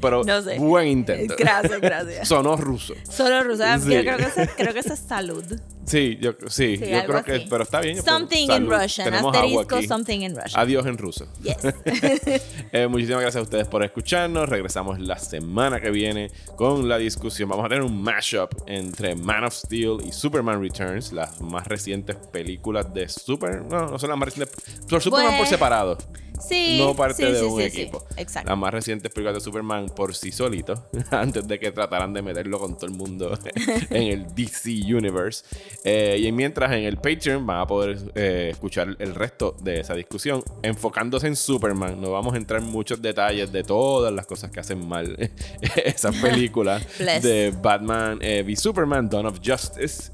Pero 0.00 0.24
No 0.24 0.42
sé. 0.42 0.58
buen 0.58 0.88
intento. 0.88 1.34
Gracias, 1.38 1.80
gracias. 1.80 2.28
Sonó 2.28 2.56
ruso. 2.56 2.94
Solo 3.10 3.42
rusa. 3.44 3.78
Sí. 3.78 3.92
Yo 3.92 4.00
creo 4.00 4.16
que, 4.16 4.24
eso, 4.24 4.52
creo 4.56 4.72
que 4.72 4.80
eso 4.80 4.92
es 4.94 5.00
salud. 5.00 5.44
Sí, 5.84 6.18
yo, 6.20 6.32
sí, 6.48 6.76
Sí, 6.76 6.84
yo 6.90 7.04
creo 7.06 7.24
que. 7.24 7.46
Pero 7.48 7.62
está 7.62 7.80
bien. 7.80 7.96
yo 7.96 8.04
puedo- 8.04 8.18
Something 8.18 8.50
in. 8.50 8.70
Russian. 8.70 9.04
Tenemos 9.06 9.34
agua 9.34 9.48
Asterisco, 9.62 9.76
aquí. 9.76 9.88
something 9.88 10.20
in 10.20 10.36
Russian. 10.36 10.60
Adiós 10.60 10.86
en 10.86 10.98
ruso. 10.98 11.26
Yes. 11.42 11.56
Eh, 12.70 12.86
muchísimas 12.86 13.22
gracias 13.22 13.40
a 13.40 13.42
ustedes 13.44 13.66
por 13.66 13.82
escucharnos. 13.82 14.46
Regresamos 14.48 14.98
la 15.00 15.18
semana 15.18 15.80
que 15.80 15.90
viene 15.90 16.30
con 16.56 16.86
la 16.88 16.98
discusión. 16.98 17.48
Vamos 17.48 17.64
a 17.64 17.68
tener 17.70 17.82
un 17.82 18.02
mashup 18.02 18.50
entre 18.66 19.14
Man 19.14 19.44
of 19.44 19.54
Steel 19.54 19.96
y 20.06 20.12
Superman 20.12 20.60
Returns, 20.60 21.12
las 21.12 21.40
más 21.40 21.66
recientes 21.66 22.16
películas 22.30 22.92
de 22.92 23.08
Super. 23.08 23.62
No, 23.78 23.90
no 23.92 23.98
son 23.98 24.10
las 24.10 24.18
más 24.18 24.28
recientes. 24.30 24.56
Por 24.88 25.00
Superman 25.00 25.30
por 25.30 25.38
Pues, 25.38 25.50
separado. 25.50 25.98
Sí. 26.40 26.78
no 26.78 26.94
parte 26.94 27.26
sí, 27.26 27.32
de 27.32 27.38
sí, 27.40 27.44
un 27.44 27.60
sí, 27.60 27.66
equipo. 27.66 28.04
Exacto. 28.16 28.48
Las 28.48 28.58
más 28.58 28.72
recientes 28.72 29.10
películas 29.12 29.34
de 29.34 29.40
Superman 29.40 29.86
por 29.88 30.14
sí 30.14 30.30
solito, 30.30 30.88
antes 31.10 31.46
de 31.46 31.58
que 31.58 31.72
trataran 31.72 32.12
de 32.12 32.22
meterlo 32.22 32.58
con 32.58 32.76
todo 32.76 32.86
el 32.86 32.92
mundo 32.92 33.36
en 33.90 34.02
el 34.02 34.34
DC 34.34 34.70
Universe. 34.94 35.44
Eh, 35.84 36.20
y 36.22 36.30
mientras 36.32 36.70
en 36.72 36.84
el 36.84 36.96
Patreon 36.96 37.44
van 37.46 37.60
a 37.60 37.66
poder 37.66 37.98
eh, 38.14 38.50
escuchar 38.52 38.96
el 38.98 39.14
resto 39.14 39.56
de 39.60 39.80
esa 39.80 39.94
discusión, 39.94 40.42
enfocándose 40.62 41.26
en 41.26 41.36
Superman. 41.36 42.00
No 42.00 42.12
vamos 42.12 42.34
a 42.34 42.36
entrar 42.36 42.60
en 42.62 42.68
muchos 42.68 43.02
detalles 43.02 43.50
de 43.50 43.64
todas 43.64 44.12
las 44.12 44.26
cosas 44.26 44.50
que 44.50 44.60
hacen 44.60 44.86
mal 44.86 45.16
esas 45.84 46.14
películas 46.16 46.86
de 46.98 47.52
Batman 47.60 48.18
eh, 48.20 48.42
v 48.46 48.54
Superman, 48.56 49.08
Dawn 49.08 49.26
of 49.26 49.40
Justice. 49.44 50.12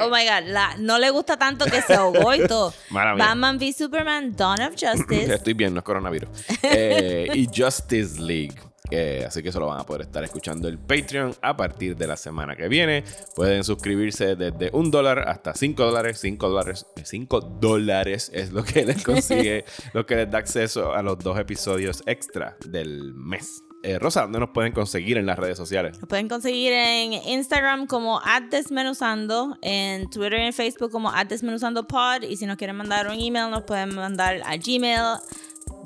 Oh 0.00 0.08
my 0.08 0.24
God. 0.24 0.48
La, 0.48 0.76
no 0.78 0.98
le 0.98 1.10
gusta 1.10 1.36
tanto 1.36 1.64
que 1.64 1.82
se 1.82 1.94
ahogó 1.94 2.34
y 2.34 2.46
todo. 2.46 2.72
Batman 2.90 3.56
v 3.56 3.72
Superman, 3.72 4.36
Dawn 4.36 4.60
of 4.62 4.74
Justice. 4.78 5.34
Estoy 5.34 5.54
bien, 5.54 5.74
no 5.74 5.80
es 5.80 5.84
coronavirus. 5.84 6.28
Eh, 6.62 7.28
y 7.34 7.46
Justice 7.46 8.20
League. 8.20 8.54
Eh, 8.90 9.24
así 9.26 9.42
que 9.42 9.50
eso 9.50 9.60
lo 9.60 9.66
van 9.66 9.80
a 9.80 9.86
poder 9.86 10.02
estar 10.02 10.24
escuchando 10.24 10.66
el 10.66 10.78
Patreon 10.78 11.34
a 11.42 11.56
partir 11.56 11.96
de 11.96 12.06
la 12.06 12.16
semana 12.16 12.56
que 12.56 12.68
viene. 12.68 13.04
Pueden 13.36 13.62
suscribirse 13.62 14.34
desde 14.36 14.70
un 14.72 14.90
dólar 14.90 15.28
hasta 15.28 15.54
cinco 15.54 15.84
dólares. 15.84 16.18
Cinco 16.20 16.48
dólares, 16.48 16.86
eh, 16.96 17.02
cinco 17.04 17.40
dólares 17.40 18.30
es 18.34 18.52
lo 18.52 18.64
que 18.64 18.84
les 18.84 19.02
consigue, 19.04 19.64
lo 19.92 20.06
que 20.06 20.16
les 20.16 20.30
da 20.30 20.38
acceso 20.38 20.92
a 20.92 21.02
los 21.02 21.18
dos 21.18 21.38
episodios 21.38 22.02
extra 22.06 22.56
del 22.66 23.14
mes. 23.14 23.62
Eh, 23.82 23.98
Rosa, 23.98 24.22
¿dónde 24.22 24.40
nos 24.40 24.50
pueden 24.50 24.72
conseguir 24.72 25.16
en 25.16 25.24
las 25.24 25.38
redes 25.38 25.56
sociales? 25.56 25.98
Lo 26.00 26.06
pueden 26.06 26.28
conseguir 26.28 26.72
en 26.72 27.14
Instagram 27.14 27.86
como 27.86 28.20
desmenuzando, 28.50 29.56
en 29.62 30.10
Twitter 30.10 30.40
y 30.40 30.46
en 30.46 30.52
Facebook 30.52 30.90
como 30.90 31.10
desmenuzandopod 31.28 32.22
y 32.22 32.36
si 32.36 32.44
nos 32.44 32.56
quieren 32.56 32.76
mandar 32.76 33.08
un 33.08 33.18
email 33.18 33.50
nos 33.50 33.62
pueden 33.62 33.94
mandar 33.94 34.42
a 34.44 34.56
Gmail 34.56 35.18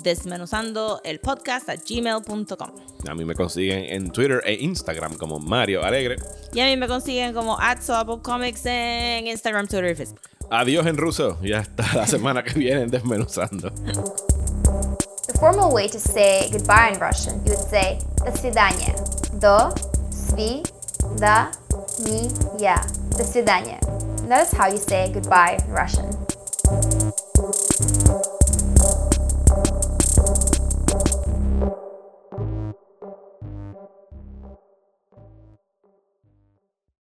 desmenuzando 0.03 0.99
el 1.03 1.19
podcast 1.19 1.69
a 1.69 1.75
gmail.com 1.75 2.69
A 3.07 3.15
mí 3.15 3.25
me 3.25 3.33
consiguen 3.33 3.85
en 3.85 4.11
Twitter 4.11 4.41
e 4.45 4.53
Instagram 4.55 5.15
como 5.17 5.39
Mario 5.39 5.83
Alegre. 5.83 6.17
y 6.53 6.59
a 6.59 6.65
mí 6.65 6.75
me 6.75 6.87
consiguen 6.87 7.33
como 7.33 7.57
Comics 8.21 8.65
en 8.65 9.27
Instagram, 9.27 9.67
Twitter 9.67 9.91
y 9.91 9.95
Facebook. 9.95 10.21
Adiós 10.51 10.85
en 10.85 10.97
ruso 10.97 11.39
y 11.41 11.53
hasta 11.53 11.95
la 11.95 12.05
semana 12.05 12.43
que 12.43 12.59
viene 12.59 12.85
desmenuzando. 12.87 13.71
The 15.34 15.38
formal 15.38 15.72
way 15.72 15.88
to 15.88 15.98
say 15.98 16.48
goodbye 16.52 16.90
in 16.92 17.00
Russian, 17.00 17.44
you 17.44 17.52
would 17.52 17.68
say 17.68 17.98
«До 18.24 18.32
свидания». 18.32 18.94
До 19.40 19.74
свидания. 20.10 21.50
До 23.16 23.24
свидания. 23.24 23.80
That 24.28 24.46
is 24.46 24.52
how 24.52 24.68
you 24.68 24.78
say 24.78 25.10
goodbye 25.12 25.58
in 25.64 25.72
Russian. 25.72 26.93